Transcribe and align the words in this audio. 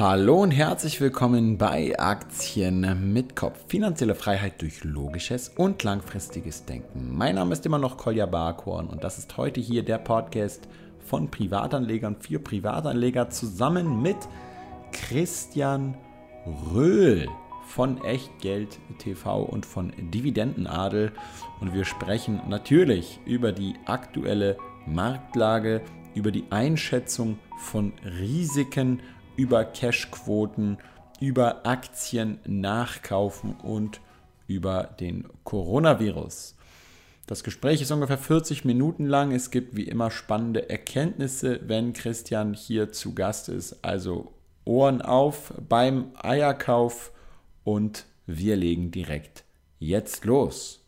Hallo 0.00 0.42
und 0.42 0.50
herzlich 0.50 0.98
willkommen 1.02 1.58
bei 1.58 1.92
Aktien 1.98 3.12
mit 3.12 3.36
Kopf. 3.36 3.58
Finanzielle 3.68 4.14
Freiheit 4.14 4.62
durch 4.62 4.82
logisches 4.82 5.50
und 5.50 5.82
langfristiges 5.82 6.64
Denken. 6.64 7.14
Mein 7.14 7.34
Name 7.34 7.52
ist 7.52 7.66
immer 7.66 7.76
noch 7.76 7.98
Kolja 7.98 8.24
Barkhorn 8.24 8.86
und 8.86 9.04
das 9.04 9.18
ist 9.18 9.36
heute 9.36 9.60
hier 9.60 9.82
der 9.82 9.98
Podcast 9.98 10.68
von 11.00 11.30
Privatanlegern 11.30 12.16
für 12.18 12.38
Privatanleger 12.38 13.28
zusammen 13.28 14.00
mit 14.00 14.16
Christian 14.90 15.98
Röhl 16.72 17.28
von 17.66 18.02
Echtgeld 18.02 18.78
TV 19.00 19.42
und 19.42 19.66
von 19.66 19.92
Dividendenadel. 19.98 21.12
Und 21.60 21.74
wir 21.74 21.84
sprechen 21.84 22.40
natürlich 22.48 23.20
über 23.26 23.52
die 23.52 23.74
aktuelle 23.84 24.56
Marktlage, 24.86 25.82
über 26.14 26.30
die 26.30 26.44
Einschätzung 26.48 27.38
von 27.58 27.92
Risiken 28.18 29.02
über 29.40 29.64
Cashquoten, 29.64 30.76
über 31.18 31.64
Aktien 31.66 32.40
nachkaufen 32.46 33.54
und 33.54 34.02
über 34.46 34.84
den 35.00 35.26
Coronavirus. 35.44 36.56
Das 37.26 37.42
Gespräch 37.42 37.80
ist 37.80 37.90
ungefähr 37.90 38.18
40 38.18 38.66
Minuten 38.66 39.06
lang. 39.06 39.32
Es 39.32 39.50
gibt 39.50 39.76
wie 39.76 39.88
immer 39.88 40.10
spannende 40.10 40.68
Erkenntnisse, 40.68 41.58
wenn 41.66 41.94
Christian 41.94 42.52
hier 42.52 42.92
zu 42.92 43.14
Gast 43.14 43.48
ist. 43.48 43.82
Also 43.82 44.34
Ohren 44.66 45.00
auf 45.00 45.54
beim 45.66 46.12
Eierkauf 46.16 47.10
und 47.64 48.04
wir 48.26 48.56
legen 48.56 48.90
direkt 48.90 49.44
jetzt 49.78 50.26
los. 50.26 50.86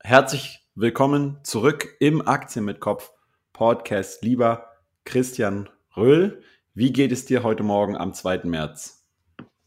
Herzlich 0.00 0.60
willkommen 0.74 1.38
zurück 1.42 1.96
im 2.00 2.28
Aktien 2.28 2.66
mit 2.66 2.80
Kopf 2.80 3.12
Podcast, 3.54 4.22
lieber 4.22 4.66
Christian 5.06 5.70
Röhl. 5.96 6.42
Wie 6.74 6.90
geht 6.90 7.12
es 7.12 7.26
dir 7.26 7.42
heute 7.42 7.62
Morgen 7.62 7.98
am 7.98 8.14
2. 8.14 8.44
März? 8.44 9.04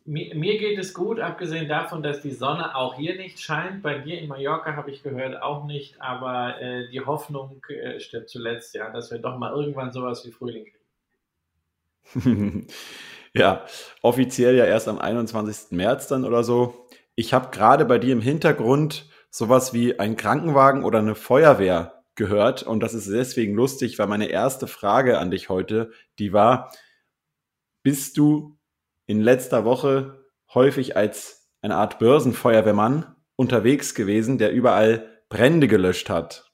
Mir, 0.05 0.33
mir, 0.33 0.57
geht 0.57 0.79
es 0.79 0.91
gut, 0.91 1.19
abgesehen 1.19 1.67
davon, 1.67 2.01
dass 2.01 2.21
die 2.21 2.31
Sonne 2.31 2.75
auch 2.75 2.95
hier 2.95 3.15
nicht 3.15 3.39
scheint. 3.39 3.83
Bei 3.83 3.99
dir 3.99 4.19
in 4.19 4.27
Mallorca 4.27 4.75
habe 4.75 4.89
ich 4.89 5.03
gehört 5.03 5.39
auch 5.39 5.65
nicht, 5.65 6.01
aber 6.01 6.59
äh, 6.59 6.89
die 6.89 7.01
Hoffnung 7.01 7.61
äh, 7.69 7.99
stirbt 7.99 8.29
zuletzt, 8.29 8.73
ja, 8.73 8.89
dass 8.89 9.11
wir 9.11 9.19
doch 9.19 9.37
mal 9.37 9.51
irgendwann 9.53 9.91
sowas 9.91 10.25
wie 10.25 10.31
Frühling 10.31 10.65
kriegen. 12.13 12.67
ja, 13.33 13.65
offiziell 14.01 14.55
ja 14.55 14.65
erst 14.65 14.87
am 14.87 14.97
21. 14.97 15.77
März 15.77 16.07
dann 16.07 16.25
oder 16.25 16.43
so. 16.43 16.87
Ich 17.13 17.35
habe 17.35 17.51
gerade 17.51 17.85
bei 17.85 17.99
dir 17.99 18.13
im 18.13 18.21
Hintergrund 18.21 19.07
sowas 19.29 19.75
wie 19.75 19.99
ein 19.99 20.17
Krankenwagen 20.17 20.83
oder 20.83 20.99
eine 20.99 21.13
Feuerwehr 21.13 22.03
gehört 22.15 22.63
und 22.63 22.79
das 22.79 22.95
ist 22.95 23.11
deswegen 23.11 23.53
lustig, 23.53 23.99
weil 23.99 24.07
meine 24.07 24.27
erste 24.27 24.65
Frage 24.65 25.19
an 25.19 25.29
dich 25.29 25.49
heute, 25.49 25.91
die 26.17 26.33
war, 26.33 26.71
bist 27.85 28.17
du 28.17 28.57
in 29.05 29.21
letzter 29.21 29.63
Woche 29.63 30.25
häufig 30.55 30.97
als 30.97 31.51
eine 31.61 31.75
Art 31.75 31.99
Börsenfeuerwehrmann 31.99 33.15
unterwegs 33.35 33.93
gewesen, 33.93 34.39
der 34.39 34.51
überall 34.51 35.21
Brände 35.29 35.67
gelöscht 35.67 36.09
hat? 36.09 36.51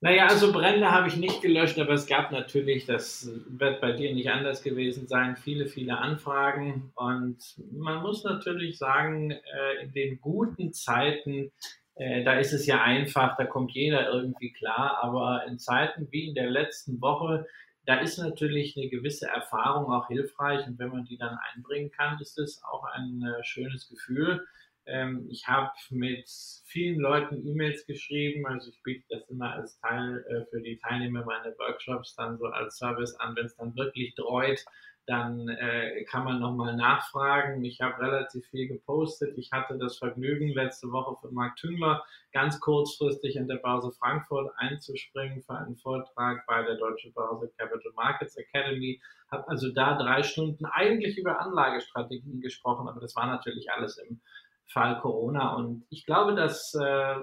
Naja, 0.00 0.26
also 0.26 0.52
Brände 0.52 0.90
habe 0.90 1.08
ich 1.08 1.16
nicht 1.16 1.42
gelöscht, 1.42 1.78
aber 1.78 1.92
es 1.92 2.06
gab 2.06 2.32
natürlich, 2.32 2.86
das 2.86 3.30
wird 3.46 3.82
bei 3.82 3.92
dir 3.92 4.14
nicht 4.14 4.30
anders 4.30 4.62
gewesen 4.62 5.06
sein, 5.06 5.36
viele, 5.36 5.66
viele 5.66 5.98
Anfragen. 5.98 6.92
Und 6.94 7.36
man 7.70 8.00
muss 8.00 8.24
natürlich 8.24 8.78
sagen, 8.78 9.32
äh, 9.32 9.82
in 9.82 9.92
den 9.92 10.18
guten 10.22 10.72
Zeiten, 10.72 11.52
äh, 11.94 12.24
da 12.24 12.38
ist 12.38 12.54
es 12.54 12.64
ja 12.64 12.82
einfach, 12.82 13.36
da 13.36 13.44
kommt 13.44 13.72
jeder 13.72 14.10
irgendwie 14.10 14.52
klar. 14.52 14.98
Aber 15.02 15.44
in 15.46 15.58
Zeiten 15.58 16.08
wie 16.10 16.28
in 16.28 16.34
der 16.34 16.48
letzten 16.48 17.02
Woche, 17.02 17.46
da 17.86 18.00
ist 18.00 18.18
natürlich 18.18 18.76
eine 18.76 18.88
gewisse 18.88 19.26
Erfahrung 19.26 19.92
auch 19.92 20.08
hilfreich 20.08 20.66
und 20.66 20.78
wenn 20.78 20.90
man 20.90 21.04
die 21.04 21.18
dann 21.18 21.38
einbringen 21.52 21.90
kann, 21.90 22.18
ist 22.20 22.38
es 22.38 22.62
auch 22.64 22.84
ein 22.84 23.22
äh, 23.22 23.44
schönes 23.44 23.88
Gefühl. 23.88 24.46
Ähm, 24.86 25.26
ich 25.30 25.46
habe 25.46 25.70
mit 25.90 26.28
vielen 26.64 27.00
Leuten 27.00 27.46
E-Mails 27.46 27.86
geschrieben, 27.86 28.46
also 28.46 28.70
ich 28.70 28.82
biete 28.82 29.04
das 29.08 29.28
immer 29.28 29.52
als 29.52 29.78
Teil 29.80 30.24
äh, 30.28 30.44
für 30.50 30.60
die 30.60 30.78
Teilnehmer 30.78 31.24
meiner 31.24 31.56
Workshops 31.58 32.14
dann 32.14 32.38
so 32.38 32.46
als 32.46 32.76
Service 32.76 33.14
an, 33.16 33.34
wenn 33.36 33.46
es 33.46 33.56
dann 33.56 33.74
wirklich 33.76 34.14
dreut, 34.14 34.64
dann 35.06 35.48
äh, 35.48 36.04
kann 36.04 36.24
man 36.24 36.40
nochmal 36.40 36.76
nachfragen. 36.76 37.64
Ich 37.64 37.80
habe 37.80 38.00
relativ 38.00 38.46
viel 38.46 38.68
gepostet. 38.68 39.36
Ich 39.36 39.52
hatte 39.52 39.76
das 39.76 39.98
Vergnügen, 39.98 40.48
letzte 40.48 40.90
Woche 40.90 41.16
von 41.20 41.34
Marc 41.34 41.56
Tüngler 41.56 42.04
ganz 42.32 42.58
kurzfristig 42.60 43.36
in 43.36 43.46
der 43.46 43.56
Börse 43.56 43.92
Frankfurt 43.92 44.50
einzuspringen 44.56 45.42
für 45.42 45.56
einen 45.56 45.76
Vortrag 45.76 46.46
bei 46.46 46.62
der 46.62 46.76
Deutschen 46.76 47.12
Börse 47.12 47.50
Capital 47.58 47.92
Markets 47.94 48.36
Academy. 48.36 49.00
Habe 49.30 49.46
also 49.48 49.70
da 49.72 49.96
drei 49.96 50.22
Stunden 50.22 50.64
eigentlich 50.64 51.18
über 51.18 51.40
Anlagestrategien 51.40 52.40
gesprochen, 52.40 52.88
aber 52.88 53.00
das 53.00 53.14
war 53.14 53.26
natürlich 53.26 53.70
alles 53.70 53.98
im 53.98 54.20
Fall 54.66 54.98
Corona. 55.00 55.54
Und 55.54 55.84
ich 55.90 56.06
glaube, 56.06 56.34
dass 56.34 56.74
äh, 56.74 57.16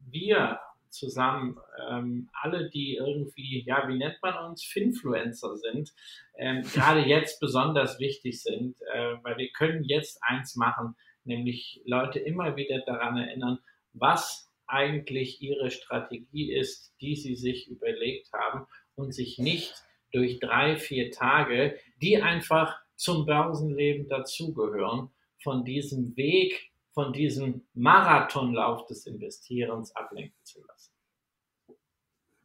wir 0.00 0.60
zusammen, 0.92 1.58
ähm, 1.88 2.28
alle, 2.32 2.70
die 2.70 2.96
irgendwie, 2.96 3.64
ja, 3.66 3.88
wie 3.88 3.96
nennt 3.96 4.18
man 4.22 4.50
uns, 4.50 4.64
Finfluencer 4.64 5.56
sind, 5.56 5.92
ähm, 6.38 6.62
gerade 6.74 7.00
jetzt 7.00 7.40
besonders 7.40 7.98
wichtig 7.98 8.42
sind, 8.42 8.76
äh, 8.92 9.16
weil 9.22 9.36
wir 9.38 9.50
können 9.50 9.84
jetzt 9.84 10.22
eins 10.22 10.56
machen, 10.56 10.94
nämlich 11.24 11.82
Leute 11.84 12.18
immer 12.18 12.56
wieder 12.56 12.80
daran 12.80 13.16
erinnern, 13.16 13.58
was 13.92 14.50
eigentlich 14.66 15.42
ihre 15.42 15.70
Strategie 15.70 16.52
ist, 16.52 16.94
die 17.00 17.16
sie 17.16 17.34
sich 17.34 17.68
überlegt 17.68 18.32
haben 18.32 18.66
und 18.94 19.12
sich 19.12 19.38
nicht 19.38 19.74
durch 20.12 20.40
drei, 20.40 20.76
vier 20.76 21.10
Tage, 21.10 21.78
die 22.00 22.20
einfach 22.20 22.78
zum 22.96 23.26
Börsenleben 23.26 24.08
dazugehören, 24.08 25.10
von 25.42 25.64
diesem 25.64 26.16
Weg 26.16 26.71
von 26.92 27.12
diesem 27.12 27.62
Marathonlauf 27.74 28.86
des 28.86 29.06
Investierens 29.06 29.94
ablenken 29.96 30.38
zu 30.44 30.62
lassen. 30.66 30.92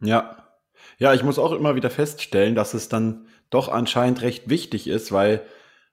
Ja. 0.02 0.44
Ja, 1.00 1.14
ich 1.14 1.24
muss 1.24 1.40
auch 1.40 1.54
immer 1.54 1.76
wieder 1.76 1.90
feststellen, 1.90 2.54
dass 2.54 2.74
es 2.74 2.88
dann 2.88 3.28
doch 3.50 3.68
anscheinend 3.68 4.22
recht 4.22 4.48
wichtig 4.48 4.88
ist, 4.88 5.12
weil 5.12 5.46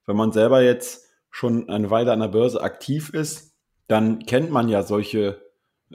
wenn 0.06 0.16
man 0.16 0.32
selber 0.32 0.62
jetzt 0.62 1.09
schon 1.31 1.69
eine 1.69 1.91
Weile 1.91 2.12
an 2.12 2.20
der 2.20 2.28
Börse 2.28 2.60
aktiv 2.60 3.10
ist, 3.10 3.56
dann 3.88 4.20
kennt 4.26 4.50
man 4.50 4.69
ja 4.69 4.82
solche, 4.82 5.43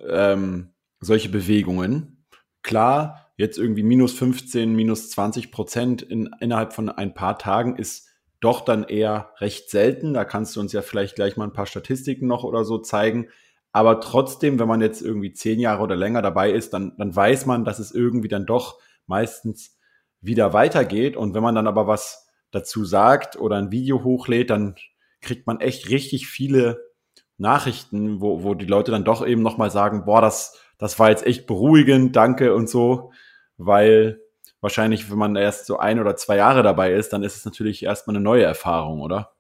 ähm, 0.08 0.74
solche 1.00 1.30
Bewegungen. 1.30 2.26
Klar, 2.64 3.32
jetzt 3.38 3.58
irgendwie 3.58 3.84
minus 3.84 4.14
15, 4.14 4.76
minus 4.76 5.12
20 5.12 5.52
Prozent 5.52 6.02
in, 6.02 6.30
innerhalb 6.40 6.74
von 6.74 6.90
ein 6.90 7.14
paar 7.14 7.38
Tagen 7.38 7.78
ist 7.78 8.09
doch 8.40 8.62
dann 8.62 8.84
eher 8.84 9.32
recht 9.38 9.70
selten. 9.70 10.14
Da 10.14 10.26
kannst 10.26 10.56
du 10.56 10.60
uns 10.60 10.74
ja 10.74 10.82
vielleicht 10.82 11.16
gleich 11.16 11.38
mal 11.38 11.46
ein 11.46 11.54
paar 11.54 11.66
Statistiken 11.66 12.28
noch 12.28 12.44
oder 12.44 12.64
so 12.64 12.78
zeigen. 12.78 13.28
Aber 13.72 14.00
trotzdem, 14.00 14.60
wenn 14.60 14.68
man 14.68 14.82
jetzt 14.82 15.02
irgendwie 15.02 15.34
zehn 15.34 15.60
Jahre 15.60 15.84
oder 15.84 15.96
länger 15.96 16.22
dabei 16.22 16.52
ist, 16.52 16.74
dann, 16.74 16.94
dann 16.98 17.16
weiß 17.16 17.46
man, 17.46 17.66
dass 17.66 17.80
es 17.80 17.92
irgendwie 17.92 18.28
dann 18.28 18.46
doch 18.46 18.80
meistens 19.06 19.78
wieder 20.22 20.54
weitergeht. 20.54 21.16
Und 21.16 21.34
wenn 21.34 21.44
man 21.44 21.56
dann 21.56 21.68
aber 21.68 21.88
was 21.88 22.28
dazu 22.52 22.84
sagt 22.86 23.40
oder 23.40 23.58
ein 23.58 23.72
Video 23.72 24.04
hochlädt, 24.04 24.50
dann 24.50 24.76
kriegt 25.22 25.46
man 25.46 25.60
echt 25.60 25.90
richtig 25.90 26.28
viele 26.28 26.80
Nachrichten, 27.38 28.22
wo, 28.22 28.44
wo 28.44 28.54
die 28.54 28.66
Leute 28.66 28.92
dann 28.92 29.06
doch 29.06 29.26
eben 29.26 29.42
nochmal 29.42 29.72
sagen, 29.72 30.06
boah, 30.06 30.22
das, 30.22 30.60
das 30.78 30.98
war 30.98 31.10
jetzt 31.10 31.26
echt 31.26 31.46
beruhigend, 31.46 32.16
danke 32.16 32.54
und 32.56 32.70
so, 32.70 33.12
weil 33.58 34.22
wahrscheinlich, 34.62 35.10
wenn 35.10 35.18
man 35.18 35.36
erst 35.36 35.66
so 35.66 35.78
ein 35.78 36.00
oder 36.00 36.16
zwei 36.16 36.38
Jahre 36.38 36.64
dabei 36.64 36.94
ist, 36.94 37.14
dann 37.14 37.24
ist 37.24 37.36
es 37.36 37.46
natürlich 37.46 37.84
erstmal 37.84 38.16
eine 38.16 38.24
neue 38.24 38.44
Erfahrung, 38.44 39.02
oder? 39.02 39.34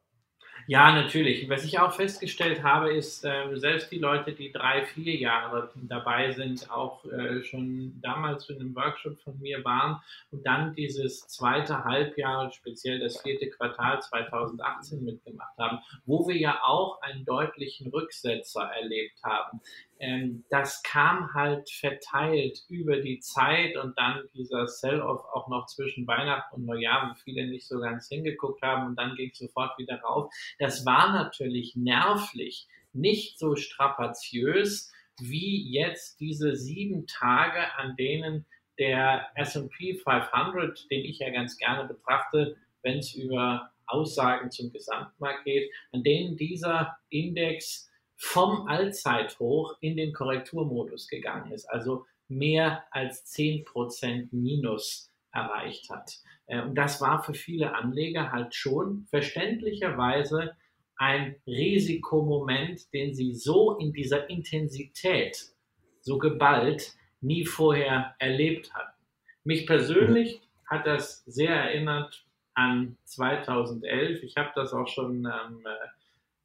Ja, 0.69 0.91
natürlich. 0.91 1.49
Was 1.49 1.63
ich 1.63 1.79
auch 1.79 1.93
festgestellt 1.93 2.61
habe, 2.61 2.93
ist, 2.93 3.25
äh, 3.25 3.57
selbst 3.57 3.91
die 3.91 3.97
Leute, 3.97 4.33
die 4.33 4.51
drei, 4.51 4.85
vier 4.85 5.15
Jahre 5.15 5.71
dabei 5.73 6.31
sind, 6.31 6.69
auch 6.69 7.03
äh, 7.05 7.41
schon 7.43 7.99
damals 8.03 8.45
für 8.45 8.53
einen 8.53 8.75
Workshop 8.75 9.19
von 9.21 9.39
mir 9.39 9.65
waren 9.65 9.99
und 10.29 10.45
dann 10.45 10.75
dieses 10.75 11.27
zweite 11.27 11.85
Halbjahr, 11.85 12.51
speziell 12.51 12.99
das 12.99 13.19
vierte 13.19 13.49
Quartal 13.49 13.99
2018 13.99 15.03
mitgemacht 15.03 15.57
haben, 15.57 15.79
wo 16.05 16.27
wir 16.27 16.37
ja 16.37 16.59
auch 16.63 17.01
einen 17.01 17.25
deutlichen 17.25 17.87
Rücksetzer 17.89 18.61
erlebt 18.61 19.23
haben. 19.23 19.61
Ähm, 19.99 20.45
das 20.49 20.81
kam 20.83 21.33
halt 21.33 21.69
verteilt 21.69 22.63
über 22.69 22.97
die 23.01 23.19
Zeit 23.19 23.75
und 23.75 23.97
dann 23.97 24.23
dieser 24.33 24.67
Sell-off 24.67 25.25
auch 25.33 25.49
noch 25.49 25.65
zwischen 25.67 26.07
Weihnachten 26.07 26.55
und 26.55 26.65
Neujahr, 26.65 27.09
wo 27.09 27.15
viele 27.15 27.47
nicht 27.47 27.67
so 27.67 27.79
ganz 27.79 28.07
hingeguckt 28.07 28.61
haben 28.61 28.87
und 28.87 28.95
dann 28.95 29.15
ging 29.15 29.29
es 29.31 29.39
sofort 29.39 29.77
wieder 29.77 29.99
rauf. 30.01 30.33
Das 30.57 30.85
war 30.85 31.11
natürlich 31.11 31.75
nervlich, 31.75 32.67
nicht 32.93 33.37
so 33.37 33.55
strapaziös 33.55 34.91
wie 35.19 35.69
jetzt 35.69 36.21
diese 36.21 36.55
sieben 36.55 37.05
Tage, 37.05 37.75
an 37.75 37.95
denen 37.97 38.45
der 38.77 39.27
S&P 39.35 39.95
500, 39.95 40.89
den 40.89 41.03
ich 41.03 41.19
ja 41.19 41.29
ganz 41.29 41.57
gerne 41.57 41.87
betrachte, 41.87 42.55
wenn 42.81 42.99
es 42.99 43.13
über 43.13 43.71
Aussagen 43.85 44.51
zum 44.51 44.71
Gesamtmarkt 44.71 45.43
geht, 45.43 45.71
an 45.91 46.03
denen 46.03 46.37
dieser 46.37 46.97
Index 47.09 47.88
vom 48.21 48.67
Allzeithoch 48.67 49.77
in 49.79 49.95
den 49.95 50.11
Korrekturmodus 50.11 51.07
gegangen 51.07 51.53
ist, 51.53 51.65
also 51.65 52.05
mehr 52.27 52.83
als 52.91 53.25
10% 53.33 54.27
Minus 54.31 55.09
erreicht 55.31 55.89
hat. 55.89 56.11
Äh, 56.47 56.61
und 56.61 56.75
das 56.75 56.99
war 56.99 57.23
für 57.23 57.33
viele 57.33 57.73
Anleger 57.73 58.31
halt 58.31 58.53
schon 58.53 59.07
verständlicherweise 59.09 60.55
ein 60.97 61.37
Risikomoment, 61.47 62.93
den 62.93 63.15
sie 63.15 63.33
so 63.33 63.77
in 63.77 63.93
dieser 63.93 64.29
Intensität, 64.29 65.53
so 66.01 66.17
geballt, 66.17 66.95
nie 67.21 67.45
vorher 67.45 68.15
erlebt 68.19 68.73
hatten. 68.73 68.97
Mich 69.45 69.65
persönlich 69.65 70.41
hat 70.65 70.85
das 70.85 71.23
sehr 71.25 71.55
erinnert 71.55 72.25
an 72.53 72.97
2011. 73.05 74.23
Ich 74.23 74.35
habe 74.35 74.51
das 74.55 74.73
auch 74.73 74.89
schon 74.89 75.25
am 75.25 75.65
äh, 75.65 75.98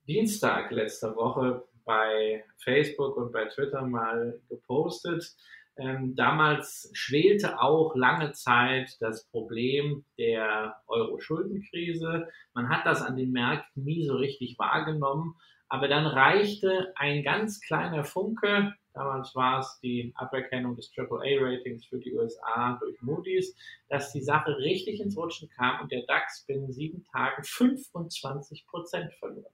Dienstag 0.07 0.71
letzter 0.71 1.17
Woche 1.17 1.65
bei 1.85 2.45
Facebook 2.59 3.17
und 3.17 3.33
bei 3.33 3.47
Twitter 3.47 3.83
mal 3.83 4.39
gepostet. 4.51 5.35
Ähm, 5.77 6.15
damals 6.15 6.91
schwelte 6.93 7.59
auch 7.61 7.97
lange 7.97 8.33
Zeit 8.33 8.97
das 9.01 9.27
Problem 9.29 10.05
der 10.19 10.77
Euro-Schuldenkrise. 10.87 12.29
Man 12.53 12.69
hat 12.69 12.87
das 12.87 13.03
an 13.03 13.17
den 13.17 13.33
Märkten 13.33 13.83
nie 13.83 14.05
so 14.05 14.15
richtig 14.15 14.59
wahrgenommen, 14.59 15.37
aber 15.69 15.89
dann 15.89 16.07
reichte 16.07 16.93
ein 16.97 17.25
ganz 17.25 17.61
kleiner 17.61 18.05
Funke. 18.05 18.75
Damals 18.93 19.35
war 19.35 19.61
es 19.61 19.81
die 19.83 20.13
Aberkennung 20.15 20.77
des 20.77 20.93
AAA-Ratings 20.97 21.87
für 21.87 21.99
die 21.99 22.15
USA 22.15 22.79
durch 22.81 23.01
Moody's, 23.01 23.57
dass 23.89 24.13
die 24.13 24.23
Sache 24.23 24.57
richtig 24.59 25.01
ins 25.01 25.17
Rutschen 25.17 25.49
kam 25.49 25.81
und 25.81 25.91
der 25.91 26.05
DAX 26.07 26.45
binnen 26.47 26.71
sieben 26.71 27.03
Tagen 27.11 27.43
25 27.43 28.67
Prozent 28.69 29.13
verloren 29.15 29.45
hat. 29.45 29.54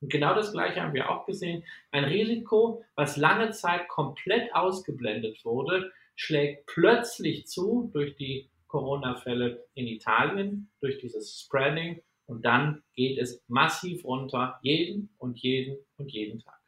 Und 0.00 0.10
genau 0.10 0.34
das 0.34 0.52
Gleiche 0.52 0.82
haben 0.82 0.94
wir 0.94 1.10
auch 1.10 1.26
gesehen. 1.26 1.64
Ein 1.90 2.04
Risiko, 2.04 2.84
was 2.94 3.16
lange 3.16 3.50
Zeit 3.50 3.88
komplett 3.88 4.54
ausgeblendet 4.54 5.44
wurde, 5.44 5.92
schlägt 6.14 6.66
plötzlich 6.66 7.46
zu 7.46 7.90
durch 7.92 8.16
die 8.16 8.50
Corona-Fälle 8.68 9.64
in 9.74 9.86
Italien, 9.86 10.70
durch 10.80 10.98
dieses 10.98 11.40
Spreading. 11.40 12.02
Und 12.26 12.44
dann 12.44 12.82
geht 12.94 13.18
es 13.18 13.42
massiv 13.46 14.04
runter, 14.04 14.58
jeden 14.62 15.10
und 15.18 15.38
jeden 15.38 15.78
und 15.96 16.10
jeden 16.10 16.40
Tag. 16.40 16.58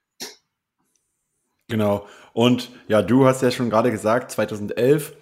Genau. 1.69 2.07
Und 2.33 2.71
ja, 2.89 3.03
du 3.03 3.27
hast 3.27 3.43
ja 3.43 3.51
schon 3.51 3.69
gerade 3.69 3.91
gesagt, 3.91 4.31
2011 4.31 5.15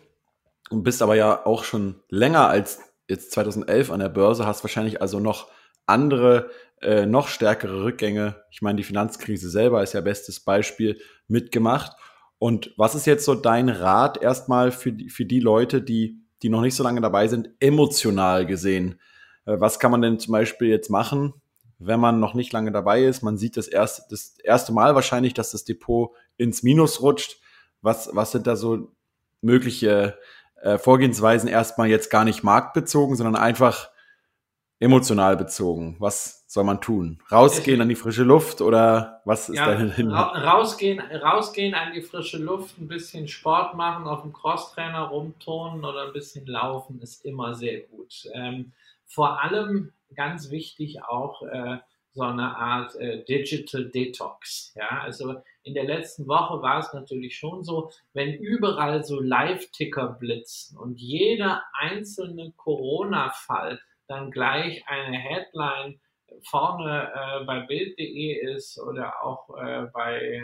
und 0.70 0.82
bist 0.82 1.02
aber 1.02 1.16
ja 1.16 1.44
auch 1.44 1.64
schon 1.64 1.96
länger 2.08 2.48
als 2.48 2.80
jetzt 3.08 3.32
2011 3.32 3.90
an 3.90 4.00
der 4.00 4.08
Börse, 4.08 4.46
hast 4.46 4.62
wahrscheinlich 4.62 5.00
also 5.00 5.20
noch 5.20 5.48
andere 5.86 6.50
äh, 6.82 7.06
noch 7.06 7.28
stärkere 7.28 7.84
Rückgänge. 7.84 8.42
Ich 8.50 8.62
meine, 8.62 8.76
die 8.76 8.84
Finanzkrise 8.84 9.50
selber 9.50 9.82
ist 9.82 9.94
ja 9.94 10.00
bestes 10.00 10.40
Beispiel 10.40 11.00
mitgemacht. 11.28 11.96
Und 12.38 12.74
was 12.76 12.94
ist 12.94 13.06
jetzt 13.06 13.24
so 13.24 13.34
dein 13.34 13.68
Rat 13.68 14.22
erstmal 14.22 14.70
für 14.70 14.92
die, 14.92 15.08
für 15.08 15.24
die 15.24 15.40
Leute, 15.40 15.80
die, 15.80 16.20
die 16.42 16.48
noch 16.48 16.60
nicht 16.60 16.74
so 16.74 16.82
lange 16.82 17.00
dabei 17.00 17.28
sind, 17.28 17.50
emotional 17.60 18.46
gesehen? 18.46 19.00
Äh, 19.46 19.58
was 19.58 19.78
kann 19.78 19.90
man 19.90 20.02
denn 20.02 20.18
zum 20.18 20.32
Beispiel 20.32 20.68
jetzt 20.68 20.90
machen, 20.90 21.34
wenn 21.78 22.00
man 22.00 22.20
noch 22.20 22.34
nicht 22.34 22.52
lange 22.52 22.72
dabei 22.72 23.04
ist? 23.04 23.22
Man 23.22 23.38
sieht 23.38 23.56
das 23.56 23.68
erste, 23.68 24.02
das 24.10 24.38
erste 24.42 24.72
Mal 24.72 24.94
wahrscheinlich, 24.94 25.34
dass 25.34 25.52
das 25.52 25.64
Depot 25.64 26.10
ins 26.36 26.62
Minus 26.62 27.00
rutscht. 27.00 27.40
Was, 27.80 28.10
was 28.12 28.32
sind 28.32 28.46
da 28.46 28.56
so 28.56 28.92
mögliche 29.40 30.18
äh, 30.60 30.78
Vorgehensweisen 30.78 31.48
erstmal 31.48 31.88
jetzt 31.88 32.10
gar 32.10 32.24
nicht 32.24 32.42
marktbezogen, 32.42 33.16
sondern 33.16 33.36
einfach 33.36 33.90
emotional 34.78 35.36
bezogen. 35.36 35.96
Was 35.98 36.44
soll 36.46 36.64
man 36.64 36.80
tun? 36.80 37.18
Rausgehen 37.30 37.80
an 37.80 37.88
die 37.88 37.94
frische 37.94 38.22
Luft 38.22 38.60
oder 38.60 39.20
was 39.24 39.48
ist 39.48 39.56
ja, 39.56 39.66
dein 39.66 39.90
Hinweis? 39.90 40.42
Rausgehen, 40.42 41.00
rausgehen 41.00 41.74
an 41.74 41.92
die 41.92 42.02
frische 42.02 42.38
Luft, 42.38 42.78
ein 42.78 42.88
bisschen 42.88 43.28
Sport 43.28 43.74
machen, 43.74 44.06
auf 44.06 44.22
dem 44.22 44.32
Crosstrainer 44.32 45.02
rumturnen 45.02 45.84
oder 45.84 46.06
ein 46.06 46.12
bisschen 46.12 46.46
laufen 46.46 47.00
ist 47.00 47.24
immer 47.24 47.54
sehr 47.54 47.80
gut. 47.80 48.28
Ähm, 48.34 48.72
vor 49.06 49.42
allem 49.42 49.92
ganz 50.14 50.50
wichtig 50.50 51.02
auch 51.04 51.42
äh, 51.42 51.78
so 52.12 52.22
eine 52.22 52.56
Art 52.56 52.94
äh, 52.96 53.22
Digital 53.24 53.84
Detox. 53.84 54.72
Ja, 54.74 55.00
also 55.02 55.36
in 55.62 55.74
der 55.74 55.84
letzten 55.84 56.26
Woche 56.26 56.62
war 56.62 56.78
es 56.78 56.92
natürlich 56.94 57.36
schon 57.36 57.62
so, 57.62 57.90
wenn 58.14 58.32
überall 58.34 59.04
so 59.04 59.20
Live-Ticker 59.20 60.16
blitzen 60.18 60.78
und 60.78 60.98
jeder 60.98 61.62
einzelne 61.74 62.52
Corona-Fall 62.56 63.80
dann 64.08 64.30
gleich 64.30 64.82
eine 64.86 65.18
Headline 65.18 66.00
vorne 66.42 67.12
äh, 67.14 67.44
bei 67.44 67.60
Bild.de 67.60 68.54
ist 68.54 68.78
oder 68.80 69.22
auch 69.22 69.48
äh, 69.56 69.86
bei 69.92 70.20
äh, 70.20 70.42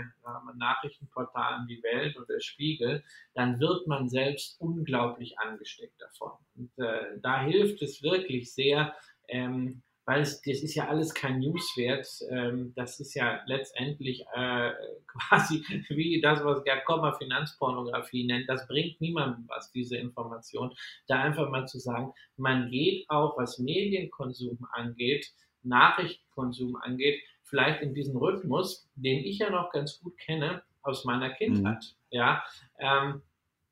Nachrichtenportalen 0.57 1.67
wie 1.67 1.83
Welt 1.83 2.17
oder 2.17 2.41
Spiegel, 2.41 3.03
dann 3.35 3.59
wird 3.61 3.87
man 3.87 4.09
selbst 4.09 4.61
unglaublich 4.61 5.39
angesteckt 5.39 6.01
davon. 6.01 6.33
Und 6.55 6.71
äh, 6.79 7.19
da 7.21 7.43
hilft 7.43 7.83
es 7.83 8.03
wirklich 8.03 8.55
sehr, 8.55 8.95
ähm, 9.29 9.83
weil 10.05 10.23
es, 10.23 10.41
das 10.43 10.63
ist 10.63 10.75
ja 10.75 10.89
alles 10.89 11.15
kein 11.15 11.39
Newswert. 11.39 12.07
Ähm, 12.31 12.73
das 12.75 12.99
ist 13.01 13.15
ja 13.15 13.41
letztendlich 13.47 14.25
äh, 14.35 14.73
quasi 15.07 15.65
wie 15.89 16.21
das, 16.21 16.45
was 16.45 16.65
Gerd 16.65 16.85
Kommer 16.85 17.15
Finanzpornografie 17.15 18.27
nennt. 18.27 18.49
Das 18.49 18.67
bringt 18.67 19.01
niemandem 19.01 19.45
was, 19.49 19.71
diese 19.71 19.97
Information. 19.97 20.75
Da 21.07 21.23
einfach 21.23 21.51
mal 21.51 21.67
zu 21.67 21.79
sagen, 21.79 22.13
man 22.37 22.71
geht 22.71 23.09
auch, 23.09 23.37
was 23.39 23.59
Medienkonsum 23.59 24.67
angeht, 24.73 25.27
Nachrichtenkonsum 25.63 26.77
angeht, 26.77 27.23
vielleicht 27.45 27.83
in 27.83 27.95
diesen 27.95 28.17
Rhythmus, 28.17 28.89
den 28.95 29.25
ich 29.25 29.39
ja 29.39 29.51
noch 29.51 29.71
ganz 29.71 30.01
gut 30.01 30.19
kenne 30.19 30.63
aus 30.83 31.05
meiner 31.05 31.31
Kindheit. 31.31 31.83
Mhm. 31.83 31.97
Ja, 32.11 32.45
ähm, 32.79 33.23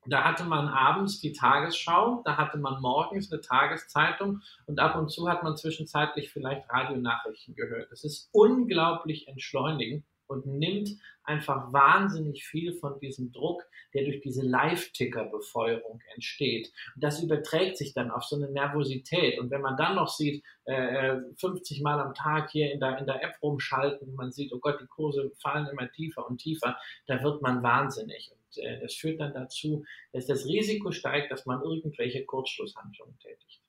da 0.05 0.23
hatte 0.23 0.43
man 0.43 0.67
abends 0.67 1.19
die 1.19 1.33
Tagesschau, 1.33 2.21
da 2.25 2.37
hatte 2.37 2.57
man 2.57 2.81
morgens 2.81 3.31
eine 3.31 3.41
Tageszeitung 3.41 4.41
und 4.65 4.79
ab 4.79 4.95
und 4.95 5.09
zu 5.09 5.29
hat 5.29 5.43
man 5.43 5.57
zwischenzeitlich 5.57 6.31
vielleicht 6.31 6.69
Radionachrichten 6.69 7.55
gehört. 7.55 7.91
Das 7.91 8.03
ist 8.03 8.29
unglaublich 8.31 9.27
entschleunigend 9.27 10.03
und 10.31 10.45
nimmt 10.45 10.89
einfach 11.23 11.71
wahnsinnig 11.71 12.45
viel 12.45 12.73
von 12.73 12.99
diesem 12.99 13.31
Druck, 13.31 13.63
der 13.93 14.05
durch 14.05 14.21
diese 14.21 14.41
Live-Ticker-Befeuerung 14.41 16.01
entsteht. 16.15 16.71
Und 16.95 17.03
das 17.03 17.21
überträgt 17.21 17.77
sich 17.77 17.93
dann 17.93 18.09
auf 18.09 18.23
so 18.23 18.37
eine 18.37 18.49
Nervosität. 18.49 19.39
Und 19.39 19.51
wenn 19.51 19.61
man 19.61 19.77
dann 19.77 19.95
noch 19.95 20.07
sieht, 20.07 20.43
äh, 20.65 21.17
50 21.37 21.81
Mal 21.81 21.99
am 21.99 22.13
Tag 22.15 22.49
hier 22.49 22.71
in 22.71 22.79
der, 22.79 22.97
in 22.97 23.05
der 23.05 23.23
App 23.23 23.35
rumschalten, 23.43 24.15
man 24.15 24.31
sieht, 24.31 24.51
oh 24.53 24.59
Gott, 24.59 24.81
die 24.81 24.87
Kurse 24.87 25.31
fallen 25.41 25.67
immer 25.67 25.91
tiefer 25.91 26.27
und 26.27 26.39
tiefer, 26.39 26.77
da 27.05 27.21
wird 27.21 27.41
man 27.41 27.61
wahnsinnig. 27.61 28.31
Und 28.31 28.40
äh, 28.57 28.79
das 28.81 28.93
führt 28.93 29.19
dann 29.19 29.33
dazu, 29.33 29.83
dass 30.13 30.27
das 30.27 30.45
Risiko 30.45 30.91
steigt, 30.91 31.31
dass 31.31 31.45
man 31.45 31.61
irgendwelche 31.61 32.25
Kurzschlusshandlungen 32.25 33.17
tätigt. 33.19 33.61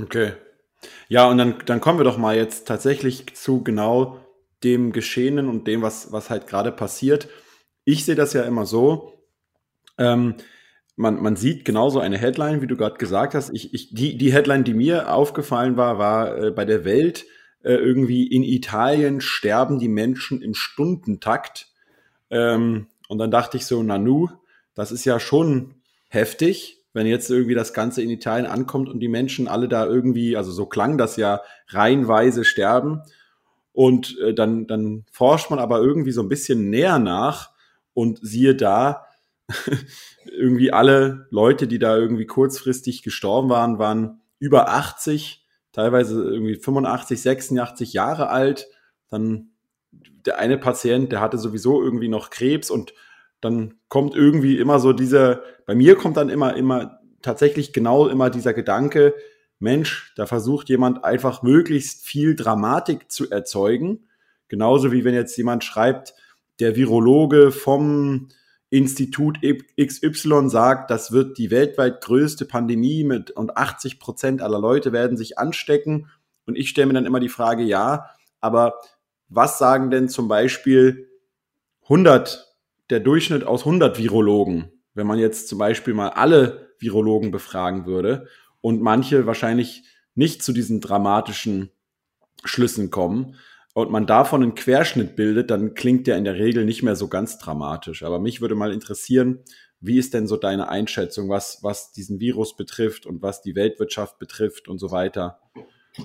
Okay. 0.00 0.32
Ja, 1.08 1.28
und 1.28 1.38
dann, 1.38 1.58
dann 1.66 1.80
kommen 1.80 1.98
wir 1.98 2.04
doch 2.04 2.18
mal 2.18 2.36
jetzt 2.36 2.66
tatsächlich 2.66 3.34
zu 3.34 3.64
genau 3.64 4.20
dem 4.62 4.92
Geschehenen 4.92 5.48
und 5.48 5.66
dem, 5.66 5.82
was, 5.82 6.12
was 6.12 6.30
halt 6.30 6.46
gerade 6.46 6.72
passiert. 6.72 7.28
Ich 7.84 8.04
sehe 8.04 8.14
das 8.14 8.32
ja 8.32 8.42
immer 8.42 8.66
so, 8.66 9.24
ähm, 9.98 10.36
man, 10.96 11.22
man 11.22 11.36
sieht 11.36 11.64
genauso 11.64 12.00
eine 12.00 12.18
Headline, 12.18 12.60
wie 12.60 12.66
du 12.66 12.76
gerade 12.76 12.98
gesagt 12.98 13.34
hast. 13.34 13.50
Ich, 13.50 13.72
ich, 13.72 13.94
die, 13.94 14.18
die 14.18 14.32
Headline, 14.32 14.64
die 14.64 14.74
mir 14.74 15.12
aufgefallen 15.12 15.76
war, 15.76 15.98
war 15.98 16.36
äh, 16.36 16.50
bei 16.50 16.64
der 16.64 16.84
Welt 16.84 17.24
äh, 17.62 17.74
irgendwie 17.74 18.26
in 18.26 18.42
Italien 18.42 19.20
sterben 19.20 19.78
die 19.78 19.88
Menschen 19.88 20.42
im 20.42 20.54
Stundentakt. 20.54 21.68
Ähm, 22.30 22.88
und 23.08 23.18
dann 23.18 23.30
dachte 23.30 23.56
ich 23.56 23.66
so, 23.66 23.82
Nanu, 23.82 24.28
das 24.74 24.92
ist 24.92 25.04
ja 25.04 25.18
schon 25.18 25.74
heftig, 26.08 26.84
wenn 26.92 27.06
jetzt 27.06 27.30
irgendwie 27.30 27.54
das 27.54 27.72
Ganze 27.72 28.02
in 28.02 28.10
Italien 28.10 28.46
ankommt 28.46 28.88
und 28.88 29.00
die 29.00 29.08
Menschen 29.08 29.48
alle 29.48 29.68
da 29.68 29.86
irgendwie, 29.86 30.36
also 30.36 30.52
so 30.52 30.66
klang 30.66 30.98
das 30.98 31.16
ja, 31.16 31.42
reihenweise 31.68 32.44
sterben. 32.44 33.02
Und 33.72 34.18
äh, 34.20 34.34
dann, 34.34 34.66
dann 34.66 35.04
forscht 35.10 35.50
man 35.50 35.58
aber 35.58 35.80
irgendwie 35.80 36.12
so 36.12 36.22
ein 36.22 36.28
bisschen 36.28 36.70
näher 36.70 36.98
nach 36.98 37.50
und 37.94 38.18
siehe 38.22 38.54
da, 38.54 39.06
irgendwie 40.24 40.72
alle 40.72 41.26
Leute, 41.30 41.66
die 41.66 41.78
da 41.78 41.96
irgendwie 41.96 42.26
kurzfristig 42.26 43.02
gestorben 43.02 43.48
waren, 43.48 43.78
waren 43.78 44.20
über 44.38 44.68
80, 44.68 45.46
teilweise 45.72 46.22
irgendwie 46.22 46.56
85, 46.56 47.20
86 47.20 47.92
Jahre 47.92 48.28
alt. 48.28 48.68
Dann 49.08 49.52
der 49.92 50.38
eine 50.38 50.58
Patient, 50.58 51.12
der 51.12 51.20
hatte 51.20 51.38
sowieso 51.38 51.82
irgendwie 51.82 52.08
noch 52.08 52.30
Krebs 52.30 52.70
und 52.70 52.92
dann 53.40 53.74
kommt 53.88 54.14
irgendwie 54.14 54.58
immer 54.58 54.78
so 54.78 54.92
dieser, 54.92 55.42
bei 55.66 55.74
mir 55.74 55.96
kommt 55.96 56.16
dann 56.16 56.28
immer, 56.28 56.56
immer 56.56 57.00
tatsächlich 57.22 57.72
genau 57.72 58.08
immer 58.08 58.30
dieser 58.30 58.52
Gedanke, 58.52 59.14
Mensch, 59.60 60.12
da 60.16 60.26
versucht 60.26 60.68
jemand 60.68 61.04
einfach 61.04 61.42
möglichst 61.42 62.06
viel 62.06 62.36
Dramatik 62.36 63.10
zu 63.10 63.28
erzeugen. 63.30 64.08
Genauso 64.48 64.92
wie 64.92 65.04
wenn 65.04 65.14
jetzt 65.14 65.36
jemand 65.36 65.64
schreibt, 65.64 66.14
der 66.60 66.76
Virologe 66.76 67.50
vom 67.50 68.28
Institut 68.70 69.38
XY 69.80 70.48
sagt, 70.48 70.90
das 70.90 71.10
wird 71.10 71.38
die 71.38 71.50
weltweit 71.50 72.02
größte 72.02 72.44
Pandemie 72.44 73.02
mit 73.02 73.30
und 73.30 73.56
80 73.56 73.98
Prozent 73.98 74.42
aller 74.42 74.60
Leute 74.60 74.92
werden 74.92 75.16
sich 75.16 75.38
anstecken. 75.38 76.08
Und 76.46 76.56
ich 76.56 76.68
stelle 76.68 76.86
mir 76.86 76.94
dann 76.94 77.06
immer 77.06 77.20
die 77.20 77.28
Frage, 77.28 77.62
ja, 77.62 78.10
aber 78.40 78.74
was 79.28 79.58
sagen 79.58 79.90
denn 79.90 80.08
zum 80.08 80.28
Beispiel 80.28 81.08
100, 81.84 82.56
der 82.90 83.00
Durchschnitt 83.00 83.44
aus 83.44 83.60
100 83.60 83.98
Virologen, 83.98 84.72
wenn 84.94 85.06
man 85.06 85.18
jetzt 85.18 85.48
zum 85.48 85.58
Beispiel 85.58 85.94
mal 85.94 86.10
alle 86.10 86.68
Virologen 86.78 87.30
befragen 87.30 87.86
würde? 87.86 88.28
und 88.60 88.80
manche 88.80 89.26
wahrscheinlich 89.26 89.84
nicht 90.14 90.42
zu 90.42 90.52
diesen 90.52 90.80
dramatischen 90.80 91.70
Schlüssen 92.44 92.90
kommen 92.90 93.36
und 93.74 93.90
man 93.90 94.06
davon 94.06 94.42
einen 94.42 94.54
Querschnitt 94.54 95.16
bildet, 95.16 95.50
dann 95.50 95.74
klingt 95.74 96.06
der 96.06 96.16
in 96.16 96.24
der 96.24 96.34
Regel 96.34 96.64
nicht 96.64 96.82
mehr 96.82 96.96
so 96.96 97.08
ganz 97.08 97.38
dramatisch. 97.38 98.02
Aber 98.02 98.18
mich 98.18 98.40
würde 98.40 98.54
mal 98.54 98.72
interessieren, 98.72 99.40
wie 99.80 99.98
ist 99.98 100.12
denn 100.12 100.26
so 100.26 100.36
deine 100.36 100.68
Einschätzung, 100.68 101.28
was, 101.28 101.60
was 101.62 101.92
diesen 101.92 102.18
Virus 102.18 102.56
betrifft 102.56 103.06
und 103.06 103.22
was 103.22 103.42
die 103.42 103.54
Weltwirtschaft 103.54 104.18
betrifft 104.18 104.66
und 104.66 104.78
so 104.78 104.90
weiter? 104.90 105.40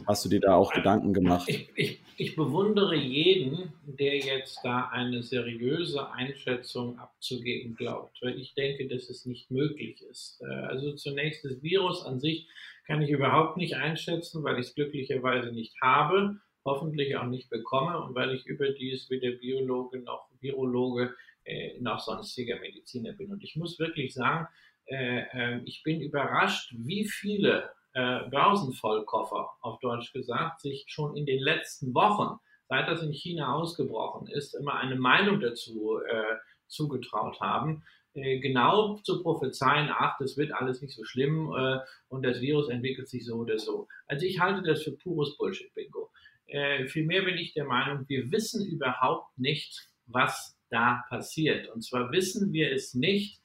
Hast 0.07 0.25
du 0.25 0.29
dir 0.29 0.39
da 0.39 0.55
auch 0.55 0.71
Gedanken 0.73 1.13
gemacht? 1.13 1.47
Ich, 1.47 1.69
ich, 1.75 1.99
ich, 2.17 2.35
bewundere 2.35 2.95
jeden, 2.95 3.73
der 3.85 4.17
jetzt 4.17 4.59
da 4.63 4.89
eine 4.91 5.23
seriöse 5.23 6.11
Einschätzung 6.11 6.99
abzugeben 6.99 7.75
glaubt, 7.75 8.21
weil 8.21 8.39
ich 8.39 8.53
denke, 8.53 8.87
dass 8.87 9.09
es 9.09 9.25
nicht 9.25 9.51
möglich 9.51 10.01
ist. 10.01 10.41
Äh, 10.41 10.45
also 10.45 10.93
zunächst 10.93 11.45
das 11.45 11.61
Virus 11.61 12.05
an 12.05 12.19
sich 12.19 12.47
kann 12.85 13.01
ich 13.01 13.09
überhaupt 13.09 13.57
nicht 13.57 13.75
einschätzen, 13.75 14.43
weil 14.43 14.59
ich 14.59 14.67
es 14.67 14.75
glücklicherweise 14.75 15.51
nicht 15.51 15.73
habe, 15.81 16.37
hoffentlich 16.65 17.15
auch 17.17 17.27
nicht 17.27 17.49
bekomme 17.49 17.99
und 17.99 18.15
weil 18.15 18.33
ich 18.33 18.45
überdies 18.45 19.09
weder 19.09 19.31
Biologe 19.31 19.99
noch 19.99 20.27
Virologe 20.39 21.13
äh, 21.45 21.79
noch 21.79 21.99
sonstiger 21.99 22.59
Mediziner 22.59 23.13
bin. 23.13 23.31
Und 23.31 23.43
ich 23.43 23.55
muss 23.55 23.79
wirklich 23.79 24.13
sagen, 24.13 24.47
äh, 24.85 25.23
äh, 25.31 25.61
ich 25.65 25.83
bin 25.83 26.01
überrascht, 26.01 26.73
wie 26.77 27.05
viele 27.05 27.69
äh, 27.93 28.29
Börsenvollkoffer, 28.29 29.49
auf 29.61 29.79
Deutsch 29.79 30.13
gesagt, 30.13 30.61
sich 30.61 30.85
schon 30.87 31.15
in 31.15 31.25
den 31.25 31.39
letzten 31.39 31.93
Wochen, 31.93 32.39
seit 32.67 32.87
das 32.87 33.03
in 33.03 33.11
China 33.11 33.53
ausgebrochen 33.55 34.27
ist, 34.27 34.53
immer 34.55 34.75
eine 34.75 34.95
Meinung 34.95 35.39
dazu 35.39 35.99
äh, 35.99 36.35
zugetraut 36.67 37.39
haben, 37.39 37.83
äh, 38.15 38.39
genau 38.39 38.97
zu 39.03 39.21
prophezeien, 39.21 39.89
ach, 39.91 40.17
das 40.19 40.37
wird 40.37 40.53
alles 40.53 40.81
nicht 40.81 40.95
so 40.95 41.03
schlimm 41.03 41.53
äh, 41.55 41.79
und 42.09 42.23
das 42.23 42.41
Virus 42.41 42.69
entwickelt 42.69 43.09
sich 43.09 43.25
so 43.25 43.35
oder 43.35 43.57
so. 43.57 43.87
Also 44.07 44.25
ich 44.25 44.39
halte 44.39 44.61
das 44.63 44.83
für 44.83 44.91
pures 44.91 45.35
Bullshit-Bingo. 45.37 46.11
Äh, 46.45 46.87
vielmehr 46.87 47.23
bin 47.23 47.37
ich 47.37 47.53
der 47.53 47.65
Meinung, 47.65 48.05
wir 48.07 48.31
wissen 48.31 48.65
überhaupt 48.65 49.37
nicht, 49.37 49.89
was 50.05 50.57
da 50.69 51.03
passiert. 51.09 51.69
Und 51.69 51.83
zwar 51.83 52.11
wissen 52.11 52.53
wir 52.53 52.71
es 52.71 52.93
nicht, 52.93 53.41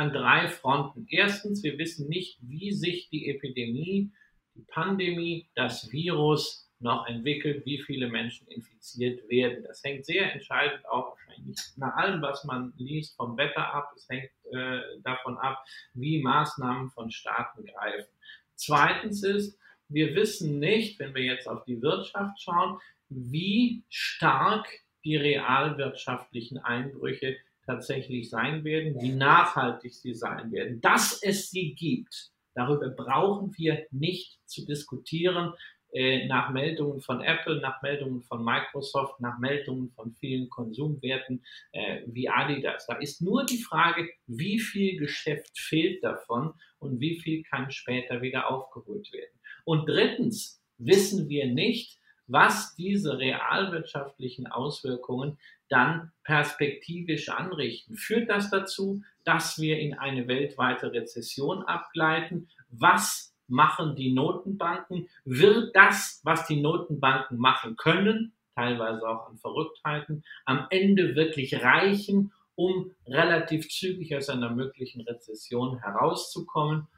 an 0.00 0.14
drei 0.14 0.48
Fronten. 0.48 1.06
Erstens, 1.10 1.62
wir 1.62 1.76
wissen 1.76 2.08
nicht, 2.08 2.38
wie 2.40 2.72
sich 2.72 3.10
die 3.10 3.28
Epidemie, 3.28 4.10
die 4.54 4.64
Pandemie, 4.66 5.50
das 5.54 5.92
Virus 5.92 6.70
noch 6.78 7.06
entwickelt, 7.06 7.66
wie 7.66 7.82
viele 7.82 8.08
Menschen 8.08 8.48
infiziert 8.48 9.28
werden. 9.28 9.62
Das 9.64 9.84
hängt 9.84 10.06
sehr 10.06 10.32
entscheidend 10.32 10.88
auch 10.88 11.14
wahrscheinlich 11.14 11.58
nach 11.76 11.94
allem, 11.96 12.22
was 12.22 12.44
man 12.44 12.72
liest, 12.78 13.14
vom 13.16 13.36
Wetter 13.36 13.74
ab. 13.74 13.92
Es 13.94 14.08
hängt 14.08 14.30
äh, 14.50 14.80
davon 15.02 15.36
ab, 15.36 15.62
wie 15.92 16.22
Maßnahmen 16.22 16.90
von 16.92 17.10
Staaten 17.10 17.66
greifen. 17.66 18.08
Zweitens 18.54 19.22
ist, 19.22 19.58
wir 19.88 20.14
wissen 20.14 20.58
nicht, 20.60 20.98
wenn 20.98 21.14
wir 21.14 21.24
jetzt 21.24 21.46
auf 21.46 21.62
die 21.64 21.82
Wirtschaft 21.82 22.40
schauen, 22.40 22.78
wie 23.10 23.84
stark 23.90 24.66
die 25.04 25.16
realwirtschaftlichen 25.16 26.56
Einbrüche 26.56 27.36
tatsächlich 27.70 28.28
sein 28.28 28.64
werden, 28.64 29.00
wie 29.00 29.12
nachhaltig 29.12 29.94
sie 29.94 30.14
sein 30.14 30.50
werden. 30.50 30.80
Dass 30.80 31.22
es 31.22 31.50
sie 31.50 31.74
gibt, 31.74 32.30
darüber 32.54 32.88
brauchen 32.88 33.56
wir 33.56 33.86
nicht 33.90 34.38
zu 34.46 34.66
diskutieren. 34.66 35.54
Äh, 35.92 36.28
nach 36.28 36.50
Meldungen 36.50 37.00
von 37.00 37.20
Apple, 37.20 37.60
nach 37.60 37.82
Meldungen 37.82 38.22
von 38.22 38.44
Microsoft, 38.44 39.20
nach 39.20 39.40
Meldungen 39.40 39.90
von 39.90 40.12
vielen 40.12 40.48
Konsumwerten 40.48 41.44
äh, 41.72 42.02
wie 42.06 42.28
Adidas. 42.28 42.86
Da 42.86 42.96
ist 42.98 43.20
nur 43.20 43.44
die 43.44 43.60
Frage, 43.60 44.08
wie 44.28 44.60
viel 44.60 44.98
Geschäft 44.98 45.58
fehlt 45.58 46.04
davon 46.04 46.54
und 46.78 47.00
wie 47.00 47.18
viel 47.18 47.42
kann 47.42 47.72
später 47.72 48.22
wieder 48.22 48.48
aufgeholt 48.48 49.12
werden. 49.12 49.40
Und 49.64 49.88
drittens 49.88 50.62
wissen 50.78 51.28
wir 51.28 51.46
nicht, 51.46 51.98
was 52.28 52.76
diese 52.76 53.18
realwirtschaftlichen 53.18 54.46
Auswirkungen 54.46 55.38
dann 55.70 56.12
perspektivisch 56.24 57.28
anrichten. 57.28 57.96
Führt 57.96 58.28
das 58.28 58.50
dazu, 58.50 59.02
dass 59.24 59.58
wir 59.58 59.78
in 59.78 59.94
eine 59.94 60.28
weltweite 60.28 60.92
Rezession 60.92 61.62
abgleiten? 61.62 62.48
Was 62.70 63.34
machen 63.48 63.96
die 63.96 64.12
Notenbanken? 64.12 65.08
Wird 65.24 65.74
das, 65.74 66.20
was 66.24 66.46
die 66.46 66.60
Notenbanken 66.60 67.38
machen 67.38 67.76
können, 67.76 68.32
teilweise 68.54 69.08
auch 69.08 69.28
an 69.28 69.38
Verrücktheiten, 69.38 70.24
am 70.44 70.66
Ende 70.70 71.14
wirklich 71.14 71.62
reichen, 71.62 72.32
um 72.54 72.90
relativ 73.06 73.68
zügig 73.68 74.14
aus 74.14 74.28
einer 74.28 74.50
möglichen 74.50 75.00
Rezession 75.02 75.78
herauszukommen? 75.78 76.88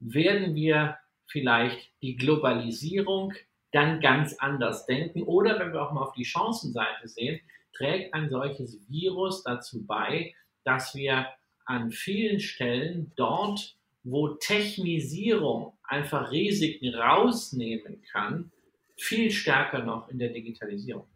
Werden 0.00 0.54
wir 0.54 0.98
vielleicht 1.26 1.90
die 2.02 2.16
Globalisierung 2.16 3.32
dann 3.72 4.00
ganz 4.00 4.34
anders 4.38 4.86
denken. 4.86 5.22
Oder 5.22 5.58
wenn 5.58 5.72
wir 5.72 5.82
auch 5.82 5.92
mal 5.92 6.02
auf 6.02 6.12
die 6.12 6.24
Chancenseite 6.24 7.08
sehen, 7.08 7.40
trägt 7.78 8.12
ein 8.12 8.28
solches 8.28 8.78
Virus 8.88 9.42
dazu 9.44 9.86
bei, 9.86 10.34
dass 10.64 10.94
wir 10.94 11.26
an 11.64 11.90
vielen 11.90 12.40
Stellen 12.40 13.12
dort, 13.16 13.76
wo 14.02 14.28
Technisierung 14.28 15.78
einfach 15.84 16.30
Risiken 16.30 16.94
rausnehmen 16.94 18.02
kann, 18.12 18.52
viel 18.96 19.30
stärker 19.30 19.84
noch 19.84 20.08
in 20.08 20.18
der 20.18 20.30
Digitalisierung. 20.30 21.06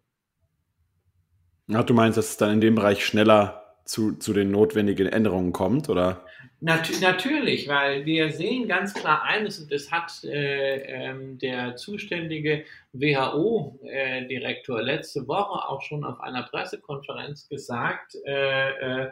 Ach, 1.73 1.85
du 1.85 1.95
meinst, 1.95 2.19
dass 2.19 2.31
es 2.31 2.37
dann 2.37 2.53
in 2.53 2.61
dem 2.61 2.75
Bereich 2.75 3.05
schneller 3.05 3.62
zu, 3.85 4.17
zu 4.17 4.33
den 4.33 4.51
notwendigen 4.51 5.09
Änderungen 5.09 5.53
kommt, 5.53 5.89
oder? 5.89 6.25
Nat 6.61 6.91
natürlich, 7.01 7.67
weil 7.67 8.07
wir 8.07 8.31
sehen 8.31 8.69
ganz 8.69 8.95
klar 8.95 9.25
eines, 9.25 9.59
und 9.59 9.73
das 9.73 9.91
hat 9.91 10.23
äh, 10.25 10.77
ähm, 10.83 11.39
der 11.39 11.75
zuständige 11.75 12.65
WHO-Direktor 12.93 14.79
äh, 14.79 14.85
letzte 14.85 15.27
Woche 15.27 15.69
auch 15.69 15.83
schon 15.83 16.05
auf 16.05 16.21
einer 16.21 16.45
Pressekonferenz 16.45 17.49
gesagt, 17.49 18.17
äh, 18.25 19.11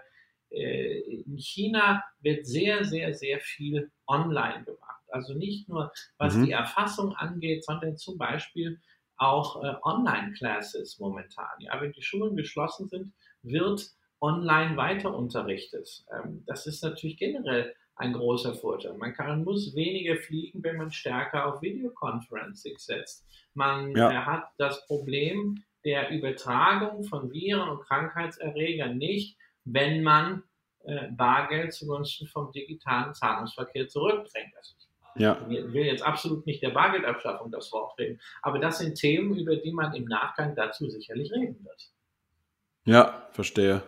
äh, 0.51 1.01
in 1.01 1.37
China 1.39 2.05
wird 2.21 2.47
sehr, 2.47 2.85
sehr, 2.85 3.15
sehr 3.15 3.41
viel 3.41 3.91
online 4.07 4.65
gemacht. 4.65 5.03
Also 5.09 5.35
nicht 5.35 5.69
nur 5.69 5.93
was 6.19 6.35
mhm. 6.35 6.47
die 6.47 6.53
Erfassung 6.53 7.15
angeht, 7.15 7.65
sondern 7.65 7.97
zum 7.97 8.17
Beispiel 8.17 8.81
auch 9.17 9.63
äh, 9.63 9.75
Online-Classes 9.83 10.99
momentan. 10.99 11.51
Ja, 11.59 11.81
wenn 11.81 11.93
die 11.93 12.03
Schulen 12.03 12.37
geschlossen 12.37 12.89
sind, 12.89 13.13
wird 13.43 13.91
online 14.21 14.77
weiter 14.77 15.15
unterrichtet. 15.15 16.05
Ähm, 16.13 16.45
das 16.47 16.67
ist 16.67 16.83
natürlich 16.83 17.17
generell 17.17 17.75
ein 17.97 18.13
großer 18.13 18.55
Vorteil. 18.55 18.95
Man 18.95 19.13
kann, 19.13 19.45
muss 19.45 19.75
weniger 19.75 20.17
fliegen, 20.17 20.63
wenn 20.63 20.77
man 20.77 20.91
stärker 20.91 21.47
auf 21.47 21.61
Videoconferencing 21.61 22.79
setzt. 22.79 23.27
Man 23.55 23.95
ja. 23.95 24.11
Äh, 24.11 24.15
hat 24.25 24.49
das 24.59 24.87
Problem 24.87 25.63
der 25.85 26.11
Übertragung 26.11 27.05
von 27.05 27.31
Viren 27.33 27.69
und 27.69 27.81
Krankheitserregern 27.83 28.97
nicht, 28.97 29.37
wenn 29.65 30.03
man 30.03 30.43
äh, 30.85 31.09
Bargeld 31.11 31.73
zugunsten 31.73 32.27
vom 32.27 32.53
digitalen 32.53 33.13
Zahlungsverkehr 33.15 33.89
zurückdrängt. 33.89 34.55
Also 34.57 34.75
ja. 35.17 35.39
Ich 35.49 35.73
will 35.73 35.85
jetzt 35.85 36.03
absolut 36.03 36.47
nicht 36.47 36.63
der 36.63 36.71
Bargeldabschaffung 36.71 37.51
das 37.51 37.73
Wort 37.73 37.99
reden, 37.99 38.21
aber 38.43 38.59
das 38.59 38.79
sind 38.79 38.95
Themen, 38.95 39.37
über 39.37 39.57
die 39.57 39.73
man 39.73 39.93
im 39.95 40.05
Nachgang 40.05 40.55
dazu 40.55 40.89
sicherlich 40.89 41.33
reden 41.33 41.65
wird. 41.65 41.91
Ja, 42.85 43.29
verstehe. 43.33 43.83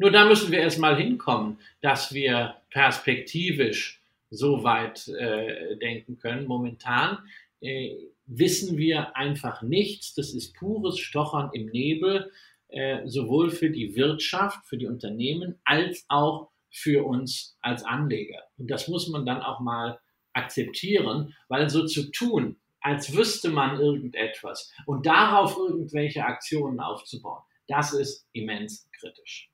Nur 0.00 0.10
da 0.10 0.24
müssen 0.24 0.50
wir 0.50 0.60
erstmal 0.60 0.96
hinkommen, 0.96 1.58
dass 1.82 2.14
wir 2.14 2.56
perspektivisch 2.70 4.00
so 4.30 4.64
weit 4.64 5.06
äh, 5.08 5.76
denken 5.76 6.16
können. 6.16 6.46
Momentan 6.46 7.18
äh, 7.60 7.96
wissen 8.24 8.78
wir 8.78 9.14
einfach 9.14 9.60
nichts. 9.60 10.14
Das 10.14 10.32
ist 10.32 10.54
pures 10.54 10.98
Stochern 10.98 11.50
im 11.52 11.66
Nebel, 11.66 12.32
äh, 12.68 13.06
sowohl 13.06 13.50
für 13.50 13.68
die 13.68 13.94
Wirtschaft, 13.94 14.64
für 14.64 14.78
die 14.78 14.86
Unternehmen, 14.86 15.60
als 15.66 16.06
auch 16.08 16.48
für 16.70 17.04
uns 17.04 17.58
als 17.60 17.84
Anleger. 17.84 18.44
Und 18.56 18.70
das 18.70 18.88
muss 18.88 19.06
man 19.08 19.26
dann 19.26 19.42
auch 19.42 19.60
mal 19.60 20.00
akzeptieren, 20.32 21.34
weil 21.48 21.68
so 21.68 21.84
zu 21.84 22.10
tun, 22.10 22.56
als 22.80 23.14
wüsste 23.14 23.50
man 23.50 23.78
irgendetwas 23.78 24.72
und 24.86 25.04
darauf 25.04 25.58
irgendwelche 25.58 26.24
Aktionen 26.24 26.80
aufzubauen, 26.80 27.42
das 27.68 27.92
ist 27.92 28.26
immens 28.32 28.88
kritisch. 28.98 29.49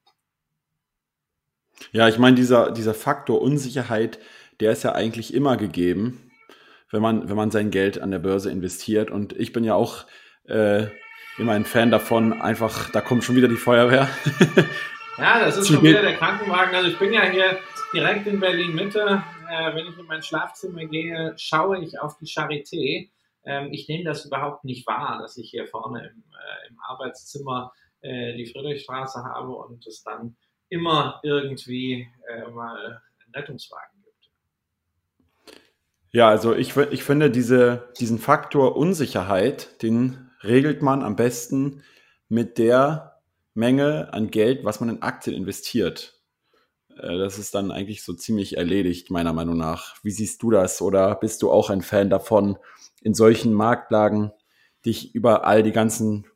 Ja, 1.92 2.08
ich 2.08 2.18
meine, 2.18 2.36
dieser, 2.36 2.70
dieser 2.70 2.94
Faktor 2.94 3.40
Unsicherheit, 3.40 4.18
der 4.60 4.72
ist 4.72 4.82
ja 4.82 4.92
eigentlich 4.92 5.34
immer 5.34 5.56
gegeben, 5.56 6.30
wenn 6.90 7.02
man, 7.02 7.28
wenn 7.28 7.36
man 7.36 7.50
sein 7.50 7.70
Geld 7.70 8.00
an 8.00 8.10
der 8.10 8.18
Börse 8.18 8.50
investiert. 8.50 9.10
Und 9.10 9.32
ich 9.34 9.52
bin 9.52 9.64
ja 9.64 9.74
auch 9.74 10.06
äh, 10.44 10.86
immer 11.38 11.52
ein 11.52 11.64
Fan 11.64 11.90
davon, 11.90 12.40
einfach, 12.40 12.90
da 12.90 13.00
kommt 13.00 13.24
schon 13.24 13.36
wieder 13.36 13.48
die 13.48 13.56
Feuerwehr. 13.56 14.08
ja, 15.18 15.40
das 15.40 15.56
ist 15.56 15.68
schon 15.68 15.82
wieder 15.82 16.02
der 16.02 16.16
Krankenwagen. 16.16 16.74
Also 16.74 16.88
ich 16.88 16.98
bin 16.98 17.12
ja 17.12 17.22
hier 17.22 17.58
direkt 17.92 18.26
in 18.26 18.40
Berlin 18.40 18.74
Mitte. 18.74 19.22
Äh, 19.50 19.74
wenn 19.74 19.86
ich 19.86 19.98
in 19.98 20.06
mein 20.06 20.22
Schlafzimmer 20.22 20.86
gehe, 20.86 21.34
schaue 21.36 21.82
ich 21.82 22.00
auf 22.00 22.16
die 22.18 22.26
Charité. 22.26 23.10
Ähm, 23.44 23.68
ich 23.72 23.88
nehme 23.88 24.04
das 24.04 24.24
überhaupt 24.24 24.64
nicht 24.64 24.86
wahr, 24.86 25.18
dass 25.20 25.36
ich 25.36 25.50
hier 25.50 25.66
vorne 25.66 26.00
im, 26.00 26.24
äh, 26.32 26.68
im 26.68 26.78
Arbeitszimmer 26.80 27.72
äh, 28.00 28.36
die 28.36 28.46
Friedrichstraße 28.46 29.22
habe 29.24 29.52
und 29.52 29.86
es 29.86 30.02
dann 30.02 30.36
immer 30.68 31.20
irgendwie 31.22 32.08
äh, 32.28 32.50
mal 32.50 33.00
einen 33.24 33.34
Rettungswagen 33.34 34.02
gibt. 34.04 34.30
Ja, 36.10 36.28
also 36.28 36.54
ich, 36.54 36.76
ich 36.76 37.02
finde 37.02 37.30
diese, 37.30 37.92
diesen 37.98 38.18
Faktor 38.18 38.76
Unsicherheit, 38.76 39.82
den 39.82 40.30
regelt 40.42 40.82
man 40.82 41.02
am 41.02 41.16
besten 41.16 41.82
mit 42.28 42.58
der 42.58 43.20
Menge 43.54 44.12
an 44.12 44.30
Geld, 44.30 44.64
was 44.64 44.80
man 44.80 44.88
in 44.88 45.02
Aktien 45.02 45.34
investiert. 45.34 46.20
Äh, 46.96 47.18
das 47.18 47.38
ist 47.38 47.54
dann 47.54 47.70
eigentlich 47.70 48.04
so 48.04 48.12
ziemlich 48.14 48.56
erledigt, 48.56 49.10
meiner 49.10 49.32
Meinung 49.32 49.56
nach. 49.56 49.96
Wie 50.02 50.10
siehst 50.10 50.42
du 50.42 50.50
das? 50.50 50.82
Oder 50.82 51.14
bist 51.14 51.42
du 51.42 51.50
auch 51.50 51.70
ein 51.70 51.82
Fan 51.82 52.10
davon, 52.10 52.58
in 53.02 53.14
solchen 53.14 53.52
Marktlagen 53.52 54.32
dich 54.84 55.14
über 55.14 55.46
all 55.46 55.62
die 55.62 55.72
ganzen 55.72 56.26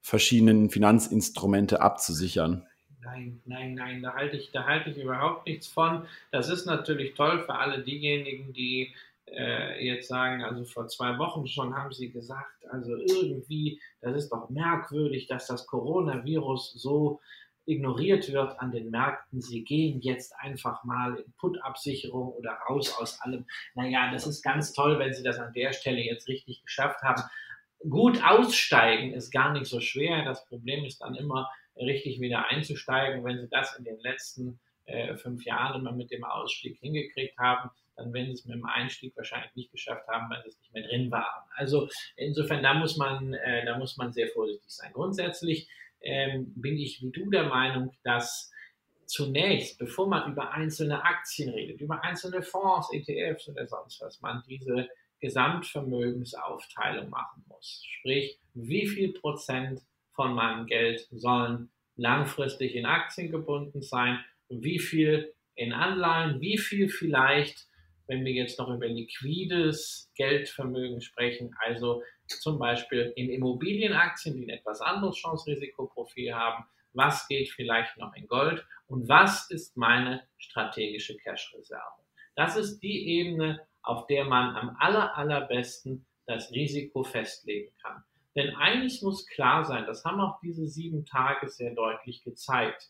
verschiedenen 0.00 0.70
Finanzinstrumente 0.70 1.80
abzusichern? 1.80 2.66
Nein, 3.00 3.40
nein, 3.44 3.74
nein, 3.74 4.02
da 4.02 4.14
halte 4.14 4.36
ich, 4.36 4.50
da 4.50 4.64
halte 4.64 4.90
ich 4.90 4.98
überhaupt 4.98 5.46
nichts 5.46 5.68
von. 5.68 6.06
Das 6.32 6.48
ist 6.48 6.66
natürlich 6.66 7.14
toll 7.14 7.42
für 7.42 7.54
alle 7.54 7.82
diejenigen, 7.82 8.52
die 8.52 8.92
äh, 9.26 9.84
jetzt 9.84 10.08
sagen, 10.08 10.42
also 10.42 10.64
vor 10.64 10.88
zwei 10.88 11.16
Wochen 11.18 11.46
schon 11.46 11.76
haben 11.76 11.92
sie 11.92 12.10
gesagt, 12.10 12.66
also 12.70 12.96
irgendwie, 12.96 13.80
das 14.00 14.16
ist 14.16 14.30
doch 14.30 14.48
merkwürdig, 14.50 15.26
dass 15.26 15.46
das 15.46 15.66
Coronavirus 15.66 16.72
so 16.72 17.20
ignoriert 17.66 18.32
wird 18.32 18.58
an 18.60 18.72
den 18.72 18.90
Märkten. 18.90 19.42
Sie 19.42 19.62
gehen 19.62 20.00
jetzt 20.00 20.34
einfach 20.38 20.82
mal 20.84 21.16
in 21.16 21.32
Put-Absicherung 21.34 22.32
oder 22.32 22.52
raus 22.68 22.96
aus 22.98 23.20
allem. 23.20 23.44
Naja, 23.74 24.10
das 24.10 24.26
ist 24.26 24.42
ganz 24.42 24.72
toll, 24.72 24.98
wenn 24.98 25.12
Sie 25.12 25.22
das 25.22 25.38
an 25.38 25.52
der 25.52 25.72
Stelle 25.72 26.00
jetzt 26.00 26.28
richtig 26.28 26.62
geschafft 26.62 27.02
haben. 27.02 27.22
Gut 27.88 28.24
aussteigen 28.24 29.12
ist 29.12 29.30
gar 29.30 29.52
nicht 29.52 29.66
so 29.66 29.80
schwer. 29.80 30.24
Das 30.24 30.46
Problem 30.46 30.84
ist 30.84 31.02
dann 31.02 31.14
immer, 31.14 31.48
richtig 31.78 32.20
wieder 32.20 32.48
einzusteigen. 32.48 33.24
Wenn 33.24 33.40
Sie 33.40 33.48
das 33.48 33.76
in 33.76 33.84
den 33.84 33.98
letzten 34.00 34.60
äh, 34.86 35.16
fünf 35.16 35.44
Jahren 35.44 35.80
immer 35.80 35.92
mit 35.92 36.10
dem 36.10 36.24
Ausstieg 36.24 36.78
hingekriegt 36.80 37.38
haben, 37.38 37.70
dann 37.96 38.12
werden 38.12 38.26
Sie 38.26 38.32
es 38.32 38.44
mit 38.44 38.56
dem 38.56 38.66
Einstieg 38.66 39.16
wahrscheinlich 39.16 39.54
nicht 39.54 39.72
geschafft 39.72 40.06
haben, 40.08 40.30
weil 40.30 40.42
Sie 40.42 40.50
es 40.50 40.58
nicht 40.60 40.72
mehr 40.72 40.88
drin 40.88 41.10
waren. 41.10 41.44
Also 41.56 41.88
insofern, 42.16 42.62
da 42.62 42.74
muss 42.74 42.96
man, 42.96 43.34
äh, 43.34 43.64
da 43.64 43.78
muss 43.78 43.96
man 43.96 44.12
sehr 44.12 44.28
vorsichtig 44.28 44.70
sein. 44.70 44.92
Grundsätzlich 44.92 45.68
ähm, 46.00 46.52
bin 46.54 46.78
ich 46.78 47.02
wie 47.02 47.10
du 47.10 47.30
der 47.30 47.44
Meinung, 47.44 47.92
dass 48.04 48.52
zunächst, 49.06 49.78
bevor 49.78 50.06
man 50.06 50.30
über 50.30 50.52
einzelne 50.52 51.02
Aktien 51.02 51.50
redet, 51.50 51.80
über 51.80 52.02
einzelne 52.04 52.42
Fonds, 52.42 52.92
ETFs 52.92 53.48
oder 53.48 53.66
sonst 53.66 54.00
was, 54.00 54.20
man 54.20 54.42
diese 54.46 54.88
Gesamtvermögensaufteilung 55.20 57.10
machen 57.10 57.44
muss. 57.48 57.82
Sprich, 57.86 58.38
wie 58.54 58.86
viel 58.86 59.12
Prozent 59.12 59.80
von 60.18 60.34
meinem 60.34 60.66
Geld 60.66 61.06
sollen 61.12 61.70
langfristig 61.94 62.74
in 62.74 62.86
Aktien 62.86 63.30
gebunden 63.30 63.82
sein, 63.82 64.18
wie 64.48 64.80
viel 64.80 65.32
in 65.54 65.72
Anleihen, 65.72 66.40
wie 66.40 66.58
viel 66.58 66.88
vielleicht, 66.88 67.68
wenn 68.08 68.24
wir 68.24 68.32
jetzt 68.32 68.58
noch 68.58 68.68
über 68.68 68.88
liquides 68.88 70.10
Geldvermögen 70.16 71.00
sprechen, 71.00 71.54
also 71.64 72.02
zum 72.26 72.58
Beispiel 72.58 73.12
in 73.14 73.30
Immobilienaktien, 73.30 74.34
die 74.34 74.42
ein 74.46 74.58
etwas 74.58 74.80
anderes 74.80 75.14
Chance-Risikoprofil 75.18 76.34
haben, 76.34 76.64
was 76.94 77.28
geht 77.28 77.50
vielleicht 77.50 77.96
noch 77.96 78.12
in 78.14 78.26
Gold 78.26 78.66
und 78.88 79.08
was 79.08 79.48
ist 79.52 79.76
meine 79.76 80.24
strategische 80.36 81.16
Cash-Reserve. 81.18 82.02
Das 82.34 82.56
ist 82.56 82.80
die 82.80 83.06
Ebene, 83.20 83.60
auf 83.82 84.08
der 84.08 84.24
man 84.24 84.56
am 84.56 84.76
aller, 84.80 85.16
allerbesten 85.16 86.06
das 86.26 86.50
Risiko 86.50 87.04
festlegen 87.04 87.72
kann. 87.80 88.02
Denn 88.38 88.54
eines 88.54 89.02
muss 89.02 89.26
klar 89.26 89.64
sein, 89.64 89.84
das 89.86 90.04
haben 90.04 90.20
auch 90.20 90.38
diese 90.40 90.68
sieben 90.68 91.04
Tage 91.04 91.48
sehr 91.48 91.74
deutlich 91.74 92.22
gezeigt. 92.22 92.88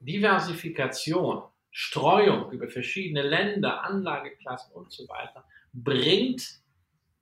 Diversifikation, 0.00 1.42
Streuung 1.70 2.50
über 2.50 2.68
verschiedene 2.68 3.20
Länder, 3.20 3.84
Anlageklassen 3.84 4.72
und 4.72 4.90
so 4.90 5.06
weiter 5.06 5.44
bringt 5.74 6.62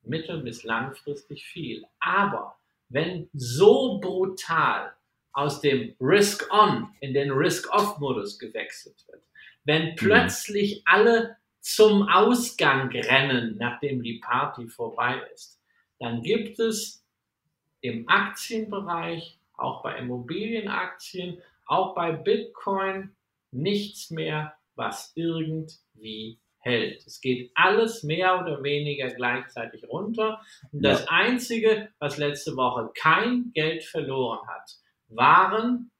mittel- 0.04 0.44
bis 0.44 0.62
langfristig 0.62 1.44
viel. 1.44 1.84
Aber 1.98 2.58
wenn 2.88 3.28
so 3.32 3.98
brutal 3.98 4.92
aus 5.32 5.60
dem 5.60 5.96
Risk-on 6.00 6.94
in 7.00 7.12
den 7.12 7.32
Risk-off-Modus 7.32 8.38
gewechselt 8.38 9.04
wird, 9.08 9.24
wenn 9.64 9.90
mhm. 9.90 9.96
plötzlich 9.96 10.82
alle 10.84 11.38
zum 11.58 12.08
Ausgang 12.08 12.88
rennen, 12.90 13.56
nachdem 13.58 14.00
die 14.00 14.20
Party 14.20 14.68
vorbei 14.68 15.20
ist, 15.34 15.60
dann 15.98 16.22
gibt 16.22 16.60
es 16.60 17.01
im 17.82 18.08
Aktienbereich, 18.08 19.38
auch 19.54 19.82
bei 19.82 19.98
Immobilienaktien, 19.98 21.42
auch 21.66 21.94
bei 21.94 22.12
Bitcoin 22.12 23.14
nichts 23.50 24.10
mehr, 24.10 24.54
was 24.74 25.12
irgendwie 25.14 26.38
hält. 26.58 27.04
Es 27.06 27.20
geht 27.20 27.50
alles 27.54 28.02
mehr 28.02 28.40
oder 28.40 28.62
weniger 28.62 29.08
gleichzeitig 29.08 29.88
runter. 29.88 30.40
Und 30.70 30.84
das 30.84 31.04
ja. 31.04 31.10
Einzige, 31.10 31.90
was 31.98 32.18
letzte 32.18 32.56
Woche 32.56 32.90
kein 32.94 33.50
Geld 33.52 33.84
verloren 33.84 34.46
hat, 34.48 34.78
waren 35.08 35.90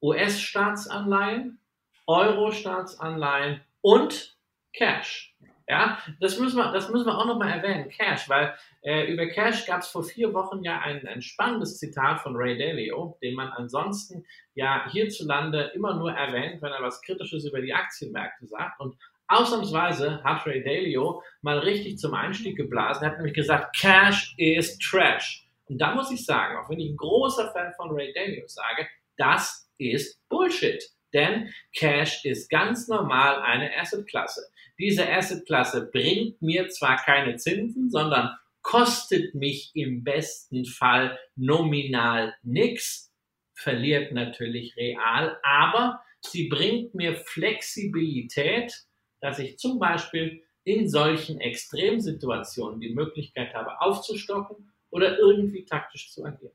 US-Staatsanleihen, 0.00 1.60
Euro-Staatsanleihen 2.06 3.60
und 3.80 4.36
Cash. 4.72 5.31
Ja, 5.68 5.98
das 6.20 6.38
müssen 6.38 6.56
wir, 6.56 6.72
das 6.72 6.88
müssen 6.88 7.06
wir 7.06 7.16
auch 7.16 7.26
nochmal 7.26 7.50
erwähnen, 7.50 7.88
Cash, 7.88 8.28
weil 8.28 8.54
äh, 8.82 9.12
über 9.12 9.26
Cash 9.26 9.66
gab 9.66 9.82
es 9.82 9.88
vor 9.88 10.02
vier 10.02 10.34
Wochen 10.34 10.62
ja 10.64 10.80
ein, 10.80 11.06
ein 11.06 11.22
spannendes 11.22 11.78
Zitat 11.78 12.20
von 12.20 12.34
Ray 12.36 12.58
Dalio, 12.58 13.16
den 13.22 13.34
man 13.34 13.48
ansonsten 13.48 14.24
ja 14.54 14.88
hierzulande 14.90 15.72
immer 15.74 15.94
nur 15.94 16.12
erwähnt, 16.12 16.60
wenn 16.62 16.72
er 16.72 16.82
was 16.82 17.00
Kritisches 17.02 17.44
über 17.44 17.60
die 17.60 17.72
Aktienmärkte 17.72 18.46
sagt. 18.46 18.80
Und 18.80 18.96
ausnahmsweise 19.28 20.22
hat 20.24 20.46
Ray 20.46 20.64
Dalio 20.64 21.22
mal 21.42 21.58
richtig 21.58 21.98
zum 21.98 22.14
Einstieg 22.14 22.56
geblasen. 22.56 23.04
Er 23.04 23.10
hat 23.10 23.18
nämlich 23.18 23.34
gesagt, 23.34 23.76
Cash 23.78 24.34
is 24.36 24.78
Trash. 24.78 25.46
Und 25.66 25.78
da 25.78 25.94
muss 25.94 26.10
ich 26.10 26.24
sagen, 26.24 26.56
auch 26.58 26.68
wenn 26.68 26.80
ich 26.80 26.90
ein 26.90 26.96
großer 26.96 27.52
Fan 27.52 27.72
von 27.74 27.92
Ray 27.92 28.12
Dalio 28.12 28.46
sage, 28.46 28.88
das 29.16 29.70
ist 29.78 30.20
Bullshit. 30.28 30.82
Denn 31.12 31.52
Cash 31.74 32.24
ist 32.24 32.48
ganz 32.50 32.88
normal 32.88 33.40
eine 33.42 33.76
Assetklasse. 33.76 34.42
Diese 34.78 35.08
Assetklasse 35.08 35.90
bringt 35.92 36.40
mir 36.40 36.68
zwar 36.68 36.96
keine 36.96 37.36
Zinsen, 37.36 37.90
sondern 37.90 38.30
kostet 38.62 39.34
mich 39.34 39.72
im 39.74 40.04
besten 40.04 40.64
Fall 40.64 41.18
nominal 41.36 42.34
nichts, 42.42 43.12
verliert 43.54 44.12
natürlich 44.12 44.76
real, 44.76 45.38
aber 45.42 46.02
sie 46.20 46.48
bringt 46.48 46.94
mir 46.94 47.16
Flexibilität, 47.16 48.86
dass 49.20 49.38
ich 49.38 49.58
zum 49.58 49.78
Beispiel 49.78 50.42
in 50.64 50.88
solchen 50.88 51.40
Extremsituationen 51.40 52.80
die 52.80 52.94
Möglichkeit 52.94 53.52
habe, 53.54 53.80
aufzustocken 53.80 54.72
oder 54.90 55.18
irgendwie 55.18 55.64
taktisch 55.64 56.12
zu 56.12 56.24
agieren. 56.24 56.54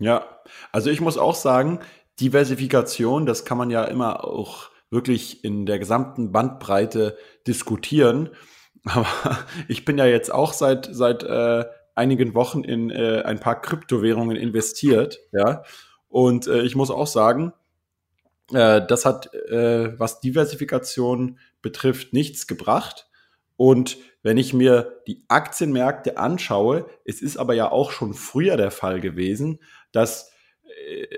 Ja, 0.00 0.40
also 0.72 0.90
ich 0.90 1.00
muss 1.00 1.18
auch 1.18 1.34
sagen, 1.34 1.80
Diversifikation, 2.18 3.26
das 3.26 3.44
kann 3.44 3.58
man 3.58 3.70
ja 3.70 3.84
immer 3.84 4.24
auch 4.24 4.70
wirklich 4.90 5.44
in 5.44 5.66
der 5.66 5.78
gesamten 5.78 6.32
Bandbreite 6.32 7.16
diskutieren. 7.46 8.30
Aber 8.84 9.38
ich 9.68 9.84
bin 9.84 9.98
ja 9.98 10.06
jetzt 10.06 10.32
auch 10.32 10.52
seit, 10.52 10.88
seit 10.90 11.22
äh, 11.22 11.64
einigen 11.94 12.34
Wochen 12.34 12.64
in 12.64 12.90
äh, 12.90 13.22
ein 13.24 13.40
paar 13.40 13.60
Kryptowährungen 13.60 14.36
investiert, 14.36 15.20
ja. 15.32 15.62
Und 16.08 16.48
äh, 16.48 16.62
ich 16.62 16.74
muss 16.74 16.90
auch 16.90 17.06
sagen, 17.06 17.52
äh, 18.52 18.84
das 18.84 19.04
hat, 19.04 19.32
äh, 19.34 19.98
was 19.98 20.20
Diversifikation 20.20 21.38
betrifft, 21.62 22.12
nichts 22.12 22.46
gebracht. 22.46 23.08
Und 23.56 23.98
wenn 24.22 24.38
ich 24.38 24.52
mir 24.52 25.02
die 25.06 25.24
Aktienmärkte 25.28 26.18
anschaue, 26.18 26.86
es 27.04 27.22
ist 27.22 27.36
aber 27.36 27.54
ja 27.54 27.70
auch 27.70 27.90
schon 27.90 28.14
früher 28.14 28.56
der 28.56 28.70
Fall 28.70 29.00
gewesen, 29.00 29.60
dass 29.92 30.32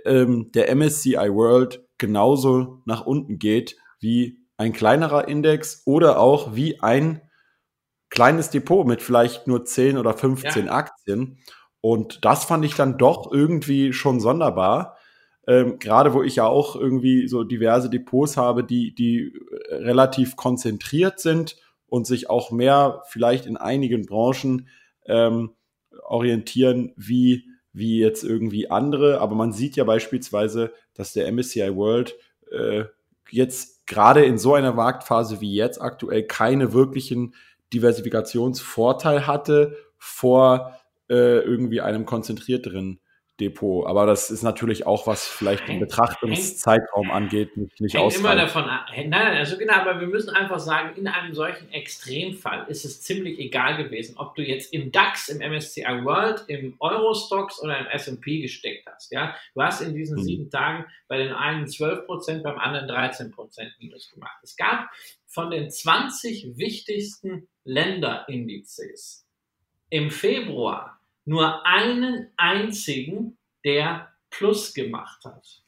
ähm, 0.05 0.51
der 0.53 0.75
MSCI 0.75 1.17
World 1.17 1.85
genauso 1.99 2.83
nach 2.85 3.07
unten 3.07 3.39
geht 3.39 3.77
wie 4.01 4.39
ein 4.57 4.73
kleinerer 4.73 5.29
Index 5.29 5.83
oder 5.87 6.19
auch 6.19 6.55
wie 6.55 6.81
ein 6.81 7.21
kleines 8.11 8.51
Depot 8.51 8.87
mit 8.87 9.03
vielleicht 9.03 9.47
nur 9.47 9.65
10 9.65 9.97
oder 9.97 10.15
15 10.15 10.67
ja. 10.67 10.73
Aktien. 10.73 11.39
Und 11.81 12.25
das 12.25 12.45
fand 12.45 12.65
ich 12.65 12.75
dann 12.75 12.99
doch 12.99 13.33
irgendwie 13.33 13.93
schon 13.93 14.21
sonderbar. 14.21 14.97
Ähm, 15.47 15.79
Gerade 15.79 16.15
wo 16.15 16.23
ich 16.23 16.37
ja 16.37 16.47
auch 16.47 16.77
irgendwie 16.77 17.27
so 17.27 17.43
diverse 17.43 17.91
Depots 17.91 18.37
habe, 18.37 18.63
die, 18.63 18.95
die 18.95 19.33
relativ 19.71 20.37
konzentriert 20.37 21.19
sind 21.19 21.57
und 21.87 22.07
sich 22.07 22.31
auch 22.31 22.51
mehr 22.51 23.03
vielleicht 23.09 23.47
in 23.47 23.57
einigen 23.57 24.07
Branchen 24.07 24.69
ähm, 25.07 25.51
orientieren 26.05 26.93
wie, 26.97 27.47
wie 27.73 27.99
jetzt 27.99 28.25
irgendwie 28.25 28.71
andere. 28.71 29.21
Aber 29.21 29.35
man 29.35 29.53
sieht 29.53 29.77
ja 29.77 29.85
beispielsweise, 29.85 30.73
dass 30.95 31.13
der 31.13 31.31
MSCI 31.31 31.75
World 31.75 32.17
äh, 32.51 32.85
jetzt 33.31 33.87
gerade 33.87 34.25
in 34.25 34.39
so 34.39 34.55
einer 34.55 34.73
Marktphase 34.73 35.41
wie 35.41 35.55
jetzt 35.55 35.81
aktuell 35.81 36.25
keine 36.25 36.73
wirklichen 36.73 37.35
Diversifikationsvorteil 37.73 39.27
hatte 39.27 39.77
vor 39.99 40.77
äh, 41.09 41.41
irgendwie 41.41 41.81
einem 41.81 42.07
konzentrierteren 42.07 43.01
Depot. 43.43 43.87
Aber 43.87 44.07
das 44.07 44.31
ist 44.31 44.43
natürlich 44.43 44.87
auch, 44.87 45.07
was 45.07 45.27
vielleicht 45.27 45.67
den 45.69 45.81
Betrachtungszeitraum 45.81 47.11
angeht, 47.11 47.57
nicht, 47.57 47.81
nicht 47.81 47.95
hängt 47.95 48.15
immer 48.17 48.37
davon 48.37 48.65
ab. 48.65 48.87
Nein, 48.95 49.11
nein, 49.11 49.37
also 49.37 49.59
genau, 49.59 49.75
aber 49.75 50.01
wir 50.01 50.07
müssen 50.07 50.31
einfach 50.31 50.59
sagen, 50.59 50.97
in 50.97 51.09
einem 51.09 51.35
solchen 51.35 51.71
Extremfall 51.73 52.67
ist 52.69 52.85
es 52.85 53.03
ziemlich 53.03 53.39
egal 53.39 53.77
gewesen, 53.83 54.17
ob 54.17 54.35
du 54.35 54.43
jetzt 54.43 54.73
im 54.73 54.93
DAX, 54.93 55.29
im 55.29 55.39
MSCI 55.39 56.05
World, 56.05 56.45
im 56.47 56.77
Eurostox 56.79 57.61
oder 57.63 57.79
im 57.79 57.87
S&P 57.87 58.41
gesteckt 58.41 58.87
hast. 58.87 59.13
Ja, 59.13 59.35
du 59.55 59.63
hast 59.63 59.81
in 59.83 59.95
diesen 59.95 60.19
hm. 60.19 60.25
sieben 60.25 60.51
Tagen 60.51 60.87
bei 61.09 61.19
den 61.19 61.33
einen 61.33 61.67
12 61.67 62.07
Prozent, 62.07 62.43
beim 62.43 62.59
anderen 62.59 62.89
13 62.89 63.31
Prozent 63.33 63.73
Minus 63.81 64.11
gemacht. 64.11 64.39
Es 64.43 64.57
gab 64.57 64.89
von 65.27 65.51
den 65.51 65.71
20 65.71 66.57
wichtigsten 66.57 67.49
Länderindizes 67.65 69.27
im 69.91 70.11
Februar 70.11 71.02
nur 71.25 71.65
einen 71.67 72.31
einzigen, 72.37 73.39
der 73.65 74.13
Plus 74.31 74.75
gemacht 74.75 75.25
hat. 75.25 75.63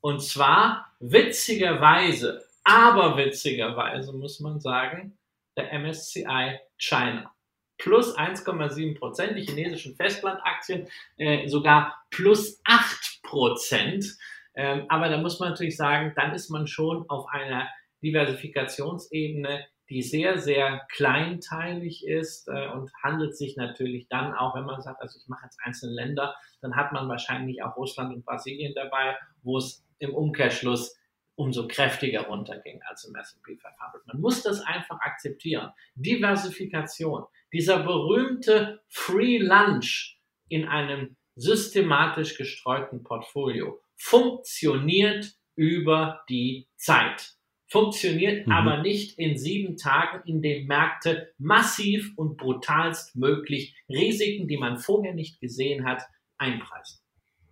Und 0.00 0.20
zwar 0.20 0.92
witzigerweise, 1.00 2.44
aber 2.62 3.16
witzigerweise 3.16 4.12
muss 4.12 4.40
man 4.40 4.60
sagen, 4.60 5.18
der 5.56 5.72
MSCI 5.72 6.58
China. 6.78 7.34
Plus 7.78 8.16
1,7 8.16 8.98
Prozent, 8.98 9.36
die 9.36 9.42
chinesischen 9.42 9.96
Festlandaktien 9.96 10.88
äh, 11.16 11.48
sogar 11.48 12.04
plus 12.10 12.60
8 12.64 13.22
Prozent. 13.22 14.16
Ähm, 14.54 14.86
aber 14.88 15.08
da 15.08 15.18
muss 15.18 15.40
man 15.40 15.50
natürlich 15.50 15.76
sagen, 15.76 16.12
dann 16.14 16.32
ist 16.32 16.50
man 16.50 16.66
schon 16.66 17.08
auf 17.10 17.26
einer 17.28 17.68
Diversifikationsebene, 18.02 19.66
die 19.90 20.02
sehr, 20.02 20.38
sehr 20.38 20.86
kleinteilig 20.90 22.06
ist 22.06 22.48
äh, 22.48 22.68
und 22.68 22.90
handelt 23.02 23.36
sich 23.36 23.56
natürlich 23.56 24.08
dann 24.08 24.34
auch, 24.34 24.54
wenn 24.54 24.64
man 24.64 24.80
sagt, 24.80 25.02
also 25.02 25.18
ich 25.18 25.28
mache 25.28 25.44
jetzt 25.44 25.58
einzelne 25.62 25.94
Länder, 25.94 26.34
dann 26.60 26.76
hat 26.76 26.92
man 26.92 27.08
wahrscheinlich 27.08 27.62
auch 27.62 27.76
Russland 27.76 28.14
und 28.14 28.24
Brasilien 28.24 28.74
dabei, 28.74 29.16
wo 29.42 29.58
es 29.58 29.84
im 29.98 30.14
Umkehrschluss 30.14 30.96
umso 31.36 31.66
kräftiger 31.66 32.26
runterging 32.26 32.80
als 32.88 33.04
im 33.04 33.14
S&P 33.14 33.56
500. 33.56 34.06
Man 34.06 34.20
muss 34.20 34.42
das 34.42 34.60
einfach 34.60 35.00
akzeptieren. 35.00 35.72
Diversifikation, 35.94 37.24
dieser 37.52 37.82
berühmte 37.82 38.82
Free 38.88 39.38
Lunch 39.38 40.18
in 40.48 40.66
einem 40.66 41.16
systematisch 41.34 42.36
gestreuten 42.36 43.02
Portfolio 43.02 43.80
funktioniert 43.96 45.32
über 45.56 46.24
die 46.28 46.68
Zeit 46.76 47.34
funktioniert 47.66 48.46
mhm. 48.46 48.52
aber 48.52 48.82
nicht 48.82 49.18
in 49.18 49.36
sieben 49.36 49.76
Tagen, 49.76 50.22
in 50.28 50.42
dem 50.42 50.66
Märkte 50.66 51.32
massiv 51.38 52.12
und 52.16 52.36
brutalst 52.36 53.16
möglich 53.16 53.74
Risiken, 53.88 54.48
die 54.48 54.58
man 54.58 54.78
vorher 54.78 55.14
nicht 55.14 55.40
gesehen 55.40 55.84
hat, 55.84 56.02
einpreisen. 56.38 57.00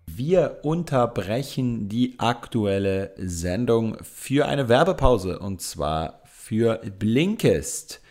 Wir 0.06 0.58
unterbrechen 0.62 1.88
die 1.88 2.16
aktuelle 2.18 3.14
Sendung 3.16 3.96
für 4.02 4.46
eine 4.46 4.68
Werbepause 4.68 5.38
und 5.38 5.62
zwar 5.62 6.22
für 6.26 6.82
Blinkist. 6.98 8.02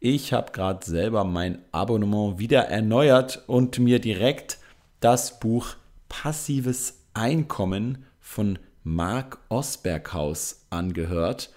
Ich 0.00 0.32
habe 0.32 0.52
gerade 0.52 0.84
selber 0.84 1.24
mein 1.24 1.64
Abonnement 1.70 2.38
wieder 2.38 2.62
erneuert 2.62 3.44
und 3.46 3.78
mir 3.78 4.00
direkt 4.00 4.58
das 5.00 5.38
Buch 5.38 5.76
Passives 6.08 7.06
Einkommen 7.14 8.04
von 8.18 8.58
Mark 8.84 9.38
Osberghaus 9.48 10.66
angehört. 10.70 11.50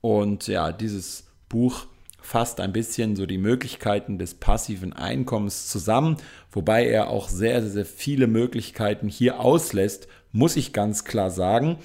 Und 0.00 0.48
ja, 0.48 0.72
dieses 0.72 1.28
Buch 1.48 1.86
fasst 2.20 2.60
ein 2.60 2.72
bisschen 2.72 3.14
so 3.14 3.26
die 3.26 3.38
Möglichkeiten 3.38 4.18
des 4.18 4.34
passiven 4.34 4.92
Einkommens 4.92 5.68
zusammen, 5.68 6.16
wobei 6.50 6.86
er 6.86 7.10
auch 7.10 7.28
sehr, 7.28 7.62
sehr 7.62 7.84
viele 7.84 8.26
Möglichkeiten 8.26 9.08
hier 9.08 9.40
auslässt, 9.40 10.08
muss 10.32 10.56
ich 10.56 10.72
ganz 10.72 11.04
klar 11.04 11.30
sagen. 11.30 11.78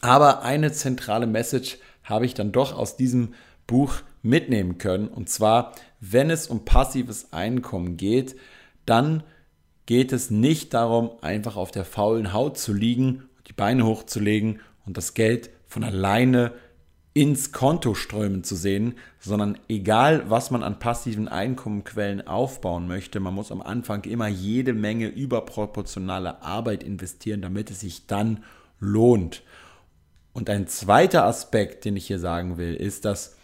Aber 0.00 0.42
eine 0.42 0.72
zentrale 0.72 1.26
Message 1.26 1.78
habe 2.02 2.24
ich 2.24 2.34
dann 2.34 2.52
doch 2.52 2.72
aus 2.76 2.96
diesem 2.96 3.34
Buch 3.66 3.96
mitnehmen 4.22 4.78
können. 4.78 5.08
Und 5.08 5.28
zwar, 5.28 5.74
wenn 6.00 6.30
es 6.30 6.46
um 6.46 6.64
passives 6.64 7.32
Einkommen 7.32 7.96
geht, 7.96 8.36
dann 8.86 9.22
geht 9.86 10.12
es 10.12 10.30
nicht 10.30 10.74
darum, 10.74 11.10
einfach 11.20 11.56
auf 11.56 11.70
der 11.70 11.84
faulen 11.84 12.32
Haut 12.32 12.58
zu 12.58 12.72
liegen, 12.72 13.27
die 13.48 13.52
Beine 13.52 13.84
hochzulegen 13.84 14.60
und 14.86 14.96
das 14.96 15.14
Geld 15.14 15.50
von 15.66 15.84
alleine 15.84 16.52
ins 17.14 17.50
Konto 17.50 17.94
strömen 17.94 18.44
zu 18.44 18.54
sehen, 18.54 18.94
sondern 19.18 19.58
egal, 19.68 20.30
was 20.30 20.50
man 20.50 20.62
an 20.62 20.78
passiven 20.78 21.26
Einkommenquellen 21.26 22.26
aufbauen 22.26 22.86
möchte, 22.86 23.18
man 23.18 23.34
muss 23.34 23.50
am 23.50 23.60
Anfang 23.60 24.04
immer 24.04 24.28
jede 24.28 24.72
Menge 24.72 25.08
überproportionale 25.08 26.42
Arbeit 26.42 26.84
investieren, 26.84 27.42
damit 27.42 27.70
es 27.70 27.80
sich 27.80 28.06
dann 28.06 28.44
lohnt. 28.78 29.42
Und 30.32 30.48
ein 30.48 30.68
zweiter 30.68 31.24
Aspekt, 31.24 31.84
den 31.84 31.96
ich 31.96 32.06
hier 32.06 32.20
sagen 32.20 32.56
will, 32.56 32.74
ist, 32.74 33.04
dass 33.04 33.34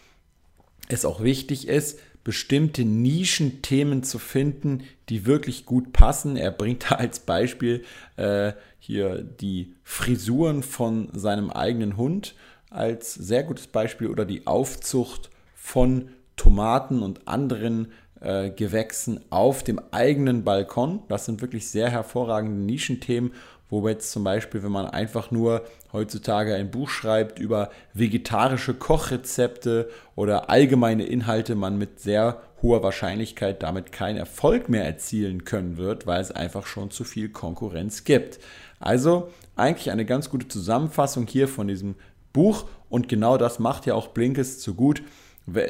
es 0.87 1.03
auch 1.03 1.21
wichtig 1.21 1.67
ist, 1.67 1.99
bestimmte 2.25 2.83
Nischenthemen 2.83 4.03
zu 4.03 4.19
finden, 4.19 4.83
die 5.09 5.25
wirklich 5.25 5.65
gut 5.65 5.93
passen. 5.93 6.35
Er 6.35 6.51
bringt 6.51 6.89
da 6.89 6.95
als 6.95 7.19
Beispiel 7.19 7.85
äh, 8.17 8.51
hier 8.79 9.21
die 9.21 9.73
Frisuren 9.83 10.63
von 10.63 11.07
seinem 11.13 11.51
eigenen 11.51 11.95
Hund 11.95 12.35
als 12.71 13.13
sehr 13.13 13.43
gutes 13.43 13.67
Beispiel 13.67 14.07
oder 14.07 14.25
die 14.25 14.47
Aufzucht 14.47 15.29
von 15.53 16.09
Tomaten 16.35 17.03
und 17.03 17.27
anderen 17.27 17.91
äh, 18.19 18.49
Gewächsen 18.49 19.19
auf 19.29 19.63
dem 19.63 19.79
eigenen 19.91 20.43
Balkon. 20.43 21.01
Das 21.07 21.25
sind 21.25 21.41
wirklich 21.41 21.69
sehr 21.69 21.91
hervorragende 21.91 22.57
Nischenthemen, 22.57 23.33
wo 23.69 23.87
jetzt 23.87 24.11
zum 24.11 24.23
Beispiel, 24.23 24.63
wenn 24.63 24.71
man 24.71 24.85
einfach 24.87 25.31
nur 25.31 25.63
heutzutage 25.91 26.53
ein 26.53 26.71
Buch 26.71 26.89
schreibt 26.89 27.39
über 27.39 27.69
vegetarische 27.93 28.73
Kochrezepte 28.73 29.89
oder 30.15 30.49
allgemeine 30.49 31.05
Inhalte, 31.05 31.55
man 31.55 31.77
mit 31.77 31.99
sehr 31.99 32.41
hoher 32.61 32.83
Wahrscheinlichkeit 32.83 33.63
damit 33.63 33.91
keinen 33.91 34.17
Erfolg 34.17 34.69
mehr 34.69 34.85
erzielen 34.85 35.45
können 35.45 35.77
wird, 35.77 36.05
weil 36.05 36.21
es 36.21 36.31
einfach 36.31 36.65
schon 36.65 36.91
zu 36.91 37.03
viel 37.03 37.29
Konkurrenz 37.29 38.03
gibt. 38.03 38.39
Also 38.79 39.29
eigentlich 39.55 39.91
eine 39.91 40.05
ganz 40.05 40.29
gute 40.29 40.47
Zusammenfassung 40.47 41.27
hier 41.27 41.47
von 41.47 41.67
diesem 41.67 41.95
Buch 42.33 42.65
und 42.89 43.07
genau 43.07 43.37
das 43.37 43.59
macht 43.59 43.85
ja 43.85 43.95
auch 43.95 44.09
Blinkist 44.09 44.61
so 44.61 44.73
gut. 44.73 45.01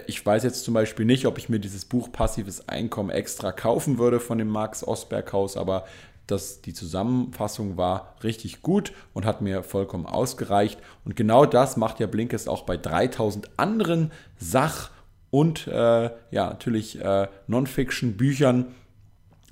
Ich 0.07 0.25
weiß 0.25 0.43
jetzt 0.43 0.63
zum 0.63 0.73
Beispiel 0.73 1.05
nicht, 1.05 1.25
ob 1.25 1.37
ich 1.37 1.49
mir 1.49 1.59
dieses 1.59 1.85
Buch 1.85 2.11
Passives 2.11 2.69
Einkommen 2.69 3.09
extra 3.09 3.51
kaufen 3.51 3.97
würde 3.97 4.19
von 4.19 4.37
dem 4.37 4.47
Marx 4.47 4.85
Osberghaus, 4.85 5.57
aber 5.57 5.85
das, 6.27 6.61
die 6.61 6.73
Zusammenfassung 6.73 7.77
war 7.77 8.15
richtig 8.23 8.61
gut 8.61 8.93
und 9.13 9.25
hat 9.25 9.41
mir 9.41 9.63
vollkommen 9.63 10.05
ausgereicht. 10.05 10.79
Und 11.03 11.15
genau 11.15 11.45
das 11.45 11.77
macht 11.77 11.99
ja 11.99 12.07
Blinkist 12.07 12.49
auch 12.49 12.63
bei 12.63 12.77
3000 12.77 13.49
anderen 13.57 14.11
Sach- 14.37 14.91
und 15.29 15.67
äh, 15.67 16.09
ja, 16.31 16.49
natürlich 16.49 16.99
äh, 17.01 17.27
Non-Fiction-Büchern 17.47 18.73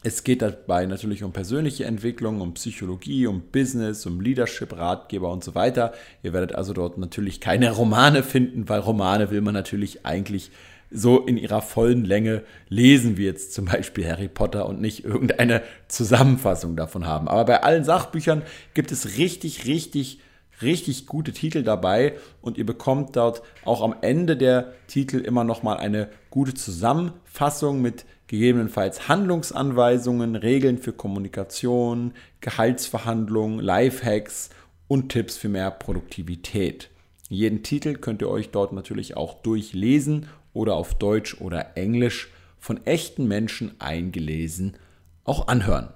es 0.05 0.25
geht 0.25 0.41
dabei 0.41 0.85
natürlich 0.85 1.23
um 1.23 1.31
persönliche 1.31 1.85
Entwicklung, 1.85 2.41
um 2.41 2.53
Psychologie, 2.55 3.25
um 3.25 3.41
Business, 3.41 4.05
um 4.05 4.19
Leadership, 4.19 4.77
Ratgeber 4.77 5.31
und 5.31 5.45
so 5.45 5.55
weiter. 5.55 5.93
Ihr 6.21 6.33
werdet 6.33 6.53
also 6.53 6.73
dort 6.73 6.97
natürlich 6.97 7.39
keine 7.39 7.71
Romane 7.71 8.21
finden, 8.21 8.67
weil 8.67 8.81
Romane 8.81 9.31
will 9.31 9.39
man 9.39 9.53
natürlich 9.53 10.05
eigentlich 10.05 10.51
so 10.93 11.19
in 11.19 11.37
ihrer 11.37 11.61
vollen 11.61 12.05
Länge 12.05 12.43
lesen, 12.69 13.17
wie 13.17 13.25
jetzt 13.25 13.53
zum 13.53 13.65
Beispiel 13.65 14.07
Harry 14.07 14.27
Potter 14.27 14.67
und 14.67 14.79
nicht 14.79 15.03
irgendeine 15.03 15.61
Zusammenfassung 15.87 16.75
davon 16.75 17.07
haben. 17.07 17.27
Aber 17.27 17.45
bei 17.45 17.63
allen 17.63 17.83
Sachbüchern 17.83 18.43
gibt 18.73 18.91
es 18.91 19.17
richtig, 19.17 19.65
richtig, 19.65 20.19
richtig 20.61 21.07
gute 21.07 21.33
Titel 21.33 21.63
dabei 21.63 22.13
und 22.41 22.57
ihr 22.57 22.65
bekommt 22.65 23.15
dort 23.15 23.41
auch 23.65 23.81
am 23.81 23.95
Ende 24.01 24.37
der 24.37 24.73
Titel 24.87 25.17
immer 25.17 25.43
nochmal 25.43 25.77
eine 25.77 26.09
gute 26.29 26.53
Zusammenfassung 26.53 27.81
mit 27.81 28.05
gegebenenfalls 28.27 29.07
Handlungsanweisungen, 29.07 30.35
Regeln 30.35 30.77
für 30.77 30.93
Kommunikation, 30.93 32.13
Gehaltsverhandlungen, 32.41 33.59
Lifehacks 33.59 34.49
und 34.87 35.09
Tipps 35.09 35.37
für 35.37 35.49
mehr 35.49 35.71
Produktivität. 35.71 36.89
Jeden 37.29 37.63
Titel 37.63 37.95
könnt 37.95 38.21
ihr 38.21 38.29
euch 38.29 38.49
dort 38.49 38.73
natürlich 38.73 39.17
auch 39.17 39.41
durchlesen 39.41 40.27
oder 40.53 40.75
auf 40.75 40.95
Deutsch 40.95 41.39
oder 41.41 41.77
Englisch 41.77 42.29
von 42.59 42.85
echten 42.85 43.27
Menschen 43.27 43.79
eingelesen 43.79 44.77
auch 45.23 45.47
anhören. 45.47 45.89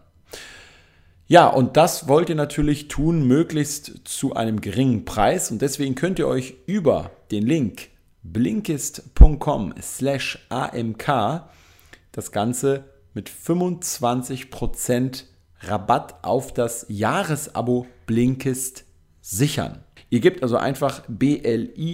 Ja, 1.27 1.47
und 1.47 1.75
das 1.75 2.07
wollt 2.07 2.29
ihr 2.29 2.35
natürlich 2.35 2.87
tun, 2.87 3.27
möglichst 3.27 4.01
zu 4.05 4.35
einem 4.35 4.61
geringen 4.61 5.03
Preis. 5.03 5.51
Und 5.51 5.61
deswegen 5.61 5.95
könnt 5.95 6.19
ihr 6.19 6.27
euch 6.27 6.55
über 6.65 7.11
den 7.31 7.45
Link 7.45 7.89
blinkist.com 8.23 9.73
slash 9.81 10.45
amk 10.49 11.43
das 12.11 12.31
Ganze 12.31 12.85
mit 13.13 13.29
25% 13.29 15.23
Rabatt 15.61 16.23
auf 16.23 16.53
das 16.53 16.85
Jahresabo 16.87 17.87
Blinkist 18.05 18.85
sichern. 19.21 19.83
Ihr 20.09 20.19
gebt 20.21 20.41
also 20.41 20.57
einfach 20.57 21.01
blinkist.de 21.07 21.89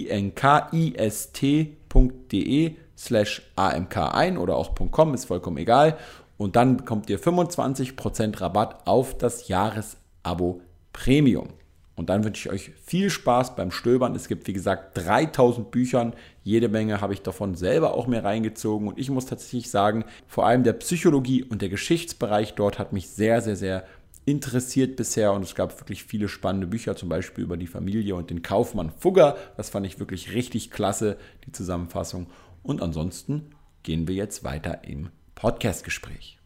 slash 2.96 3.42
amk 3.56 3.96
ein 3.96 4.38
oder 4.38 4.56
auch 4.56 4.74
.com, 4.74 5.14
ist 5.14 5.24
vollkommen 5.24 5.56
egal. 5.58 5.98
und 6.36 6.56
dann 6.56 6.76
bekommt 6.76 7.08
ihr 7.10 7.20
25% 7.20 8.40
Rabatt 8.40 8.86
auf 8.86 9.16
das 9.16 9.48
Jahresabo 9.48 10.60
Premium. 10.92 11.48
Und 11.96 12.10
dann 12.10 12.24
wünsche 12.24 12.48
ich 12.48 12.52
euch 12.52 12.72
viel 12.82 13.08
Spaß 13.08 13.54
beim 13.54 13.70
Stöbern. 13.70 14.16
Es 14.16 14.26
gibt, 14.26 14.48
wie 14.48 14.52
gesagt, 14.52 14.98
3000 14.98 15.70
Büchern. 15.70 16.12
Jede 16.42 16.68
Menge 16.68 17.00
habe 17.00 17.12
ich 17.12 17.22
davon 17.22 17.54
selber 17.54 17.94
auch 17.94 18.08
mehr 18.08 18.24
reingezogen. 18.24 18.88
Und 18.88 18.98
ich 18.98 19.10
muss 19.10 19.26
tatsächlich 19.26 19.70
sagen, 19.70 20.04
vor 20.26 20.44
allem 20.44 20.64
der 20.64 20.72
Psychologie- 20.72 21.44
und 21.44 21.62
der 21.62 21.68
Geschichtsbereich 21.68 22.54
dort 22.54 22.80
hat 22.80 22.92
mich 22.92 23.10
sehr, 23.10 23.40
sehr, 23.42 23.54
sehr 23.54 23.84
interessiert 24.24 24.96
bisher. 24.96 25.32
Und 25.32 25.42
es 25.42 25.54
gab 25.54 25.78
wirklich 25.80 26.04
viele 26.04 26.28
spannende 26.28 26.66
Bücher, 26.66 26.96
zum 26.96 27.08
Beispiel 27.08 27.44
über 27.44 27.56
die 27.56 27.66
Familie 27.66 28.14
und 28.14 28.30
den 28.30 28.42
Kaufmann 28.42 28.90
Fugger. 28.90 29.36
Das 29.56 29.70
fand 29.70 29.86
ich 29.86 29.98
wirklich 29.98 30.32
richtig 30.32 30.70
klasse, 30.70 31.16
die 31.46 31.52
Zusammenfassung. 31.52 32.28
Und 32.62 32.82
ansonsten 32.82 33.50
gehen 33.82 34.08
wir 34.08 34.14
jetzt 34.14 34.44
weiter 34.44 34.84
im 34.84 35.10
Podcastgespräch. 35.34 36.38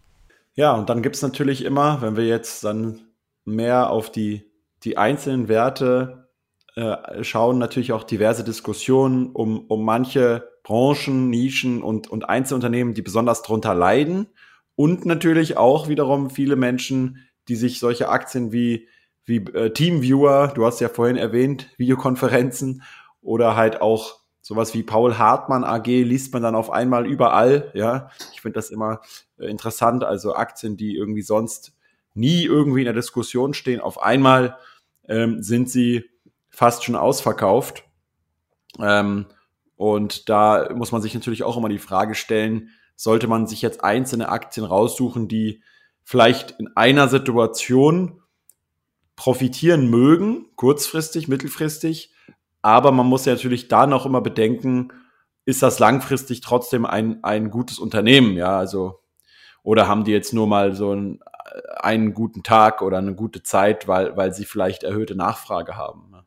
Ja, 0.54 0.72
und 0.72 0.90
dann 0.90 1.02
gibt 1.02 1.16
es 1.16 1.22
natürlich 1.22 1.64
immer, 1.64 2.02
wenn 2.02 2.16
wir 2.16 2.26
jetzt 2.26 2.64
dann 2.64 3.02
mehr 3.44 3.90
auf 3.90 4.10
die 4.10 4.48
die 4.84 4.96
einzelnen 4.96 5.48
Werte 5.48 6.28
äh, 6.76 7.24
schauen 7.24 7.58
natürlich 7.58 7.92
auch 7.92 8.04
diverse 8.04 8.44
Diskussionen 8.44 9.30
um, 9.32 9.66
um 9.66 9.84
manche 9.84 10.48
Branchen, 10.62 11.30
Nischen 11.30 11.82
und, 11.82 12.08
und 12.08 12.28
Einzelunternehmen, 12.28 12.94
die 12.94 13.02
besonders 13.02 13.42
darunter 13.42 13.74
leiden. 13.74 14.28
Und 14.76 15.04
natürlich 15.04 15.56
auch 15.56 15.88
wiederum 15.88 16.30
viele 16.30 16.54
Menschen, 16.54 17.27
die 17.48 17.56
sich 17.56 17.80
solche 17.80 18.08
Aktien 18.08 18.52
wie, 18.52 18.88
wie 19.24 19.36
äh, 19.36 19.70
Teamviewer, 19.72 20.52
du 20.54 20.64
hast 20.64 20.80
ja 20.80 20.88
vorhin 20.88 21.16
erwähnt, 21.16 21.68
Videokonferenzen 21.76 22.82
oder 23.20 23.56
halt 23.56 23.80
auch 23.80 24.20
sowas 24.40 24.72
wie 24.72 24.82
Paul 24.82 25.18
Hartmann 25.18 25.64
AG 25.64 25.86
liest 25.86 26.32
man 26.32 26.42
dann 26.42 26.54
auf 26.54 26.70
einmal 26.70 27.06
überall. 27.06 27.70
Ja, 27.74 28.10
ich 28.32 28.40
finde 28.40 28.54
das 28.54 28.70
immer 28.70 29.02
äh, 29.38 29.46
interessant. 29.46 30.04
Also 30.04 30.34
Aktien, 30.34 30.76
die 30.76 30.96
irgendwie 30.96 31.22
sonst 31.22 31.74
nie 32.14 32.44
irgendwie 32.44 32.80
in 32.80 32.86
der 32.86 32.94
Diskussion 32.94 33.52
stehen. 33.52 33.80
Auf 33.80 34.00
einmal 34.00 34.56
ähm, 35.06 35.42
sind 35.42 35.68
sie 35.68 36.04
fast 36.48 36.84
schon 36.84 36.96
ausverkauft. 36.96 37.84
Ähm, 38.80 39.26
und 39.76 40.28
da 40.28 40.70
muss 40.74 40.92
man 40.92 41.02
sich 41.02 41.14
natürlich 41.14 41.44
auch 41.44 41.56
immer 41.56 41.68
die 41.68 41.78
Frage 41.78 42.14
stellen, 42.14 42.70
sollte 42.96 43.28
man 43.28 43.46
sich 43.46 43.62
jetzt 43.62 43.84
einzelne 43.84 44.28
Aktien 44.28 44.66
raussuchen, 44.66 45.28
die 45.28 45.62
vielleicht 46.08 46.52
in 46.52 46.74
einer 46.74 47.06
Situation 47.08 48.22
profitieren 49.14 49.90
mögen, 49.90 50.46
kurzfristig, 50.56 51.28
mittelfristig, 51.28 52.14
aber 52.62 52.92
man 52.92 53.06
muss 53.06 53.26
ja 53.26 53.34
natürlich 53.34 53.68
da 53.68 53.86
noch 53.86 54.06
immer 54.06 54.22
bedenken, 54.22 54.90
ist 55.44 55.62
das 55.62 55.78
langfristig 55.78 56.40
trotzdem 56.40 56.86
ein, 56.86 57.22
ein 57.24 57.50
gutes 57.50 57.78
Unternehmen, 57.78 58.38
ja, 58.38 58.56
also, 58.56 59.00
oder 59.62 59.86
haben 59.86 60.04
die 60.04 60.12
jetzt 60.12 60.32
nur 60.32 60.46
mal 60.46 60.74
so 60.74 60.94
ein 60.94 61.20
einen 61.76 62.14
guten 62.14 62.42
Tag 62.42 62.80
oder 62.80 62.98
eine 62.98 63.14
gute 63.14 63.42
Zeit, 63.42 63.86
weil, 63.88 64.16
weil 64.16 64.32
sie 64.32 64.44
vielleicht 64.44 64.84
erhöhte 64.84 65.14
Nachfrage 65.14 65.76
haben. 65.76 66.10
Ne? 66.10 66.24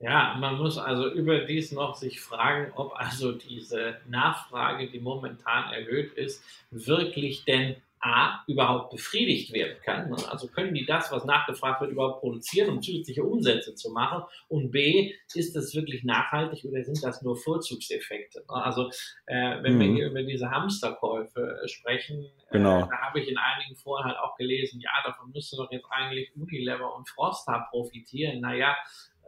Ja, 0.00 0.36
man 0.38 0.58
muss 0.58 0.78
also 0.78 1.10
überdies 1.10 1.72
noch 1.72 1.94
sich 1.94 2.20
fragen, 2.20 2.72
ob 2.76 2.92
also 2.96 3.32
diese 3.32 3.96
Nachfrage, 4.06 4.90
die 4.90 5.00
momentan 5.00 5.72
erhöht 5.72 6.12
ist, 6.14 6.42
wirklich 6.70 7.44
denn 7.44 7.76
A, 8.04 8.44
überhaupt 8.46 8.90
befriedigt 8.90 9.50
werden 9.54 9.76
kann. 9.82 10.10
Ne? 10.10 10.16
Also 10.28 10.48
können 10.48 10.74
die 10.74 10.84
das, 10.84 11.10
was 11.10 11.24
nachgefragt 11.24 11.80
wird, 11.80 11.92
überhaupt 11.92 12.20
produzieren, 12.20 12.68
um 12.68 12.82
zusätzliche 12.82 13.24
Umsätze 13.24 13.74
zu 13.74 13.90
machen? 13.92 14.22
Und 14.48 14.72
B, 14.72 15.14
ist 15.32 15.56
das 15.56 15.74
wirklich 15.74 16.04
nachhaltig 16.04 16.66
oder 16.66 16.84
sind 16.84 17.02
das 17.02 17.22
nur 17.22 17.34
Vorzugseffekte? 17.34 18.40
Ne? 18.40 18.62
Also 18.62 18.90
äh, 19.24 19.62
wenn 19.62 19.76
mhm. 19.76 19.80
wir 19.80 19.92
hier 19.94 20.10
über 20.10 20.22
diese 20.22 20.50
Hamsterkäufe 20.50 21.60
äh, 21.64 21.68
sprechen, 21.68 22.24
äh, 22.50 22.58
genau. 22.58 22.80
äh, 22.80 22.88
da 22.90 22.98
habe 23.06 23.20
ich 23.20 23.28
in 23.28 23.38
einigen 23.38 23.74
Foren 23.76 24.04
halt 24.04 24.18
auch 24.18 24.36
gelesen, 24.36 24.82
ja, 24.82 24.90
davon 25.02 25.30
müsste 25.32 25.56
doch 25.56 25.72
jetzt 25.72 25.86
eigentlich 25.90 26.30
Unilever 26.36 26.94
und 26.94 27.08
Frosta 27.08 27.68
profitieren. 27.70 28.42
Naja, 28.42 28.76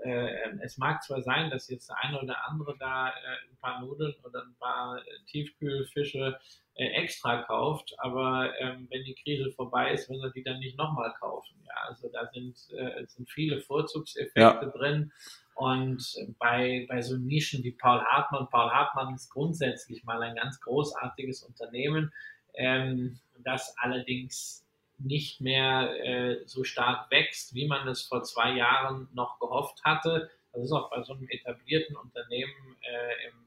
äh, 0.05 0.29
es 0.61 0.77
mag 0.77 1.03
zwar 1.03 1.23
sein, 1.23 1.49
dass 1.49 1.71
jetzt 1.71 1.89
der 1.89 1.97
eine 2.03 2.21
oder 2.21 2.47
andere 2.47 2.77
da 2.79 3.07
ein 3.07 3.57
paar 3.59 3.81
Nudeln 3.81 4.15
oder 4.23 4.43
ein 4.43 4.55
paar 4.59 5.01
Tiefkühlfische 5.29 6.39
extra 6.85 7.43
kauft, 7.43 7.95
aber 7.99 8.53
ähm, 8.61 8.87
wenn 8.91 9.05
die 9.05 9.15
Krise 9.15 9.51
vorbei 9.53 9.93
ist, 9.93 10.11
will 10.11 10.23
er 10.23 10.31
die 10.31 10.43
dann 10.43 10.59
nicht 10.59 10.77
nochmal 10.77 11.12
kaufen. 11.19 11.57
Ja, 11.67 11.89
also 11.89 12.09
da 12.12 12.27
sind, 12.33 12.55
äh, 12.77 13.07
sind 13.07 13.31
viele 13.31 13.61
Vorzugseffekte 13.61 14.41
ja. 14.41 14.65
drin. 14.67 15.12
Und 15.55 16.15
bei, 16.39 16.85
bei 16.87 17.01
so 17.01 17.17
Nischen 17.17 17.65
wie 17.65 17.73
Paul 17.73 18.03
Hartmann, 18.05 18.49
Paul 18.51 18.71
Hartmann 18.71 19.15
ist 19.15 19.31
grundsätzlich 19.31 20.05
mal 20.05 20.23
ein 20.23 20.37
ganz 20.37 20.61
großartiges 20.61 21.45
Unternehmen, 21.45 22.12
ähm, 22.55 23.19
das 23.39 23.75
allerdings 23.79 24.67
nicht 24.99 25.41
mehr 25.41 25.91
äh, 26.05 26.47
so 26.47 26.62
stark 26.62 27.11
wächst, 27.11 27.55
wie 27.55 27.67
man 27.67 27.89
es 27.89 28.03
vor 28.03 28.23
zwei 28.23 28.53
Jahren 28.53 29.09
noch 29.15 29.39
gehofft 29.39 29.83
hatte. 29.83 30.31
Das 30.53 30.62
ist 30.65 30.73
auch 30.73 30.91
bei 30.91 31.03
so 31.03 31.15
einem 31.15 31.29
etablierten 31.29 31.97
Unternehmen 31.97 32.77
äh, 32.83 33.29
im 33.29 33.47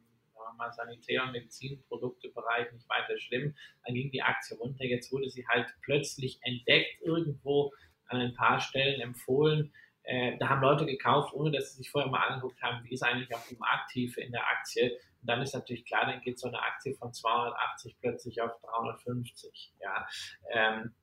mal 0.59 0.71
Sanitär- 0.71 1.23
und 1.23 1.31
Medizinproduktebereich 1.31 2.71
nicht 2.71 2.87
weiter 2.87 3.17
schlimm. 3.17 3.55
Dann 3.83 3.95
ging 3.95 4.11
die 4.11 4.21
Aktie 4.21 4.55
runter. 4.57 4.85
Jetzt 4.85 5.11
wurde 5.11 5.29
sie 5.29 5.47
halt 5.47 5.73
plötzlich 5.81 6.39
entdeckt 6.43 7.01
irgendwo 7.01 7.73
an 8.05 8.19
ein 8.19 8.35
paar 8.35 8.59
Stellen 8.59 9.01
empfohlen. 9.01 9.73
Äh, 10.03 10.37
da 10.37 10.49
haben 10.49 10.61
Leute 10.61 10.85
gekauft, 10.85 11.33
ohne 11.33 11.51
dass 11.51 11.71
sie 11.71 11.77
sich 11.77 11.89
vorher 11.89 12.09
mal 12.09 12.27
angeguckt 12.27 12.61
haben, 12.61 12.83
wie 12.83 12.93
ist 12.93 13.03
eigentlich 13.03 13.33
auch 13.33 13.45
die 13.47 13.57
Markttiefe 13.57 14.21
in 14.21 14.31
der 14.31 14.47
Aktie. 14.47 14.91
Und 15.21 15.29
dann 15.29 15.41
ist 15.41 15.53
natürlich 15.53 15.85
klar, 15.85 16.05
dann 16.05 16.21
geht 16.21 16.39
so 16.39 16.47
eine 16.47 16.61
Aktie 16.61 16.93
von 16.95 17.13
280 17.13 17.97
plötzlich 17.99 18.41
auf 18.41 18.51
350. 18.61 19.73
Ja, 19.81 20.07
ähm, 20.51 20.93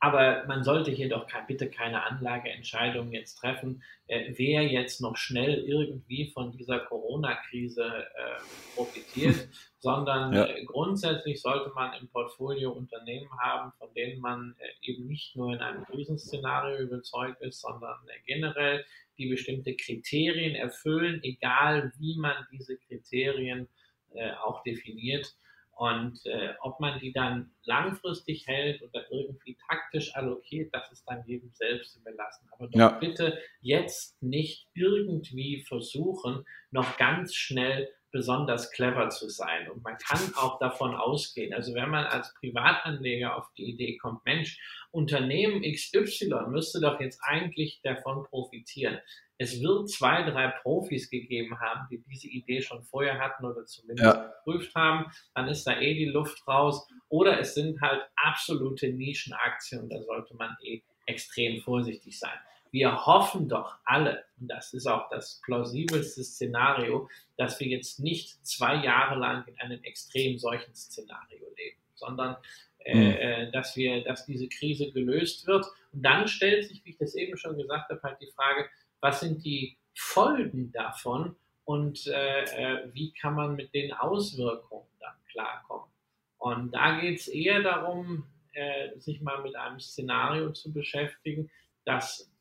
aber 0.00 0.44
man 0.46 0.64
sollte 0.64 0.90
hier 0.90 1.08
doch 1.08 1.26
kein, 1.26 1.46
bitte 1.46 1.70
keine 1.70 2.04
Anlageentscheidungen 2.04 3.12
jetzt 3.12 3.36
treffen, 3.36 3.82
äh, 4.06 4.32
wer 4.36 4.66
jetzt 4.66 5.00
noch 5.00 5.16
schnell 5.16 5.64
irgendwie 5.64 6.30
von 6.30 6.52
dieser 6.52 6.80
Corona-Krise 6.80 7.84
äh, 7.84 8.74
profitiert, 8.74 9.48
sondern 9.78 10.32
ja. 10.32 10.46
äh, 10.46 10.64
grundsätzlich 10.64 11.40
sollte 11.40 11.70
man 11.74 11.94
im 12.00 12.08
Portfolio 12.08 12.72
Unternehmen 12.72 13.30
haben, 13.38 13.72
von 13.78 13.92
denen 13.94 14.20
man 14.20 14.54
äh, 14.58 14.90
eben 14.90 15.06
nicht 15.06 15.36
nur 15.36 15.52
in 15.52 15.60
einem 15.60 15.84
Krisenszenario 15.84 16.78
überzeugt 16.78 17.40
ist, 17.42 17.60
sondern 17.60 17.96
äh, 18.08 18.20
generell 18.26 18.84
die 19.18 19.28
bestimmte 19.28 19.76
Kriterien 19.76 20.54
erfüllen, 20.54 21.20
egal 21.22 21.92
wie 21.98 22.16
man 22.18 22.34
diese 22.50 22.76
Kriterien 22.76 23.68
äh, 24.14 24.32
auch 24.44 24.62
definiert. 24.62 25.34
Und 25.76 26.24
äh, 26.26 26.54
ob 26.60 26.78
man 26.78 27.00
die 27.00 27.12
dann 27.12 27.52
langfristig 27.64 28.46
hält 28.46 28.82
oder 28.82 29.10
irgendwie 29.10 29.56
taktisch 29.68 30.14
allokiert, 30.14 30.72
das 30.72 30.90
ist 30.92 31.04
dann 31.06 31.24
jedem 31.26 31.50
selbst 31.52 31.96
überlassen. 31.96 32.48
Aber 32.52 32.68
doch 32.68 32.78
ja. 32.78 32.88
bitte 32.90 33.38
jetzt 33.60 34.22
nicht 34.22 34.68
irgendwie 34.74 35.64
versuchen, 35.66 36.44
noch 36.70 36.96
ganz 36.96 37.34
schnell 37.34 37.90
besonders 38.14 38.70
clever 38.70 39.08
zu 39.08 39.28
sein. 39.28 39.68
Und 39.68 39.82
man 39.82 39.98
kann 39.98 40.20
auch 40.36 40.60
davon 40.60 40.94
ausgehen, 40.94 41.52
also 41.52 41.74
wenn 41.74 41.90
man 41.90 42.04
als 42.04 42.32
Privatanleger 42.34 43.36
auf 43.36 43.52
die 43.58 43.64
Idee 43.64 43.96
kommt, 43.96 44.24
Mensch, 44.24 44.60
Unternehmen 44.92 45.62
XY 45.62 46.30
müsste 46.46 46.80
doch 46.80 47.00
jetzt 47.00 47.20
eigentlich 47.24 47.80
davon 47.82 48.22
profitieren. 48.22 49.00
Es 49.36 49.60
wird 49.60 49.90
zwei, 49.90 50.22
drei 50.22 50.46
Profis 50.62 51.10
gegeben 51.10 51.58
haben, 51.58 51.88
die 51.90 52.04
diese 52.08 52.28
Idee 52.28 52.62
schon 52.62 52.84
vorher 52.84 53.18
hatten 53.18 53.44
oder 53.44 53.66
zumindest 53.66 54.14
ja. 54.14 54.32
geprüft 54.44 54.72
haben. 54.76 55.10
Dann 55.34 55.48
ist 55.48 55.64
da 55.64 55.80
eh 55.80 55.94
die 55.94 56.04
Luft 56.04 56.46
raus. 56.46 56.86
Oder 57.08 57.40
es 57.40 57.54
sind 57.54 57.80
halt 57.80 58.00
absolute 58.14 58.92
Nischenaktien 58.92 59.82
und 59.82 59.92
da 59.92 60.00
sollte 60.02 60.36
man 60.36 60.56
eh 60.62 60.82
extrem 61.06 61.60
vorsichtig 61.60 62.16
sein. 62.16 62.38
Wir 62.74 63.06
hoffen 63.06 63.48
doch 63.48 63.78
alle, 63.84 64.24
und 64.40 64.48
das 64.48 64.74
ist 64.74 64.88
auch 64.88 65.08
das 65.08 65.40
plausibelste 65.44 66.24
Szenario, 66.24 67.08
dass 67.36 67.60
wir 67.60 67.68
jetzt 67.68 68.00
nicht 68.00 68.44
zwei 68.44 68.74
Jahre 68.84 69.16
lang 69.16 69.46
in 69.46 69.56
einem 69.60 69.80
extrem 69.84 70.38
solchen 70.38 70.74
Szenario 70.74 71.46
leben, 71.56 71.78
sondern 71.94 72.36
äh, 72.80 72.96
mhm. 72.96 73.10
äh, 73.12 73.50
dass 73.52 73.76
wir, 73.76 74.02
dass 74.02 74.26
diese 74.26 74.48
Krise 74.48 74.90
gelöst 74.90 75.46
wird. 75.46 75.66
Und 75.92 76.02
dann 76.02 76.26
stellt 76.26 76.66
sich, 76.66 76.84
wie 76.84 76.90
ich 76.90 76.98
das 76.98 77.14
eben 77.14 77.36
schon 77.36 77.56
gesagt 77.56 77.90
habe, 77.90 78.02
halt 78.02 78.20
die 78.20 78.32
Frage, 78.32 78.68
was 78.98 79.20
sind 79.20 79.44
die 79.44 79.78
Folgen 79.94 80.72
davon 80.72 81.36
und 81.62 82.08
äh, 82.08 82.42
äh, 82.42 82.88
wie 82.92 83.12
kann 83.12 83.36
man 83.36 83.54
mit 83.54 83.72
den 83.72 83.92
Auswirkungen 83.92 84.88
dann 84.98 85.14
klarkommen. 85.30 85.92
Und 86.38 86.72
da 86.72 86.98
geht 86.98 87.20
es 87.20 87.28
eher 87.28 87.62
darum, 87.62 88.26
äh, 88.52 88.98
sich 88.98 89.20
mal 89.20 89.42
mit 89.42 89.54
einem 89.54 89.78
Szenario 89.78 90.50
zu 90.50 90.72
beschäftigen, 90.72 91.52
das 91.84 92.33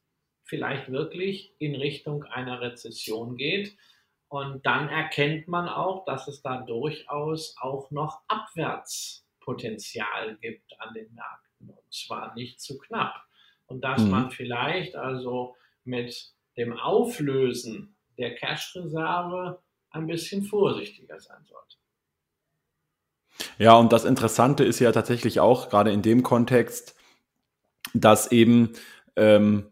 vielleicht 0.44 0.92
wirklich 0.92 1.54
in 1.60 1.76
Richtung 1.76 2.24
einer 2.24 2.62
Rezession 2.62 3.38
geht. 3.38 3.78
Und 4.28 4.66
dann 4.66 4.90
erkennt 4.90 5.48
man 5.48 5.70
auch, 5.70 6.06
dass 6.06 6.28
es 6.28 6.42
da 6.42 6.58
durchaus 6.58 7.56
auch 7.60 7.92
noch 7.92 8.22
Abwärtspotenzial 8.28 10.38
gibt 10.38 10.74
an 10.80 10.94
den 10.94 11.14
Märkten. 11.14 11.70
Und 11.70 11.94
zwar 11.94 12.34
nicht 12.34 12.60
zu 12.60 12.78
knapp. 12.78 13.16
Und 13.68 13.84
dass 13.84 14.02
mhm. 14.02 14.10
man 14.10 14.32
vielleicht 14.32 14.96
also 14.96 15.56
mit 15.84 16.34
dem 16.58 16.78
Auflösen 16.78 17.96
der 18.18 18.36
Cash-Reserve 18.36 19.62
ein 19.92 20.08
bisschen 20.08 20.44
vorsichtiger 20.44 21.20
sein 21.20 21.46
sollte. 21.46 21.78
Ja, 23.58 23.76
und 23.76 23.94
das 23.94 24.06
Interessante 24.06 24.64
ist 24.64 24.80
ja 24.80 24.92
tatsächlich 24.92 25.40
auch 25.40 25.70
gerade 25.70 25.92
in 25.92 26.02
dem 26.02 26.24
Kontext, 26.24 26.96
dass 27.94 28.32
eben, 28.32 28.74
ähm, 29.16 29.70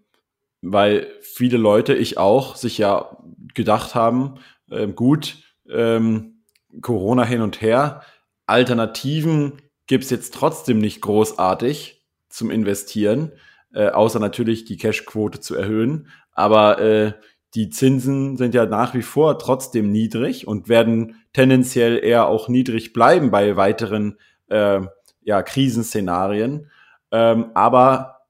weil 0.61 1.07
viele 1.21 1.57
Leute, 1.57 1.93
ich 1.93 2.17
auch, 2.17 2.55
sich 2.55 2.77
ja 2.77 3.17
gedacht 3.53 3.95
haben, 3.95 4.35
äh, 4.69 4.87
gut, 4.87 5.37
ähm, 5.69 6.43
Corona 6.81 7.23
hin 7.23 7.41
und 7.41 7.61
her, 7.61 8.01
Alternativen 8.45 9.61
gibt's 9.87 10.09
jetzt 10.09 10.33
trotzdem 10.33 10.79
nicht 10.79 11.01
großartig 11.01 12.01
zum 12.29 12.49
Investieren, 12.49 13.31
äh, 13.73 13.89
außer 13.89 14.19
natürlich 14.19 14.65
die 14.65 14.77
Cashquote 14.77 15.39
zu 15.39 15.55
erhöhen. 15.55 16.07
Aber 16.33 16.79
äh, 16.79 17.13
die 17.55 17.69
Zinsen 17.69 18.37
sind 18.37 18.53
ja 18.53 18.65
nach 18.65 18.93
wie 18.93 19.01
vor 19.01 19.37
trotzdem 19.37 19.91
niedrig 19.91 20.47
und 20.47 20.69
werden 20.69 21.15
tendenziell 21.33 22.01
eher 22.03 22.27
auch 22.27 22.47
niedrig 22.47 22.93
bleiben 22.93 23.31
bei 23.31 23.57
weiteren 23.57 24.17
äh, 24.47 24.81
ja, 25.21 25.43
Krisenszenarien. 25.43 26.69
Ähm, 27.11 27.51
aber 27.53 28.20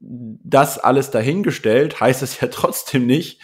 das 0.00 0.78
alles 0.78 1.10
dahingestellt, 1.10 2.00
heißt 2.00 2.22
es 2.22 2.40
ja 2.40 2.48
trotzdem 2.50 3.06
nicht, 3.06 3.40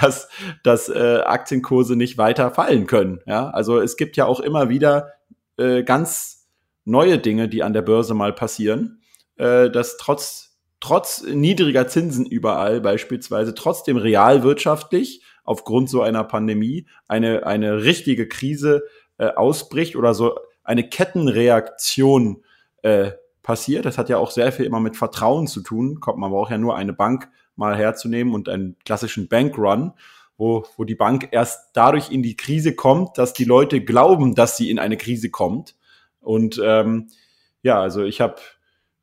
dass, 0.00 0.28
dass 0.62 0.88
äh, 0.88 1.20
Aktienkurse 1.24 1.96
nicht 1.96 2.18
weiter 2.18 2.50
fallen 2.50 2.86
können. 2.86 3.20
Ja? 3.26 3.50
Also 3.50 3.80
es 3.80 3.96
gibt 3.96 4.16
ja 4.16 4.26
auch 4.26 4.40
immer 4.40 4.68
wieder 4.68 5.12
äh, 5.56 5.82
ganz 5.82 6.46
neue 6.84 7.18
Dinge, 7.18 7.48
die 7.48 7.62
an 7.62 7.72
der 7.72 7.82
Börse 7.82 8.14
mal 8.14 8.32
passieren, 8.32 9.02
äh, 9.36 9.70
dass 9.70 9.96
trotz 9.96 10.48
trotz 10.80 11.24
niedriger 11.24 11.88
Zinsen 11.88 12.24
überall 12.24 12.80
beispielsweise 12.80 13.54
trotzdem 13.54 13.96
realwirtschaftlich 13.96 15.22
aufgrund 15.44 15.90
so 15.90 16.02
einer 16.02 16.24
Pandemie 16.24 16.86
eine, 17.08 17.46
eine 17.46 17.82
richtige 17.82 18.28
Krise 18.28 18.84
äh, 19.18 19.26
ausbricht 19.26 19.96
oder 19.96 20.14
so 20.14 20.38
eine 20.62 20.88
Kettenreaktion 20.88 22.44
äh, 22.82 23.12
passiert. 23.48 23.86
Das 23.86 23.96
hat 23.96 24.10
ja 24.10 24.18
auch 24.18 24.30
sehr 24.30 24.52
viel 24.52 24.66
immer 24.66 24.78
mit 24.78 24.94
Vertrauen 24.94 25.46
zu 25.46 25.62
tun. 25.62 26.00
Kommt 26.00 26.18
man 26.18 26.30
braucht 26.30 26.50
ja 26.50 26.58
nur 26.58 26.76
eine 26.76 26.92
Bank 26.92 27.30
mal 27.56 27.74
herzunehmen 27.74 28.34
und 28.34 28.46
einen 28.46 28.76
klassischen 28.84 29.26
Bankrun, 29.26 29.94
wo, 30.36 30.66
wo 30.76 30.84
die 30.84 30.94
Bank 30.94 31.28
erst 31.30 31.70
dadurch 31.72 32.10
in 32.12 32.22
die 32.22 32.36
Krise 32.36 32.74
kommt, 32.74 33.16
dass 33.16 33.32
die 33.32 33.46
Leute 33.46 33.82
glauben, 33.82 34.34
dass 34.34 34.58
sie 34.58 34.68
in 34.68 34.78
eine 34.78 34.98
Krise 34.98 35.30
kommt. 35.30 35.76
Und 36.20 36.60
ähm, 36.62 37.08
ja, 37.62 37.80
also 37.80 38.04
ich 38.04 38.20
habe 38.20 38.36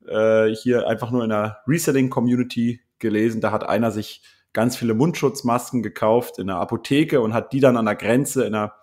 äh, 0.07 0.53
hier 0.53 0.87
einfach 0.87 1.09
nur 1.09 1.23
in 1.23 1.31
einer 1.31 1.57
Reselling-Community 1.67 2.81
gelesen. 2.99 3.41
Da 3.41 3.51
hat 3.51 3.67
einer 3.67 3.89
sich 3.89 4.21
ganz 4.53 4.77
viele 4.77 4.93
Mundschutzmasken 4.93 5.81
gekauft 5.81 6.37
in 6.37 6.51
einer 6.51 6.59
Apotheke 6.59 7.19
und 7.19 7.33
hat 7.33 7.51
die 7.51 7.61
dann 7.61 7.77
an 7.77 7.85
der 7.85 7.95
Grenze, 7.95 8.45
in 8.45 8.53
einer, 8.53 8.73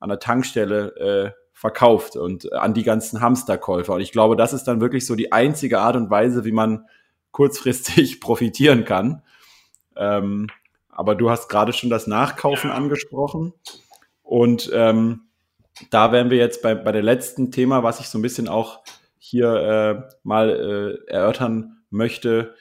an 0.00 0.08
der 0.08 0.18
Tankstelle 0.18 1.34
äh, 1.36 1.41
verkauft 1.62 2.16
und 2.16 2.52
an 2.52 2.74
die 2.74 2.82
ganzen 2.82 3.20
Hamsterkäufer. 3.20 3.94
Und 3.94 4.00
ich 4.00 4.10
glaube, 4.10 4.34
das 4.34 4.52
ist 4.52 4.64
dann 4.64 4.80
wirklich 4.80 5.06
so 5.06 5.14
die 5.14 5.30
einzige 5.30 5.78
Art 5.78 5.94
und 5.94 6.10
Weise, 6.10 6.44
wie 6.44 6.50
man 6.50 6.86
kurzfristig 7.30 8.20
profitieren 8.20 8.84
kann. 8.84 9.22
Ähm, 9.94 10.48
aber 10.88 11.14
du 11.14 11.30
hast 11.30 11.48
gerade 11.48 11.72
schon 11.72 11.88
das 11.88 12.08
Nachkaufen 12.08 12.70
ja. 12.70 12.74
angesprochen. 12.74 13.54
Und 14.24 14.72
ähm, 14.74 15.28
da 15.90 16.10
wären 16.10 16.30
wir 16.30 16.38
jetzt 16.38 16.62
bei, 16.62 16.74
bei 16.74 16.90
der 16.90 17.04
letzten 17.04 17.52
Thema, 17.52 17.84
was 17.84 18.00
ich 18.00 18.08
so 18.08 18.18
ein 18.18 18.22
bisschen 18.22 18.48
auch 18.48 18.82
hier 19.16 19.54
äh, 19.54 20.14
mal 20.24 20.50
äh, 21.06 21.12
erörtern 21.12 21.84
möchte. 21.90 22.56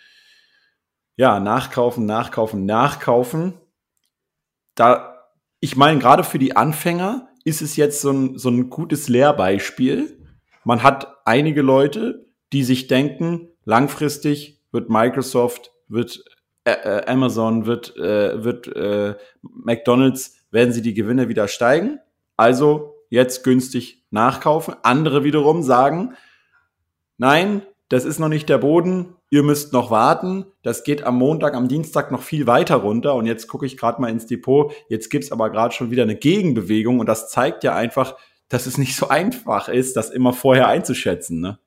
Ja, 1.16 1.40
nachkaufen, 1.40 2.06
nachkaufen, 2.06 2.68
nachkaufen. 2.68 3.56
Da, 4.76 5.26
ich 5.60 5.76
meine, 5.76 5.98
gerade 5.98 6.24
für 6.24 6.38
die 6.38 6.56
Anfänger 6.56 7.31
ist 7.44 7.62
es 7.62 7.76
jetzt 7.76 8.02
so 8.02 8.12
ein, 8.12 8.38
so 8.38 8.50
ein 8.50 8.70
gutes 8.70 9.10
Lehrbeispiel. 9.10 10.18
Man 10.64 10.84
hat 10.84 11.18
einige 11.26 11.62
Leute, 11.62 12.26
die 12.54 12.64
sich 12.64 12.88
denken, 12.88 13.50
langfristig 13.66 14.62
wird 14.72 14.90
Microsoft, 14.90 15.72
wird 15.88 16.24
äh, 16.64 16.72
äh 16.72 17.06
Amazon, 17.08 17.66
wird, 17.66 17.96
äh, 17.98 18.44
wird 18.44 18.68
äh, 18.76 19.16
McDonald's, 19.42 20.38
werden 20.52 20.74
sie 20.74 20.82
die 20.82 20.94
Gewinne 20.94 21.30
wieder 21.30 21.48
steigen. 21.48 22.00
Also 22.38 22.96
jetzt 23.10 23.44
günstig 23.44 24.04
nachkaufen. 24.10 24.76
Andere 24.84 25.24
wiederum 25.24 25.64
sagen, 25.64 26.16
nein, 27.18 27.64
das 27.90 28.06
ist 28.06 28.20
noch 28.20 28.30
nicht 28.30 28.50
der 28.50 28.60
Boden, 28.60 29.16
ihr 29.32 29.44
müsst 29.44 29.74
noch 29.74 29.90
warten. 29.90 30.46
Das 30.62 30.84
geht 30.84 31.04
am 31.04 31.18
Montag, 31.18 31.56
am 31.56 31.68
Dienstag 31.68 32.12
noch 32.12 32.22
viel 32.22 32.46
weiter 32.46 32.76
runter. 32.76 33.16
Und 33.16 33.26
jetzt 33.26 33.48
gucke 33.48 33.66
ich 33.66 33.78
gerade 33.78 34.00
mal 34.00 34.12
ins 34.12 34.28
Depot. 34.28 34.72
Jetzt 34.90 35.10
gibt's 35.10 35.32
aber 35.32 35.50
gerade 35.50 35.74
schon 35.74 35.90
wieder 35.90 36.04
eine 36.04 36.16
Gegenbewegung. 36.16 37.00
Und 37.00 37.08
das 37.08 37.32
zeigt 37.32 37.64
ja 37.64 37.74
einfach, 37.74 38.18
dass 38.50 38.68
es 38.68 38.78
nicht 38.78 38.96
so 38.96 39.08
einfach 39.08 39.70
ist, 39.70 39.96
das 39.96 40.12
immer 40.12 40.34
vorher 40.34 40.68
einzuschätzen. 40.68 41.40
Ne? 41.40 41.58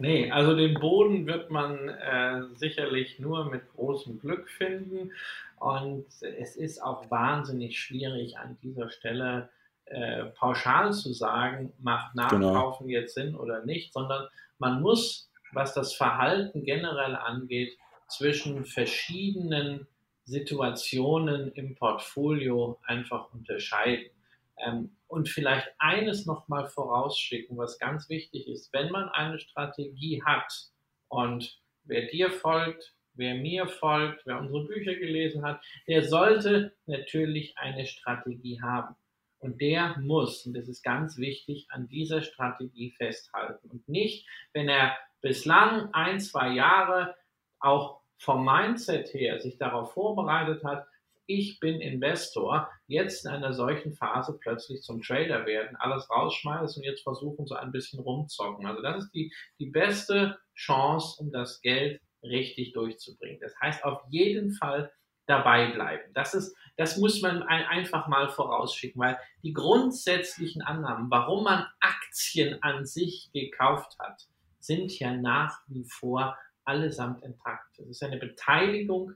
Nee, 0.00 0.30
also 0.32 0.56
den 0.56 0.74
Boden 0.74 1.26
wird 1.26 1.50
man 1.50 1.88
äh, 1.88 2.42
sicherlich 2.56 3.20
nur 3.20 3.48
mit 3.48 3.62
großem 3.76 4.18
Glück 4.18 4.50
finden. 4.50 5.12
Und 5.60 6.06
es 6.20 6.56
ist 6.56 6.82
auch 6.82 7.08
wahnsinnig 7.12 7.78
schwierig 7.78 8.36
an 8.38 8.58
dieser 8.60 8.90
Stelle 8.90 9.50
äh, 9.84 10.24
pauschal 10.24 10.92
zu 10.92 11.12
sagen, 11.12 11.72
macht 11.80 12.12
genau. 12.14 12.52
Nachkaufen 12.52 12.88
genau. 12.88 13.00
jetzt 13.00 13.14
Sinn 13.14 13.36
oder 13.36 13.64
nicht, 13.64 13.92
sondern 13.92 14.26
man 14.58 14.82
muss, 14.82 15.30
was 15.54 15.74
das 15.74 15.94
Verhalten 15.94 16.64
generell 16.64 17.16
angeht, 17.16 17.76
zwischen 18.08 18.64
verschiedenen 18.64 19.86
Situationen 20.24 21.52
im 21.52 21.74
Portfolio 21.74 22.78
einfach 22.84 23.32
unterscheiden. 23.32 24.10
Ähm, 24.58 24.96
und 25.08 25.28
vielleicht 25.28 25.68
eines 25.78 26.26
nochmal 26.26 26.66
vorausschicken, 26.66 27.56
was 27.56 27.78
ganz 27.78 28.08
wichtig 28.08 28.48
ist. 28.48 28.72
Wenn 28.72 28.90
man 28.90 29.08
eine 29.10 29.38
Strategie 29.38 30.22
hat 30.22 30.70
und 31.08 31.60
wer 31.84 32.06
dir 32.06 32.30
folgt, 32.30 32.94
wer 33.14 33.34
mir 33.34 33.66
folgt, 33.66 34.26
wer 34.26 34.40
unsere 34.40 34.64
Bücher 34.64 34.94
gelesen 34.94 35.44
hat, 35.44 35.60
der 35.86 36.04
sollte 36.04 36.74
natürlich 36.86 37.56
eine 37.58 37.86
Strategie 37.86 38.60
haben. 38.60 38.96
Und 39.38 39.60
der 39.60 39.98
muss, 39.98 40.46
und 40.46 40.54
das 40.54 40.68
ist 40.68 40.82
ganz 40.82 41.18
wichtig, 41.18 41.66
an 41.68 41.86
dieser 41.88 42.22
Strategie 42.22 42.92
festhalten. 42.92 43.68
Und 43.70 43.88
nicht, 43.88 44.26
wenn 44.52 44.68
er 44.68 44.96
bislang 45.24 45.88
ein, 45.94 46.20
zwei 46.20 46.50
Jahre 46.50 47.16
auch 47.58 48.02
vom 48.18 48.44
Mindset 48.44 49.12
her 49.14 49.40
sich 49.40 49.56
darauf 49.56 49.94
vorbereitet 49.94 50.62
hat, 50.64 50.86
ich 51.26 51.58
bin 51.60 51.80
Investor, 51.80 52.68
jetzt 52.86 53.24
in 53.24 53.30
einer 53.30 53.54
solchen 53.54 53.94
Phase 53.94 54.38
plötzlich 54.38 54.82
zum 54.82 55.00
Trader 55.00 55.46
werden, 55.46 55.76
alles 55.76 56.10
rausschmeißen 56.10 56.82
und 56.82 56.86
jetzt 56.86 57.02
versuchen, 57.02 57.46
so 57.46 57.54
ein 57.54 57.72
bisschen 57.72 58.00
rumzocken. 58.00 58.66
Also 58.66 58.82
das 58.82 59.04
ist 59.04 59.14
die, 59.14 59.32
die 59.58 59.70
beste 59.70 60.38
Chance, 60.54 61.16
um 61.18 61.32
das 61.32 61.62
Geld 61.62 62.02
richtig 62.22 62.74
durchzubringen. 62.74 63.40
Das 63.40 63.58
heißt 63.58 63.82
auf 63.82 64.02
jeden 64.10 64.52
Fall 64.52 64.92
dabei 65.26 65.70
bleiben. 65.72 66.12
Das 66.12 66.34
ist, 66.34 66.54
das 66.76 66.98
muss 66.98 67.22
man 67.22 67.42
einfach 67.42 68.08
mal 68.08 68.28
vorausschicken, 68.28 69.00
weil 69.00 69.18
die 69.42 69.54
grundsätzlichen 69.54 70.60
Annahmen, 70.60 71.10
warum 71.10 71.44
man 71.44 71.66
Aktien 71.80 72.62
an 72.62 72.84
sich 72.84 73.30
gekauft 73.32 73.96
hat, 73.98 74.28
sind 74.64 74.98
ja 74.98 75.12
nach 75.12 75.60
wie 75.68 75.84
vor 75.84 76.36
allesamt 76.64 77.22
intakt. 77.22 77.78
Das 77.78 77.86
ist 77.86 78.02
eine 78.02 78.16
Beteiligung 78.16 79.12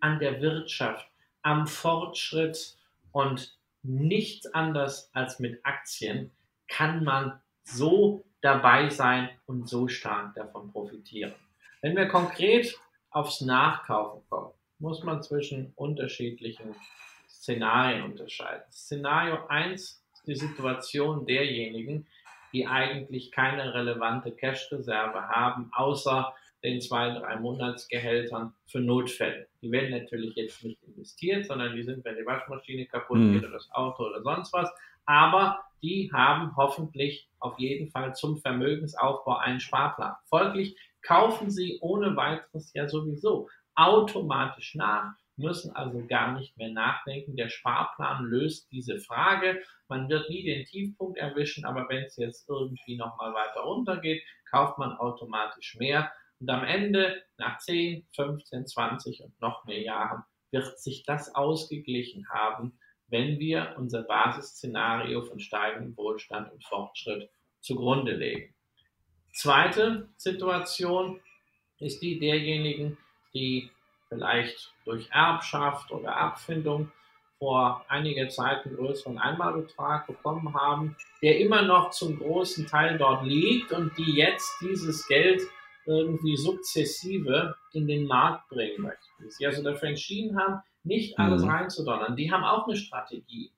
an 0.00 0.18
der 0.18 0.40
Wirtschaft, 0.40 1.08
am 1.42 1.66
Fortschritt 1.66 2.76
und 3.12 3.56
nichts 3.82 4.46
anders 4.54 5.10
als 5.12 5.38
mit 5.38 5.64
Aktien 5.64 6.30
kann 6.68 7.04
man 7.04 7.40
so 7.64 8.24
dabei 8.40 8.88
sein 8.88 9.28
und 9.46 9.68
so 9.68 9.88
stark 9.88 10.34
davon 10.34 10.72
profitieren. 10.72 11.34
Wenn 11.80 11.96
wir 11.96 12.08
konkret 12.08 12.78
aufs 13.10 13.40
Nachkaufen 13.40 14.22
kommen, 14.28 14.52
muss 14.78 15.02
man 15.04 15.22
zwischen 15.22 15.72
unterschiedlichen 15.76 16.74
Szenarien 17.28 18.02
unterscheiden. 18.04 18.64
Szenario 18.70 19.46
1 19.48 19.80
ist 20.14 20.26
die 20.26 20.34
Situation 20.34 21.26
derjenigen, 21.26 22.06
die 22.52 22.66
eigentlich 22.66 23.30
keine 23.32 23.74
relevante 23.74 24.32
Cash-Reserve 24.32 25.28
haben, 25.28 25.70
außer 25.72 26.34
den 26.62 26.80
zwei, 26.80 27.10
drei 27.10 27.36
Monatsgehältern 27.36 28.54
für 28.66 28.80
Notfälle. 28.80 29.48
Die 29.62 29.70
werden 29.70 29.90
natürlich 29.90 30.36
jetzt 30.36 30.62
nicht 30.64 30.82
investiert, 30.84 31.46
sondern 31.46 31.74
die 31.74 31.82
sind, 31.82 32.04
wenn 32.04 32.16
die 32.16 32.26
Waschmaschine 32.26 32.86
kaputt 32.86 33.18
mhm. 33.18 33.32
geht 33.32 33.44
oder 33.44 33.52
das 33.54 33.70
Auto 33.72 34.04
oder 34.04 34.22
sonst 34.22 34.52
was. 34.52 34.70
Aber 35.04 35.58
die 35.82 36.10
haben 36.12 36.54
hoffentlich 36.56 37.28
auf 37.40 37.58
jeden 37.58 37.90
Fall 37.90 38.14
zum 38.14 38.38
Vermögensaufbau 38.38 39.36
einen 39.38 39.58
Sparplan. 39.58 40.14
Folglich 40.26 40.76
kaufen 41.02 41.50
sie 41.50 41.78
ohne 41.80 42.14
weiteres 42.16 42.72
ja 42.74 42.88
sowieso 42.88 43.48
automatisch 43.74 44.74
nach, 44.76 45.14
müssen 45.36 45.74
also 45.74 46.06
gar 46.06 46.38
nicht 46.38 46.56
mehr 46.56 46.70
nachdenken. 46.70 47.36
Der 47.36 47.48
Sparplan 47.48 48.24
löst 48.24 48.70
diese 48.70 48.98
Frage. 48.98 49.62
Man 49.88 50.08
wird 50.08 50.28
nie 50.28 50.44
den 50.44 50.64
Tiefpunkt 50.64 51.18
erwischen, 51.18 51.64
aber 51.64 51.88
wenn 51.88 52.04
es 52.04 52.16
jetzt 52.16 52.48
irgendwie 52.48 52.96
nochmal 52.96 53.32
weiter 53.34 53.60
runter 53.60 53.98
geht, 53.98 54.22
kauft 54.50 54.78
man 54.78 54.92
automatisch 54.92 55.76
mehr. 55.78 56.12
Und 56.40 56.50
am 56.50 56.64
Ende, 56.64 57.22
nach 57.38 57.58
10, 57.58 58.06
15, 58.14 58.66
20 58.66 59.22
und 59.22 59.40
noch 59.40 59.64
mehr 59.64 59.80
Jahren, 59.80 60.22
wird 60.50 60.78
sich 60.78 61.04
das 61.04 61.34
ausgeglichen 61.34 62.28
haben, 62.28 62.78
wenn 63.08 63.38
wir 63.38 63.74
unser 63.78 64.02
Basisszenario 64.02 65.22
von 65.22 65.38
steigendem 65.40 65.96
Wohlstand 65.96 66.52
und 66.52 66.64
Fortschritt 66.64 67.30
zugrunde 67.60 68.12
legen. 68.12 68.54
Zweite 69.32 70.08
Situation 70.16 71.20
ist 71.78 72.02
die 72.02 72.18
derjenigen, 72.18 72.98
die 73.34 73.70
vielleicht 74.12 74.72
durch 74.84 75.08
Erbschaft 75.10 75.90
oder 75.90 76.16
Abfindung 76.16 76.90
vor 77.38 77.84
einiger 77.88 78.28
Zeit 78.28 78.64
einen 78.64 78.76
größeren 78.76 79.18
Einmalbetrag 79.18 80.06
bekommen 80.06 80.54
haben, 80.54 80.96
der 81.22 81.40
immer 81.40 81.62
noch 81.62 81.90
zum 81.90 82.18
großen 82.18 82.66
Teil 82.66 82.98
dort 82.98 83.24
liegt 83.24 83.72
und 83.72 83.96
die 83.98 84.14
jetzt 84.14 84.58
dieses 84.60 85.08
Geld 85.08 85.40
irgendwie 85.86 86.36
sukzessive 86.36 87.56
in 87.72 87.88
den 87.88 88.06
Markt 88.06 88.48
bringen 88.48 88.82
möchten. 88.82 89.30
Sich 89.30 89.44
also 89.46 89.62
dafür 89.62 89.88
entschieden 89.88 90.38
haben, 90.38 90.62
nicht 90.84 91.18
alles 91.18 91.42
mhm. 91.42 91.50
reinzudonnern. 91.50 92.16
Die 92.16 92.30
haben 92.30 92.44
auch 92.44 92.66
eine 92.66 92.76
Strategie, 92.76 93.50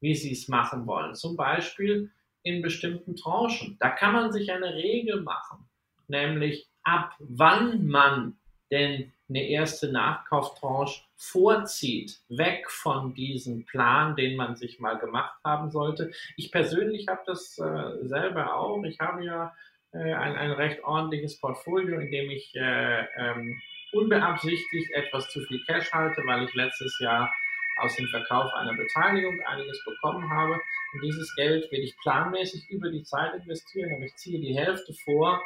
wie 0.00 0.14
sie 0.14 0.32
es 0.32 0.46
machen 0.48 0.86
wollen. 0.86 1.14
Zum 1.14 1.36
Beispiel 1.36 2.10
in 2.44 2.62
bestimmten 2.62 3.16
Tranchen. 3.16 3.76
Da 3.80 3.90
kann 3.90 4.12
man 4.12 4.32
sich 4.32 4.52
eine 4.52 4.74
Regel 4.74 5.22
machen, 5.22 5.68
nämlich 6.06 6.68
ab 6.84 7.14
wann 7.18 7.86
man 7.86 8.36
denn 8.70 9.12
eine 9.32 9.48
erste 9.48 9.90
Nachkauftranche 9.90 11.02
vorzieht, 11.16 12.20
weg 12.28 12.70
von 12.70 13.14
diesem 13.14 13.64
Plan, 13.64 14.14
den 14.14 14.36
man 14.36 14.56
sich 14.56 14.78
mal 14.78 14.98
gemacht 14.98 15.34
haben 15.44 15.70
sollte. 15.70 16.12
Ich 16.36 16.52
persönlich 16.52 17.08
habe 17.08 17.22
das 17.26 17.58
äh, 17.58 18.06
selber 18.06 18.54
auch. 18.54 18.84
Ich 18.84 19.00
habe 19.00 19.24
ja 19.24 19.54
äh, 19.92 20.12
ein, 20.12 20.36
ein 20.36 20.52
recht 20.52 20.84
ordentliches 20.84 21.40
Portfolio, 21.40 21.98
in 21.98 22.10
dem 22.10 22.30
ich 22.30 22.54
äh, 22.54 23.06
ähm, 23.16 23.60
unbeabsichtigt 23.92 24.92
etwas 24.92 25.28
zu 25.30 25.40
viel 25.40 25.62
Cash 25.64 25.92
halte, 25.92 26.22
weil 26.26 26.44
ich 26.44 26.54
letztes 26.54 26.98
Jahr 27.00 27.32
aus 27.78 27.96
dem 27.96 28.06
Verkauf 28.08 28.52
einer 28.54 28.74
Beteiligung 28.74 29.40
einiges 29.46 29.82
bekommen 29.84 30.28
habe. 30.28 30.60
Und 30.92 31.02
dieses 31.02 31.34
Geld 31.36 31.70
will 31.72 31.80
ich 31.80 31.96
planmäßig 31.98 32.68
über 32.68 32.90
die 32.90 33.02
Zeit 33.02 33.34
investieren, 33.34 33.94
aber 33.94 34.04
ich 34.04 34.14
ziehe 34.16 34.40
die 34.40 34.54
Hälfte 34.54 34.92
vor, 35.04 35.42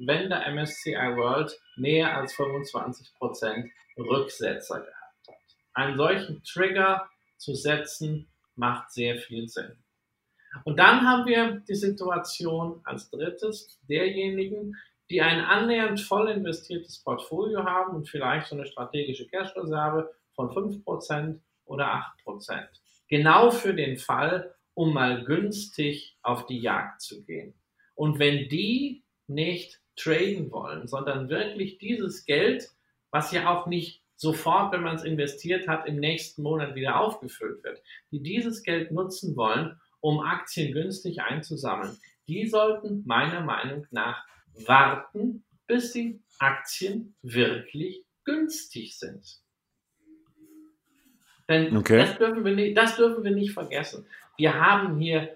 wenn 0.00 0.28
der 0.28 0.46
MSCI 0.52 1.16
World 1.16 1.58
mehr 1.76 2.16
als 2.16 2.34
25% 2.34 3.70
Rücksetzer 3.96 4.80
gehabt 4.80 5.28
hat. 5.28 5.36
Einen 5.74 5.96
solchen 5.96 6.42
Trigger 6.44 7.08
zu 7.36 7.54
setzen, 7.54 8.28
macht 8.54 8.90
sehr 8.90 9.16
viel 9.18 9.48
Sinn. 9.48 9.78
Und 10.64 10.78
dann 10.78 11.06
haben 11.06 11.26
wir 11.26 11.62
die 11.68 11.74
Situation 11.74 12.80
als 12.84 13.10
drittes 13.10 13.78
derjenigen, 13.88 14.76
die 15.10 15.22
ein 15.22 15.40
annähernd 15.40 16.00
voll 16.00 16.28
investiertes 16.28 17.02
Portfolio 17.02 17.64
haben 17.64 17.96
und 17.96 18.08
vielleicht 18.08 18.48
so 18.48 18.56
eine 18.56 18.66
strategische 18.66 19.26
Cash-Reserve 19.28 20.10
von 20.34 20.50
5% 20.50 21.40
oder 21.64 22.04
8%. 22.26 22.66
Genau 23.08 23.50
für 23.50 23.74
den 23.74 23.96
Fall, 23.96 24.54
um 24.74 24.92
mal 24.92 25.24
günstig 25.24 26.16
auf 26.22 26.46
die 26.46 26.60
Jagd 26.60 27.00
zu 27.00 27.24
gehen. 27.24 27.54
Und 27.94 28.18
wenn 28.18 28.48
die 28.48 29.02
nicht 29.26 29.80
traden 29.98 30.50
wollen, 30.50 30.86
sondern 30.86 31.28
wirklich 31.28 31.78
dieses 31.78 32.24
Geld, 32.24 32.70
was 33.10 33.32
ja 33.32 33.52
auch 33.54 33.66
nicht 33.66 34.02
sofort, 34.16 34.72
wenn 34.72 34.82
man 34.82 34.96
es 34.96 35.04
investiert 35.04 35.68
hat, 35.68 35.86
im 35.86 35.96
nächsten 35.96 36.42
Monat 36.42 36.74
wieder 36.74 37.00
aufgefüllt 37.00 37.62
wird, 37.62 37.80
die 38.10 38.22
dieses 38.22 38.62
Geld 38.62 38.90
nutzen 38.90 39.36
wollen, 39.36 39.80
um 40.00 40.20
Aktien 40.20 40.72
günstig 40.72 41.20
einzusammeln, 41.22 41.96
die 42.26 42.46
sollten 42.46 43.04
meiner 43.06 43.40
Meinung 43.40 43.86
nach 43.90 44.24
warten, 44.66 45.44
bis 45.66 45.92
die 45.92 46.20
Aktien 46.38 47.14
wirklich 47.22 48.04
günstig 48.24 48.98
sind. 48.98 49.40
Denn 51.48 51.76
okay. 51.76 51.98
das, 51.98 52.18
dürfen 52.18 52.44
wir 52.44 52.54
nicht, 52.54 52.76
das 52.76 52.96
dürfen 52.96 53.24
wir 53.24 53.30
nicht 53.30 53.52
vergessen. 53.52 54.06
Wir 54.36 54.54
haben 54.54 54.98
hier 54.98 55.34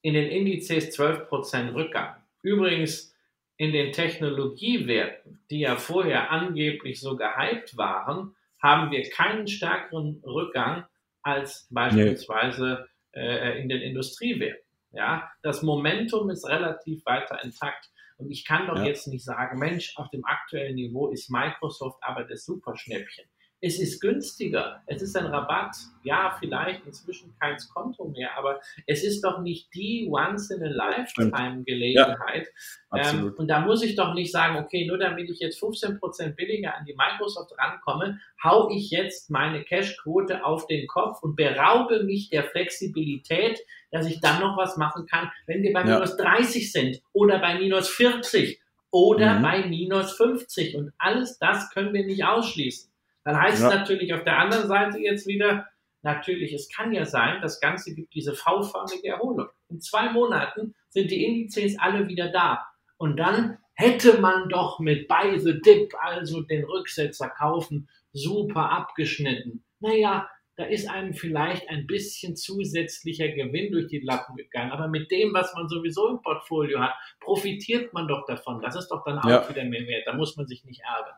in 0.00 0.14
den 0.14 0.28
Indizes 0.30 0.98
12% 0.98 1.74
Rückgang. 1.74 2.14
Übrigens 2.42 3.13
in 3.56 3.72
den 3.72 3.92
Technologiewerten, 3.92 5.44
die 5.50 5.60
ja 5.60 5.76
vorher 5.76 6.30
angeblich 6.30 7.00
so 7.00 7.16
gehypt 7.16 7.76
waren, 7.76 8.34
haben 8.60 8.90
wir 8.90 9.08
keinen 9.10 9.46
stärkeren 9.46 10.22
Rückgang 10.24 10.84
als 11.22 11.68
beispielsweise 11.70 12.86
nee. 13.14 13.20
äh, 13.20 13.60
in 13.60 13.68
den 13.68 13.80
Industriewerten. 13.80 14.64
Ja, 14.92 15.30
das 15.42 15.62
Momentum 15.62 16.30
ist 16.30 16.48
relativ 16.48 17.04
weiter 17.04 17.42
intakt. 17.42 17.90
Und 18.16 18.30
ich 18.30 18.44
kann 18.44 18.68
doch 18.68 18.78
ja. 18.78 18.84
jetzt 18.84 19.08
nicht 19.08 19.24
sagen, 19.24 19.58
Mensch, 19.58 19.96
auf 19.96 20.08
dem 20.10 20.24
aktuellen 20.24 20.76
Niveau 20.76 21.08
ist 21.08 21.30
Microsoft 21.30 21.98
aber 22.00 22.24
das 22.24 22.44
Superschnäppchen. 22.44 23.24
Es 23.64 23.80
ist 23.80 24.00
günstiger, 24.02 24.82
es 24.84 25.00
ist 25.00 25.16
ein 25.16 25.24
Rabatt, 25.24 25.74
ja, 26.02 26.36
vielleicht 26.38 26.84
inzwischen 26.84 27.34
kein 27.40 27.56
Konto 27.72 28.04
mehr, 28.04 28.36
aber 28.36 28.60
es 28.86 29.02
ist 29.02 29.24
doch 29.24 29.40
nicht 29.40 29.74
die 29.74 30.06
Once-in-a-Lifetime-Gelegenheit. 30.10 32.48
Ja, 32.94 33.10
ähm, 33.10 33.32
und 33.38 33.48
da 33.48 33.60
muss 33.60 33.82
ich 33.82 33.96
doch 33.96 34.12
nicht 34.12 34.30
sagen, 34.30 34.58
okay, 34.58 34.86
nur 34.86 34.98
damit 34.98 35.30
ich 35.30 35.38
jetzt 35.38 35.62
15% 35.62 36.34
billiger 36.34 36.76
an 36.76 36.84
die 36.84 36.94
Microsoft 36.94 37.54
rankomme, 37.58 38.20
hau 38.42 38.68
ich 38.68 38.90
jetzt 38.90 39.30
meine 39.30 39.64
Cash-Quote 39.64 40.44
auf 40.44 40.66
den 40.66 40.86
Kopf 40.86 41.22
und 41.22 41.34
beraube 41.34 42.04
mich 42.04 42.28
der 42.28 42.44
Flexibilität, 42.44 43.60
dass 43.90 44.06
ich 44.06 44.20
dann 44.20 44.40
noch 44.40 44.58
was 44.58 44.76
machen 44.76 45.06
kann, 45.06 45.32
wenn 45.46 45.62
wir 45.62 45.72
bei 45.72 45.86
ja. 45.86 45.94
minus 45.94 46.18
30 46.18 46.70
sind 46.70 47.00
oder 47.14 47.38
bei 47.38 47.58
minus 47.58 47.88
40 47.88 48.60
oder 48.90 49.38
mhm. 49.38 49.42
bei 49.42 49.66
minus 49.66 50.12
50. 50.12 50.76
Und 50.76 50.92
alles 50.98 51.38
das 51.38 51.70
können 51.70 51.94
wir 51.94 52.04
nicht 52.04 52.26
ausschließen. 52.26 52.92
Dann 53.24 53.40
heißt 53.40 53.62
ja. 53.62 53.68
es 53.68 53.74
natürlich 53.74 54.12
auf 54.14 54.24
der 54.24 54.38
anderen 54.38 54.68
Seite 54.68 54.98
jetzt 54.98 55.26
wieder, 55.26 55.66
natürlich, 56.02 56.52
es 56.52 56.68
kann 56.68 56.92
ja 56.92 57.06
sein, 57.06 57.40
das 57.40 57.60
Ganze 57.60 57.94
gibt 57.94 58.14
diese 58.14 58.34
V-förmige 58.34 59.08
Erholung. 59.08 59.48
In 59.68 59.80
zwei 59.80 60.10
Monaten 60.10 60.74
sind 60.90 61.10
die 61.10 61.24
Indizes 61.24 61.78
alle 61.78 62.06
wieder 62.08 62.30
da. 62.30 62.66
Und 62.98 63.16
dann 63.16 63.58
hätte 63.74 64.20
man 64.20 64.48
doch 64.48 64.78
mit 64.78 65.08
Buy 65.08 65.38
the 65.40 65.60
Dip, 65.60 65.94
also 65.98 66.42
den 66.42 66.64
Rücksetzer 66.64 67.30
kaufen, 67.30 67.88
super 68.12 68.70
abgeschnitten. 68.70 69.64
Naja, 69.80 70.28
da 70.56 70.64
ist 70.64 70.88
einem 70.88 71.14
vielleicht 71.14 71.68
ein 71.68 71.86
bisschen 71.86 72.36
zusätzlicher 72.36 73.28
Gewinn 73.28 73.72
durch 73.72 73.88
die 73.88 73.98
Lappen 73.98 74.36
gegangen. 74.36 74.70
Aber 74.70 74.86
mit 74.86 75.10
dem, 75.10 75.34
was 75.34 75.52
man 75.54 75.68
sowieso 75.68 76.08
im 76.08 76.22
Portfolio 76.22 76.80
hat, 76.80 76.94
profitiert 77.18 77.92
man 77.92 78.06
doch 78.06 78.24
davon. 78.26 78.62
Das 78.62 78.76
ist 78.76 78.88
doch 78.88 79.02
dann 79.04 79.18
auch 79.18 79.28
ja. 79.28 79.48
wieder 79.48 79.64
mehr 79.64 79.86
wert. 79.86 80.06
Da 80.06 80.14
muss 80.14 80.36
man 80.36 80.46
sich 80.46 80.64
nicht 80.64 80.82
ärgern. 80.82 81.16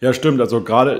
Ja, 0.00 0.12
stimmt. 0.12 0.40
Also 0.40 0.62
gerade 0.62 0.94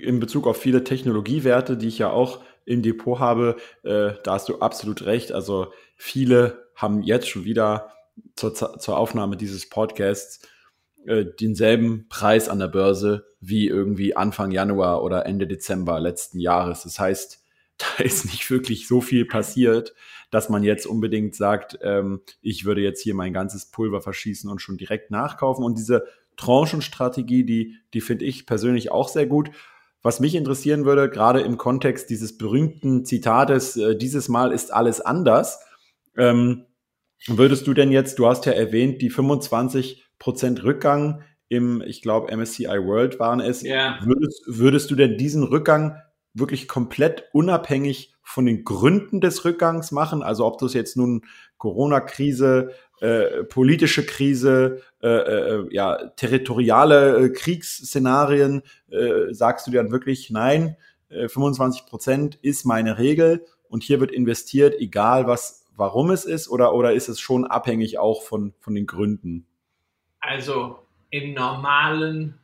in 0.00 0.20
Bezug 0.20 0.46
auf 0.46 0.56
viele 0.56 0.84
Technologiewerte, 0.84 1.76
die 1.76 1.88
ich 1.88 1.98
ja 1.98 2.10
auch 2.10 2.40
im 2.64 2.82
Depot 2.82 3.18
habe, 3.18 3.56
äh, 3.82 4.12
da 4.22 4.32
hast 4.32 4.48
du 4.48 4.58
absolut 4.58 5.02
recht. 5.06 5.32
Also 5.32 5.72
viele 5.96 6.68
haben 6.74 7.02
jetzt 7.02 7.28
schon 7.28 7.44
wieder 7.44 7.92
zur, 8.36 8.54
zur 8.54 8.96
Aufnahme 8.96 9.36
dieses 9.36 9.68
Podcasts 9.68 10.40
äh, 11.06 11.24
denselben 11.24 12.06
Preis 12.08 12.48
an 12.48 12.58
der 12.58 12.68
Börse 12.68 13.26
wie 13.40 13.66
irgendwie 13.66 14.16
Anfang 14.16 14.50
Januar 14.50 15.02
oder 15.02 15.24
Ende 15.26 15.46
Dezember 15.46 15.98
letzten 15.98 16.38
Jahres. 16.38 16.82
Das 16.82 16.98
heißt, 16.98 17.42
da 17.78 18.04
ist 18.04 18.26
nicht 18.26 18.50
wirklich 18.50 18.86
so 18.86 19.00
viel 19.00 19.24
passiert, 19.24 19.94
dass 20.30 20.48
man 20.48 20.62
jetzt 20.62 20.86
unbedingt 20.86 21.34
sagt, 21.34 21.78
ähm, 21.82 22.20
ich 22.42 22.64
würde 22.64 22.82
jetzt 22.82 23.02
hier 23.02 23.14
mein 23.14 23.32
ganzes 23.32 23.66
Pulver 23.66 24.02
verschießen 24.02 24.50
und 24.50 24.60
schon 24.60 24.76
direkt 24.76 25.10
nachkaufen. 25.10 25.64
Und 25.64 25.78
diese 25.78 26.06
Tranchenstrategie, 26.40 27.44
die, 27.44 27.76
die 27.92 28.00
finde 28.00 28.24
ich 28.24 28.46
persönlich 28.46 28.90
auch 28.90 29.08
sehr 29.08 29.26
gut. 29.26 29.50
Was 30.02 30.18
mich 30.18 30.34
interessieren 30.34 30.86
würde, 30.86 31.10
gerade 31.10 31.40
im 31.40 31.58
Kontext 31.58 32.08
dieses 32.08 32.38
berühmten 32.38 33.04
Zitates, 33.04 33.76
äh, 33.76 33.96
dieses 33.96 34.28
Mal 34.28 34.50
ist 34.52 34.72
alles 34.72 35.02
anders, 35.02 35.60
ähm, 36.16 36.64
würdest 37.26 37.66
du 37.66 37.74
denn 37.74 37.92
jetzt, 37.92 38.18
du 38.18 38.26
hast 38.26 38.46
ja 38.46 38.52
erwähnt, 38.52 39.02
die 39.02 39.10
25 39.10 40.06
Prozent 40.18 40.64
Rückgang 40.64 41.22
im, 41.48 41.82
ich 41.82 42.00
glaube, 42.00 42.34
MSCI 42.34 42.64
World 42.64 43.18
waren 43.18 43.40
es. 43.40 43.62
Yeah. 43.62 43.98
Würdest, 44.02 44.42
würdest 44.46 44.90
du 44.90 44.94
denn 44.94 45.18
diesen 45.18 45.42
Rückgang 45.42 45.96
wirklich 46.32 46.68
komplett 46.68 47.24
unabhängig 47.32 48.14
von 48.22 48.46
den 48.46 48.64
Gründen 48.64 49.20
des 49.20 49.44
Rückgangs 49.44 49.92
machen? 49.92 50.22
Also 50.22 50.46
ob 50.46 50.58
das 50.58 50.72
jetzt 50.72 50.96
nun 50.96 51.26
Corona-Krise, 51.58 52.70
äh, 53.00 53.44
politische 53.44 54.04
Krise, 54.04 54.82
äh, 55.02 55.08
äh, 55.08 55.66
ja, 55.70 56.08
territoriale 56.16 57.16
äh, 57.16 57.28
Kriegsszenarien, 57.30 58.62
äh, 58.90 59.32
sagst 59.32 59.66
du 59.66 59.70
dann 59.70 59.90
wirklich, 59.90 60.30
nein, 60.30 60.76
25 61.08 61.86
Prozent 61.86 62.38
ist 62.40 62.64
meine 62.64 62.98
Regel 62.98 63.44
und 63.68 63.82
hier 63.82 63.98
wird 63.98 64.12
investiert, 64.12 64.76
egal 64.78 65.26
was, 65.26 65.66
warum 65.74 66.12
es 66.12 66.24
ist, 66.24 66.48
oder, 66.48 66.72
oder 66.72 66.92
ist 66.92 67.08
es 67.08 67.18
schon 67.18 67.46
abhängig 67.46 67.98
auch 67.98 68.22
von, 68.22 68.54
von 68.60 68.76
den 68.76 68.86
Gründen? 68.86 69.44
Also 70.20 70.78
in 71.10 71.34
normalen 71.34 72.38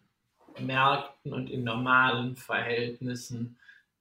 Märkten 0.58 1.32
und 1.32 1.48
in 1.48 1.62
normalen 1.62 2.34
Verhältnissen 2.34 3.56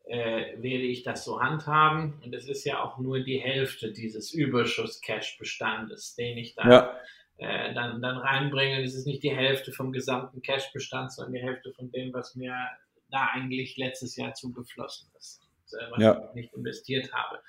äh, 0.08 0.62
werde 0.62 0.84
ich 0.84 1.04
das 1.04 1.26
so 1.26 1.42
handhaben. 1.42 2.22
Und 2.24 2.34
es 2.34 2.48
ist 2.48 2.64
ja 2.66 2.84
auch 2.84 2.98
nur 2.98 3.20
die 3.20 3.40
Hälfte 3.40 3.92
dieses 3.92 4.34
Überschuss-Cash-Bestandes, 4.34 6.16
den 6.16 6.38
ich 6.38 6.56
dann, 6.56 6.72
ja. 6.72 7.00
äh, 7.38 7.74
dann, 7.74 8.02
dann 8.02 8.18
reinbringe. 8.18 8.84
Es 8.84 8.96
ist 8.96 9.08
nicht 9.08 9.24
die 9.24 9.36
Hälfte 9.36 9.72
vom 9.72 9.92
gesamten 9.92 10.42
Cash-Bestand, 10.42 11.12
sondern 11.12 11.34
die 11.34 11.42
Hälfte 11.42 11.72
von 11.74 11.92
dem, 11.92 12.14
was 12.14 12.36
mir 12.36 12.56
da 13.12 13.30
eigentlich 13.34 13.78
letztes 13.78 14.16
Jahr 14.16 14.34
zugeflossen 14.34 15.10
ist. 15.18 15.42
was 15.92 16.02
ja. 16.02 16.30
ich 16.30 16.36
nicht 16.36 16.54
investiert 16.54 17.12
habe. 17.12 17.40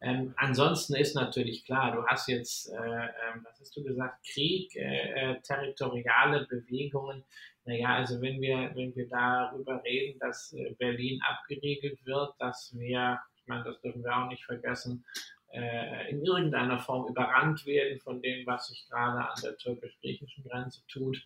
Ähm, 0.00 0.34
ansonsten 0.36 0.94
ist 0.94 1.14
natürlich 1.14 1.64
klar, 1.64 1.96
du 1.96 2.06
hast 2.06 2.28
jetzt, 2.28 2.70
äh, 2.70 2.76
äh, 2.76 3.10
was 3.42 3.58
hast 3.60 3.76
du 3.76 3.82
gesagt, 3.82 4.24
Krieg, 4.32 4.74
äh, 4.76 5.32
äh, 5.32 5.40
territoriale 5.40 6.46
Bewegungen. 6.46 7.24
Naja, 7.66 7.94
also 7.96 8.20
wenn 8.20 8.40
wir, 8.40 8.72
wenn 8.74 8.94
wir 8.94 9.08
darüber 9.08 9.82
reden, 9.84 10.18
dass 10.18 10.52
äh, 10.52 10.74
Berlin 10.78 11.20
abgeriegelt 11.22 12.04
wird, 12.04 12.34
dass 12.38 12.74
wir, 12.76 13.18
ich 13.36 13.46
meine, 13.46 13.64
das 13.64 13.80
dürfen 13.80 14.04
wir 14.04 14.16
auch 14.16 14.28
nicht 14.28 14.44
vergessen, 14.44 15.04
äh, 15.52 16.10
in 16.10 16.22
irgendeiner 16.24 16.78
Form 16.78 17.08
überrannt 17.08 17.64
werden 17.64 17.98
von 18.00 18.20
dem, 18.20 18.46
was 18.46 18.68
sich 18.68 18.86
gerade 18.88 19.28
an 19.28 19.40
der 19.42 19.56
türkisch-griechischen 19.56 20.44
Grenze 20.44 20.82
tut, 20.88 21.24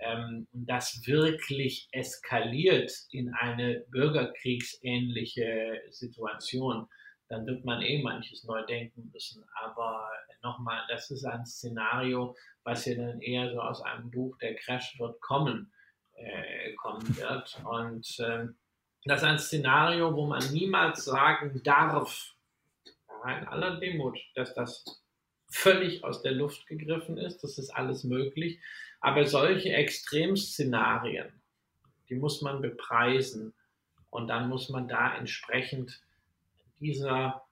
ähm, 0.00 0.46
das 0.52 1.06
wirklich 1.06 1.88
eskaliert 1.92 2.92
in 3.10 3.34
eine 3.34 3.84
bürgerkriegsähnliche 3.90 5.82
Situation, 5.90 6.88
dann 7.28 7.46
wird 7.46 7.64
man 7.64 7.82
eh 7.82 8.02
manches 8.02 8.44
neu 8.44 8.64
denken 8.66 9.10
müssen. 9.12 9.44
Aber 9.62 10.08
nochmal, 10.42 10.82
das 10.88 11.10
ist 11.10 11.24
ein 11.24 11.44
Szenario, 11.44 12.34
was 12.62 12.86
ja 12.86 12.94
dann 12.94 13.20
eher 13.20 13.50
so 13.50 13.60
aus 13.60 13.82
einem 13.82 14.10
Buch, 14.10 14.38
der 14.38 14.54
Crash 14.54 14.98
wird 14.98 15.20
kommen, 15.20 15.72
äh, 16.14 16.72
kommen 16.74 17.16
wird. 17.16 17.60
Und 17.64 18.18
äh, 18.20 18.48
das 19.04 19.22
ist 19.22 19.28
ein 19.28 19.38
Szenario, 19.38 20.14
wo 20.14 20.26
man 20.26 20.42
niemals 20.52 21.04
sagen 21.04 21.60
darf, 21.62 22.34
in 23.24 23.46
aller 23.48 23.80
Demut, 23.80 24.18
dass 24.34 24.54
das 24.54 24.84
völlig 25.48 26.04
aus 26.04 26.22
der 26.22 26.32
Luft 26.32 26.66
gegriffen 26.66 27.16
ist. 27.16 27.42
Das 27.42 27.58
ist 27.58 27.70
alles 27.70 28.04
möglich. 28.04 28.60
Aber 29.00 29.26
solche 29.26 29.72
Extremszenarien, 29.72 31.32
die 32.08 32.16
muss 32.16 32.42
man 32.42 32.60
bepreisen. 32.60 33.54
Und 34.10 34.28
dann 34.28 34.48
muss 34.48 34.68
man 34.68 34.88
da 34.88 35.16
entsprechend 35.16 36.02
dieser, 36.80 37.42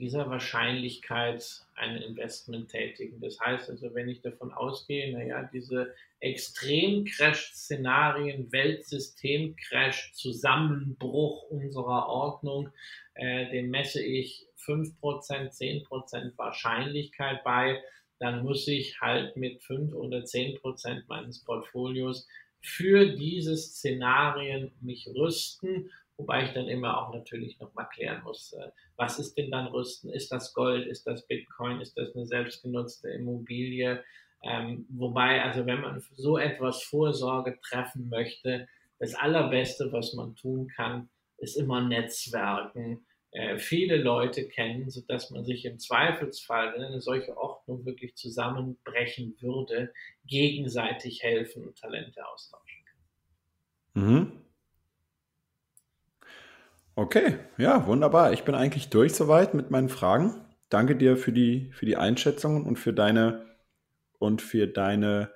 dieser 0.00 0.28
Wahrscheinlichkeit 0.28 1.64
ein 1.76 1.94
Investment 1.96 2.70
tätigen. 2.70 3.20
Das 3.20 3.38
heißt 3.38 3.70
also, 3.70 3.94
wenn 3.94 4.08
ich 4.08 4.22
davon 4.22 4.52
ausgehe, 4.52 5.12
naja, 5.12 5.48
diese 5.52 5.94
Extrem-Crash-Szenarien, 6.20 8.50
Weltsystem-Crash, 8.50 10.14
Zusammenbruch 10.14 11.50
unserer 11.50 12.08
Ordnung, 12.08 12.70
äh, 13.14 13.48
den 13.50 13.70
messe 13.70 14.02
ich 14.02 14.46
5%, 14.56 15.52
10% 15.52 16.36
Wahrscheinlichkeit 16.36 17.44
bei, 17.44 17.80
dann 18.18 18.42
muss 18.42 18.66
ich 18.68 19.00
halt 19.00 19.36
mit 19.36 19.62
5 19.62 19.94
oder 19.94 20.24
10% 20.24 21.04
meines 21.08 21.44
Portfolios 21.44 22.26
für 22.62 23.16
diese 23.16 23.56
Szenarien 23.56 24.72
mich 24.80 25.08
rüsten, 25.08 25.90
wobei 26.20 26.44
ich 26.44 26.52
dann 26.52 26.68
immer 26.68 27.00
auch 27.00 27.14
natürlich 27.14 27.58
nochmal 27.58 27.88
klären 27.88 28.22
muss, 28.22 28.52
äh, 28.52 28.70
was 28.96 29.18
ist 29.18 29.36
denn 29.36 29.50
dann 29.50 29.68
Rüsten? 29.68 30.10
Ist 30.10 30.30
das 30.30 30.52
Gold? 30.52 30.86
Ist 30.86 31.06
das 31.06 31.26
Bitcoin? 31.26 31.80
Ist 31.80 31.96
das 31.96 32.14
eine 32.14 32.26
selbstgenutzte 32.26 33.08
Immobilie? 33.10 34.04
Ähm, 34.42 34.86
wobei, 34.90 35.42
also 35.42 35.66
wenn 35.66 35.80
man 35.80 36.02
so 36.14 36.38
etwas 36.38 36.82
Vorsorge 36.82 37.58
treffen 37.62 38.08
möchte, 38.08 38.68
das 38.98 39.14
Allerbeste, 39.14 39.92
was 39.92 40.12
man 40.14 40.34
tun 40.36 40.68
kann, 40.68 41.08
ist 41.38 41.56
immer 41.56 41.80
Netzwerken, 41.80 43.06
äh, 43.32 43.58
viele 43.58 43.96
Leute 43.96 44.48
kennen, 44.48 44.90
sodass 44.90 45.30
man 45.30 45.44
sich 45.44 45.64
im 45.64 45.78
Zweifelsfall, 45.78 46.74
wenn 46.74 46.82
eine 46.82 47.00
solche 47.00 47.36
Ordnung 47.36 47.86
wirklich 47.86 48.14
zusammenbrechen 48.16 49.36
würde, 49.40 49.92
gegenseitig 50.26 51.22
helfen 51.22 51.66
und 51.66 51.78
Talente 51.78 52.26
austauschen 52.26 52.84
kann. 52.84 54.02
Mhm. 54.02 54.39
Okay, 57.00 57.38
ja, 57.56 57.86
wunderbar. 57.86 58.34
Ich 58.34 58.44
bin 58.44 58.54
eigentlich 58.54 58.90
durch 58.90 59.14
soweit 59.14 59.54
mit 59.54 59.70
meinen 59.70 59.88
Fragen. 59.88 60.34
Danke 60.68 60.96
dir 60.96 61.16
für 61.16 61.32
die, 61.32 61.70
für 61.72 61.86
die 61.86 61.96
Einschätzungen 61.96 62.66
und 62.66 62.78
für 62.78 62.92
deine 62.92 63.46
und 64.18 64.42
für 64.42 64.66
deine 64.66 65.30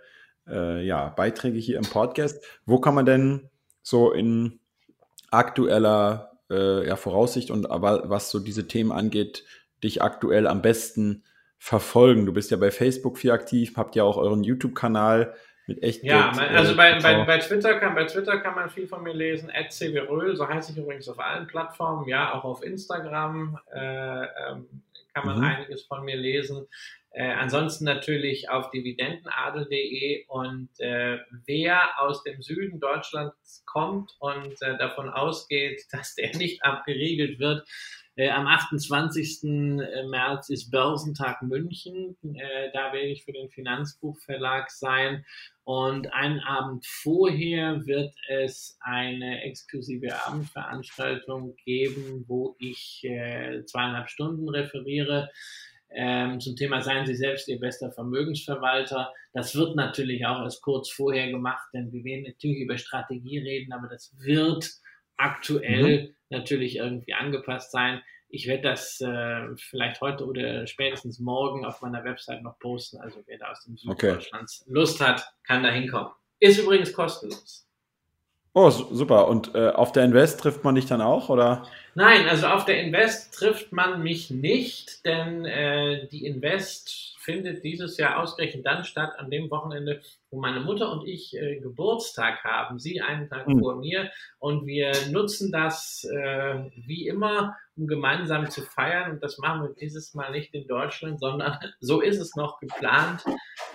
äh, 0.47 0.85
ja, 0.85 1.09
Beiträge 1.09 1.57
hier 1.59 1.79
im 1.79 1.85
Podcast. 1.85 2.45
Wo 2.67 2.81
kann 2.81 2.95
man 2.95 3.07
denn 3.07 3.49
so 3.81 4.13
in 4.13 4.61
aktueller 5.31 6.33
äh, 6.51 6.87
ja, 6.87 6.97
Voraussicht 6.97 7.51
und 7.51 7.65
was 7.65 8.31
so 8.31 8.41
diese 8.41 8.69
Themen 8.69 8.93
angeht, 8.93 9.43
dich 9.83 10.03
aktuell 10.03 10.47
am 10.47 10.61
besten 10.61 11.25
verfolgen? 11.57 12.27
Du 12.27 12.35
bist 12.35 12.51
ja 12.51 12.59
bei 12.59 12.73
Facebook 12.73 13.17
viel 13.17 13.31
aktiv, 13.31 13.73
habt 13.79 13.97
ja 13.97 14.05
auch 14.05 14.19
euren 14.19 14.45
YouTube-Kanal 14.45 15.33
mit 15.67 15.83
echt. 15.83 16.03
Ja, 16.03 16.31
also 16.31 16.73
äh, 16.73 16.77
bei, 16.77 16.99
bei, 17.01 17.25
bei, 17.25 17.39
Twitter 17.39 17.79
kann, 17.79 17.95
bei 17.95 18.05
Twitter 18.05 18.39
kann 18.39 18.55
man 18.55 18.71
viel 18.71 18.87
von 18.87 19.03
mir 19.03 19.15
lesen. 19.15 19.51
@cwröhl, 19.51 20.37
so 20.37 20.49
heiße 20.49 20.73
ich 20.73 20.79
übrigens 20.79 21.09
auf 21.09 21.19
allen 21.19 21.47
Plattformen, 21.47 22.09
ja, 22.09 22.35
auch 22.35 22.45
auf 22.45 22.63
Instagram 22.63 23.59
äh, 23.75 24.25
ähm, 24.25 24.83
kann 25.15 25.27
man 25.27 25.39
mhm. 25.39 25.45
einiges 25.45 25.83
von 25.83 26.05
mir 26.05 26.17
lesen. 26.17 26.67
Äh, 27.11 27.31
ansonsten 27.31 27.85
natürlich 27.85 28.51
auf 28.51 28.73
dividendenadel.de 28.73 30.27
und 30.27 30.69
äh, 30.81 31.19
wer 31.47 32.01
aus 32.01 32.25
dem 32.25 32.43
Süden 32.43 32.81
Deutschlands 32.81 33.63
kommt 33.67 34.17
und 34.19 34.61
äh, 34.63 34.77
davon 34.77 35.09
ausgeht, 35.09 35.85
dass 35.93 36.17
der 36.17 36.37
nicht 36.37 36.65
abgeriegelt 36.65 37.39
wird, 37.39 37.69
äh, 38.17 38.31
am 38.31 38.47
28. 38.47 39.45
Äh, 39.45 40.07
März 40.07 40.49
ist 40.49 40.71
Börsentag 40.71 41.43
München. 41.43 42.17
Äh, 42.23 42.71
da 42.73 42.93
werde 42.93 43.09
ich 43.09 43.25
für 43.25 43.33
den 43.33 43.51
Finanzbuchverlag 43.51 44.71
sein. 44.71 45.25
Und 45.65 46.13
einen 46.13 46.41
Abend 46.41 46.87
vorher 46.87 47.87
wird 47.87 48.15
es 48.29 48.77
eine 48.81 49.43
exklusive 49.43 50.15
Abendveranstaltung 50.27 51.57
geben, 51.65 52.25
wo 52.29 52.55
ich 52.59 53.01
zweieinhalb 53.65 54.11
Stunden 54.11 54.47
referiere 54.51 55.31
ähm, 55.95 56.41
zum 56.41 56.57
Thema 56.57 56.83
Seien 56.83 57.07
Sie 57.07 57.15
selbst 57.15 57.49
Ihr 57.49 57.59
bester 57.59 57.91
Vermögensverwalter. 57.93 59.13
Das 59.33 59.55
wird 59.55 59.77
natürlich 59.77 60.27
auch 60.27 60.43
erst 60.43 60.61
kurz 60.61 60.91
vorher 60.91 61.31
gemacht, 61.31 61.69
denn 61.73 61.93
wir 61.93 62.05
werden 62.05 62.25
natürlich 62.25 62.61
über 62.61 62.77
Strategie 62.77 63.39
reden, 63.39 63.73
aber 63.73 63.89
das 63.89 64.13
wird 64.19 64.71
aktuell 65.17 66.03
mhm. 66.03 66.15
Natürlich 66.35 66.77
irgendwie 66.77 67.15
angepasst 67.15 67.73
sein. 67.73 68.03
Ich 68.29 68.47
werde 68.47 68.63
das 68.63 69.01
äh, 69.01 69.57
vielleicht 69.57 70.01
heute 70.01 70.27
oder 70.27 70.67
spätestens 70.67 71.21
morgen 71.21 71.65
auf 71.65 71.81
meiner 71.83 72.05
Website 72.05 72.43
noch 72.43 72.59
posten. 72.59 72.99
Also 72.99 73.23
wer 73.27 73.39
da 73.39 73.51
aus 73.51 73.65
dem 73.65 73.77
Süden 73.77 73.93
okay. 73.93 74.13
Deutschlands 74.13 74.65
Lust 74.69 75.01
hat, 75.01 75.25
kann 75.45 75.63
da 75.63 75.71
hinkommen. 75.71 76.11
Ist 76.41 76.59
übrigens 76.59 76.93
kostenlos. 76.93 77.65
Oh, 78.53 78.71
super. 78.71 79.27
Und 79.29 79.55
äh, 79.55 79.71
auf 79.71 79.91
der 79.91 80.05
Invest 80.05 80.41
trifft 80.41 80.63
man 80.63 80.77
dich 80.77 80.87
dann 80.87 81.01
auch, 81.01 81.29
oder? 81.29 81.67
Nein, 81.97 82.29
also 82.29 82.47
auf 82.47 82.65
der 82.65 82.81
Invest 82.81 83.35
trifft 83.35 83.73
man 83.73 84.03
mich 84.03 84.31
nicht, 84.31 85.05
denn 85.05 85.45
äh, 85.45 86.07
die 86.09 86.25
Invest 86.25 87.14
findet 87.25 87.65
dieses 87.65 87.97
Jahr 87.97 88.21
ausgerechnet 88.21 88.67
dann 88.67 88.85
statt, 88.85 89.13
an 89.19 89.31
dem 89.31 89.51
Wochenende, 89.51 90.03
wo 90.31 90.41
meine 90.41 90.61
Mutter 90.61 90.93
und 90.93 91.07
ich 91.07 91.35
äh, 91.37 91.59
Geburtstag 91.61 92.45
haben. 92.45 92.79
Sie 92.79 93.01
einen 93.01 93.29
Tag 93.29 93.49
mhm. 93.49 93.61
vor 93.61 93.77
mir. 93.77 94.11
Und 94.39 94.67
wir 94.67 94.93
nutzen 95.11 95.51
das 95.51 96.05
äh, 96.05 96.71
wie 96.87 97.07
immer, 97.07 97.57
um 97.77 97.87
gemeinsam 97.87 98.51
zu 98.51 98.63
feiern. 98.63 99.13
Und 99.13 99.23
das 99.23 99.39
machen 99.39 99.63
wir 99.63 99.75
dieses 99.75 100.15
Mal 100.15 100.31
nicht 100.31 100.55
in 100.55 100.67
Deutschland, 100.67 101.19
sondern 101.19 101.59
so 101.81 102.01
ist 102.01 102.21
es 102.21 102.37
noch 102.37 102.61
geplant 102.61 103.25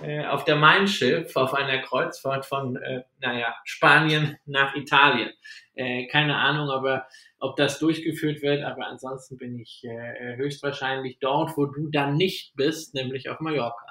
äh, 0.01 0.25
auf 0.25 0.45
der 0.45 0.55
Main 0.55 0.87
Schiff 0.87 1.35
auf 1.35 1.53
einer 1.53 1.79
Kreuzfahrt 1.79 2.45
von, 2.45 2.75
äh, 2.77 3.03
naja, 3.19 3.55
Spanien 3.63 4.37
nach 4.45 4.75
Italien. 4.75 5.31
Äh, 5.73 6.07
keine 6.07 6.35
Ahnung, 6.35 6.69
aber 6.69 7.07
ob 7.39 7.55
das 7.55 7.79
durchgeführt 7.79 8.41
wird, 8.41 8.63
aber 8.63 8.87
ansonsten 8.87 9.37
bin 9.37 9.59
ich 9.59 9.83
äh, 9.83 10.35
höchstwahrscheinlich 10.37 11.19
dort, 11.19 11.57
wo 11.57 11.65
du 11.65 11.89
dann 11.89 12.17
nicht 12.17 12.55
bist, 12.55 12.93
nämlich 12.93 13.29
auf 13.29 13.39
Mallorca. 13.39 13.85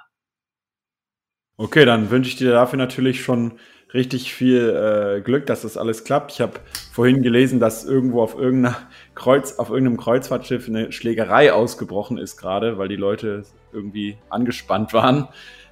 Okay, 1.57 1.85
dann 1.85 2.11
wünsche 2.11 2.31
ich 2.31 2.37
dir 2.37 2.53
dafür 2.53 2.79
natürlich 2.79 3.23
schon 3.23 3.59
richtig 3.93 4.33
viel 4.35 4.69
äh, 4.69 5.21
Glück, 5.23 5.47
dass 5.47 5.63
das 5.63 5.77
alles 5.77 6.05
klappt. 6.05 6.33
Ich 6.33 6.41
habe 6.41 6.61
vorhin 6.93 7.23
gelesen, 7.23 7.59
dass 7.59 7.85
irgendwo 7.85 8.23
auf 8.23 8.39
irgendeiner 8.39 8.77
Kreuz, 9.15 9.59
auf 9.59 9.71
irgendeinem 9.71 9.97
Kreuzfahrtschiff 9.97 10.69
eine 10.69 10.93
Schlägerei 10.93 11.53
ausgebrochen 11.53 12.19
ist 12.19 12.37
gerade, 12.37 12.79
weil 12.79 12.89
die 12.89 12.97
Leute 12.97 13.45
irgendwie 13.73 14.19
angespannt 14.29 14.93
waren 14.93 15.29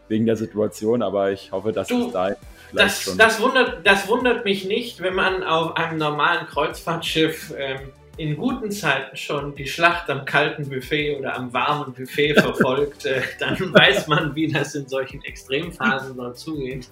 wegen 0.09 0.27
der 0.27 0.37
Situation, 0.37 1.03
aber 1.03 1.33
ich 1.33 1.53
hoffe, 1.53 1.73
dass 1.73 1.89
du, 1.89 2.07
es 2.07 2.13
da 2.13 2.37
das. 2.73 3.17
Das 3.17 3.41
wundert, 3.41 3.87
das 3.87 4.09
wundert 4.09 4.45
mich 4.45 4.65
nicht, 4.65 5.01
wenn 5.01 5.15
man 5.15 5.43
auf 5.43 5.77
einem 5.77 5.99
normalen 5.99 6.47
Kreuzfahrtschiff 6.47 7.53
ähm, 7.57 7.93
in 8.17 8.37
guten 8.37 8.71
Zeiten 8.71 9.17
schon 9.17 9.55
die 9.55 9.67
Schlacht 9.67 10.09
am 10.09 10.25
kalten 10.25 10.69
Buffet 10.69 11.17
oder 11.19 11.37
am 11.37 11.53
warmen 11.53 11.93
Buffet 11.93 12.35
verfolgt, 12.41 13.05
äh, 13.05 13.23
dann 13.39 13.59
weiß 13.75 14.09
man, 14.09 14.35
wie 14.35 14.51
das 14.51 14.75
in 14.75 14.89
solchen 14.89 15.23
Extremphasen 15.23 16.17
dort 16.17 16.39
zugeht. 16.39 16.89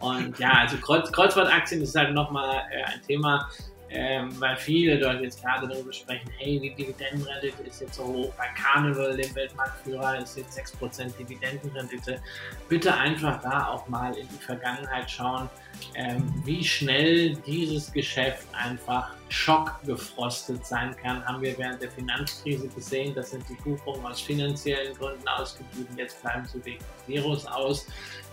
Und 0.00 0.38
ja, 0.38 0.52
also 0.60 0.76
Kreuz, 0.76 1.10
Kreuzfahrtaktien 1.10 1.82
ist 1.82 1.96
halt 1.96 2.12
nochmal 2.12 2.62
äh, 2.70 2.82
ein 2.84 3.02
Thema, 3.06 3.48
ähm, 3.90 4.34
weil 4.40 4.56
viele 4.56 4.98
dort 4.98 5.20
jetzt 5.20 5.42
gerade 5.42 5.68
darüber 5.68 5.92
sprechen, 5.92 6.28
hey, 6.38 6.58
die 6.58 6.74
Dividendenrendite 6.74 7.62
ist 7.62 7.80
jetzt 7.80 7.94
so 7.94 8.04
hoch, 8.04 8.32
bei 8.36 8.46
Carnival, 8.60 9.16
dem 9.16 9.34
Weltmarktführer, 9.34 10.18
ist 10.18 10.36
jetzt 10.36 10.58
6% 10.58 11.16
Dividendenrendite. 11.16 12.20
Bitte 12.68 12.94
einfach 12.94 13.40
da 13.42 13.68
auch 13.68 13.88
mal 13.88 14.16
in 14.16 14.28
die 14.28 14.44
Vergangenheit 14.44 15.10
schauen, 15.10 15.48
ähm, 15.94 16.32
wie 16.44 16.64
schnell 16.64 17.36
dieses 17.46 17.92
Geschäft 17.92 18.46
einfach 18.52 19.10
schockgefrostet 19.28 20.64
sein 20.64 20.96
kann, 20.96 21.24
haben 21.24 21.42
wir 21.42 21.56
während 21.58 21.82
der 21.82 21.90
Finanzkrise 21.90 22.68
gesehen. 22.68 23.14
Das 23.14 23.30
sind 23.30 23.44
die 23.48 23.54
Buchungen 23.54 24.04
aus 24.06 24.20
finanziellen 24.20 24.94
Gründen 24.94 25.26
ausgeblieben. 25.28 25.96
Jetzt 25.96 26.20
bleiben 26.22 26.46
sie 26.46 26.64
wegen 26.64 26.84
Virus 27.06 27.46
aus. 27.46 27.86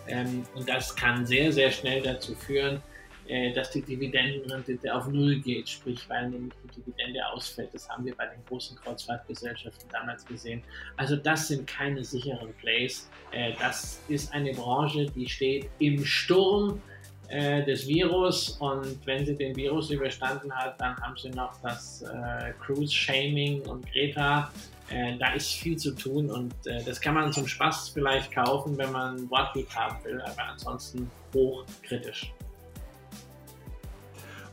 Ähm, 0.08 0.44
und 0.56 0.68
das 0.68 0.96
kann 0.96 1.26
sehr, 1.26 1.52
sehr 1.52 1.72
schnell 1.72 2.02
dazu 2.02 2.36
führen, 2.36 2.82
dass 3.54 3.72
die 3.72 3.82
Dividendenrendite 3.82 4.94
auf 4.94 5.08
Null 5.08 5.40
geht, 5.40 5.70
sprich 5.70 6.08
weil 6.10 6.30
nämlich 6.30 6.54
die 6.64 6.82
Dividende 6.82 7.26
ausfällt. 7.28 7.70
Das 7.74 7.88
haben 7.90 8.06
wir 8.06 8.16
bei 8.16 8.26
den 8.28 8.44
großen 8.46 8.76
Kreuzfahrtgesellschaften 8.78 9.90
damals 9.92 10.26
gesehen. 10.26 10.62
Also 10.98 11.16
das 11.16 11.48
sind 11.48 11.66
keine 11.66 12.04
sicheren 12.04 12.54
Plays. 12.56 13.10
Äh, 13.32 13.54
das 13.60 14.02
ist 14.10 14.34
eine 14.34 14.54
Branche, 14.54 15.06
die 15.06 15.28
steht 15.30 15.70
im 15.80 16.04
Sturm 16.04 16.82
äh, 17.30 17.64
des 17.64 17.88
Virus 17.88 18.58
und 18.60 19.00
wenn 19.06 19.26
sie 19.26 19.36
den 19.36 19.56
Virus 19.56 19.90
überstanden 19.90 20.54
hat, 20.54 20.80
dann 20.82 20.98
haben 20.98 21.16
sie 21.18 21.30
noch 21.30 21.54
das 21.62 22.04
Cruise-Shaming 22.60 23.62
und 23.62 23.90
Greta. 23.92 24.52
da 24.90 25.34
ist 25.34 25.54
viel 25.54 25.78
zu 25.78 25.96
tun 25.96 26.30
und 26.30 26.54
das 26.86 27.00
kann 27.00 27.16
man 27.16 27.32
zum 27.32 27.48
Spaß 27.48 27.90
vielleicht 27.90 28.34
kaufen, 28.34 28.78
wenn 28.78 28.92
man 28.92 29.30
Wortglück 29.32 29.74
haben 29.74 30.04
will, 30.04 30.22
aber 30.22 30.44
ansonsten 30.50 31.10
hochkritisch. 31.34 32.32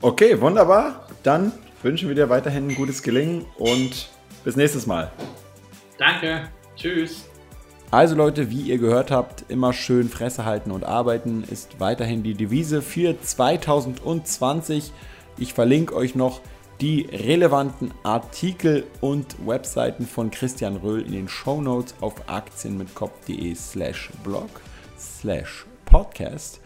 Okay, 0.02 0.40
wunderbar. 0.40 1.06
Dann 1.22 1.52
wünschen 1.82 2.08
wir 2.08 2.14
dir 2.14 2.30
weiterhin 2.30 2.68
ein 2.68 2.74
gutes 2.74 3.02
Gelingen 3.02 3.44
und 3.58 4.08
bis 4.44 4.56
nächstes 4.56 4.86
Mal. 4.86 5.12
Danke. 5.98 6.48
Tschüss. 6.74 7.26
Also 7.90 8.14
Leute, 8.14 8.50
wie 8.50 8.62
ihr 8.62 8.78
gehört 8.78 9.10
habt, 9.10 9.44
immer 9.48 9.72
schön 9.72 10.08
Fresse 10.08 10.44
halten 10.44 10.70
und 10.70 10.84
arbeiten 10.84 11.44
ist 11.50 11.80
weiterhin 11.80 12.22
die 12.22 12.34
Devise 12.34 12.82
für 12.82 13.20
2020. 13.20 14.92
Ich 15.36 15.52
verlinke 15.52 15.94
euch 15.94 16.14
noch 16.14 16.40
die 16.80 17.02
relevanten 17.12 17.92
Artikel 18.02 18.86
und 19.02 19.46
Webseiten 19.46 20.06
von 20.06 20.30
Christian 20.30 20.76
Röhl 20.76 21.02
in 21.02 21.12
den 21.12 21.28
Show 21.28 21.60
Notes 21.60 21.94
auf 22.00 22.14
aktienmitkopf.de 22.26 23.54
slash 23.54 24.10
blog 24.24 24.48
slash 24.98 25.66
podcast. 25.84 26.60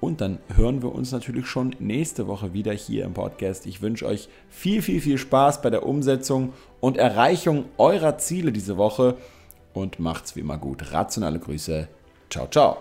Und 0.00 0.20
dann 0.22 0.38
hören 0.54 0.82
wir 0.82 0.94
uns 0.94 1.12
natürlich 1.12 1.46
schon 1.46 1.76
nächste 1.78 2.26
Woche 2.26 2.54
wieder 2.54 2.72
hier 2.72 3.04
im 3.04 3.12
Podcast. 3.12 3.66
Ich 3.66 3.82
wünsche 3.82 4.06
euch 4.06 4.28
viel, 4.48 4.80
viel, 4.80 5.00
viel 5.00 5.18
Spaß 5.18 5.60
bei 5.60 5.68
der 5.68 5.84
Umsetzung 5.84 6.54
und 6.80 6.96
Erreichung 6.96 7.66
eurer 7.76 8.16
Ziele 8.16 8.50
diese 8.50 8.78
Woche 8.78 9.16
und 9.74 10.00
macht's 10.00 10.36
wie 10.36 10.40
immer 10.40 10.58
gut. 10.58 10.92
Rationale 10.92 11.38
Grüße. 11.38 11.88
Ciao, 12.30 12.48
ciao. 12.48 12.78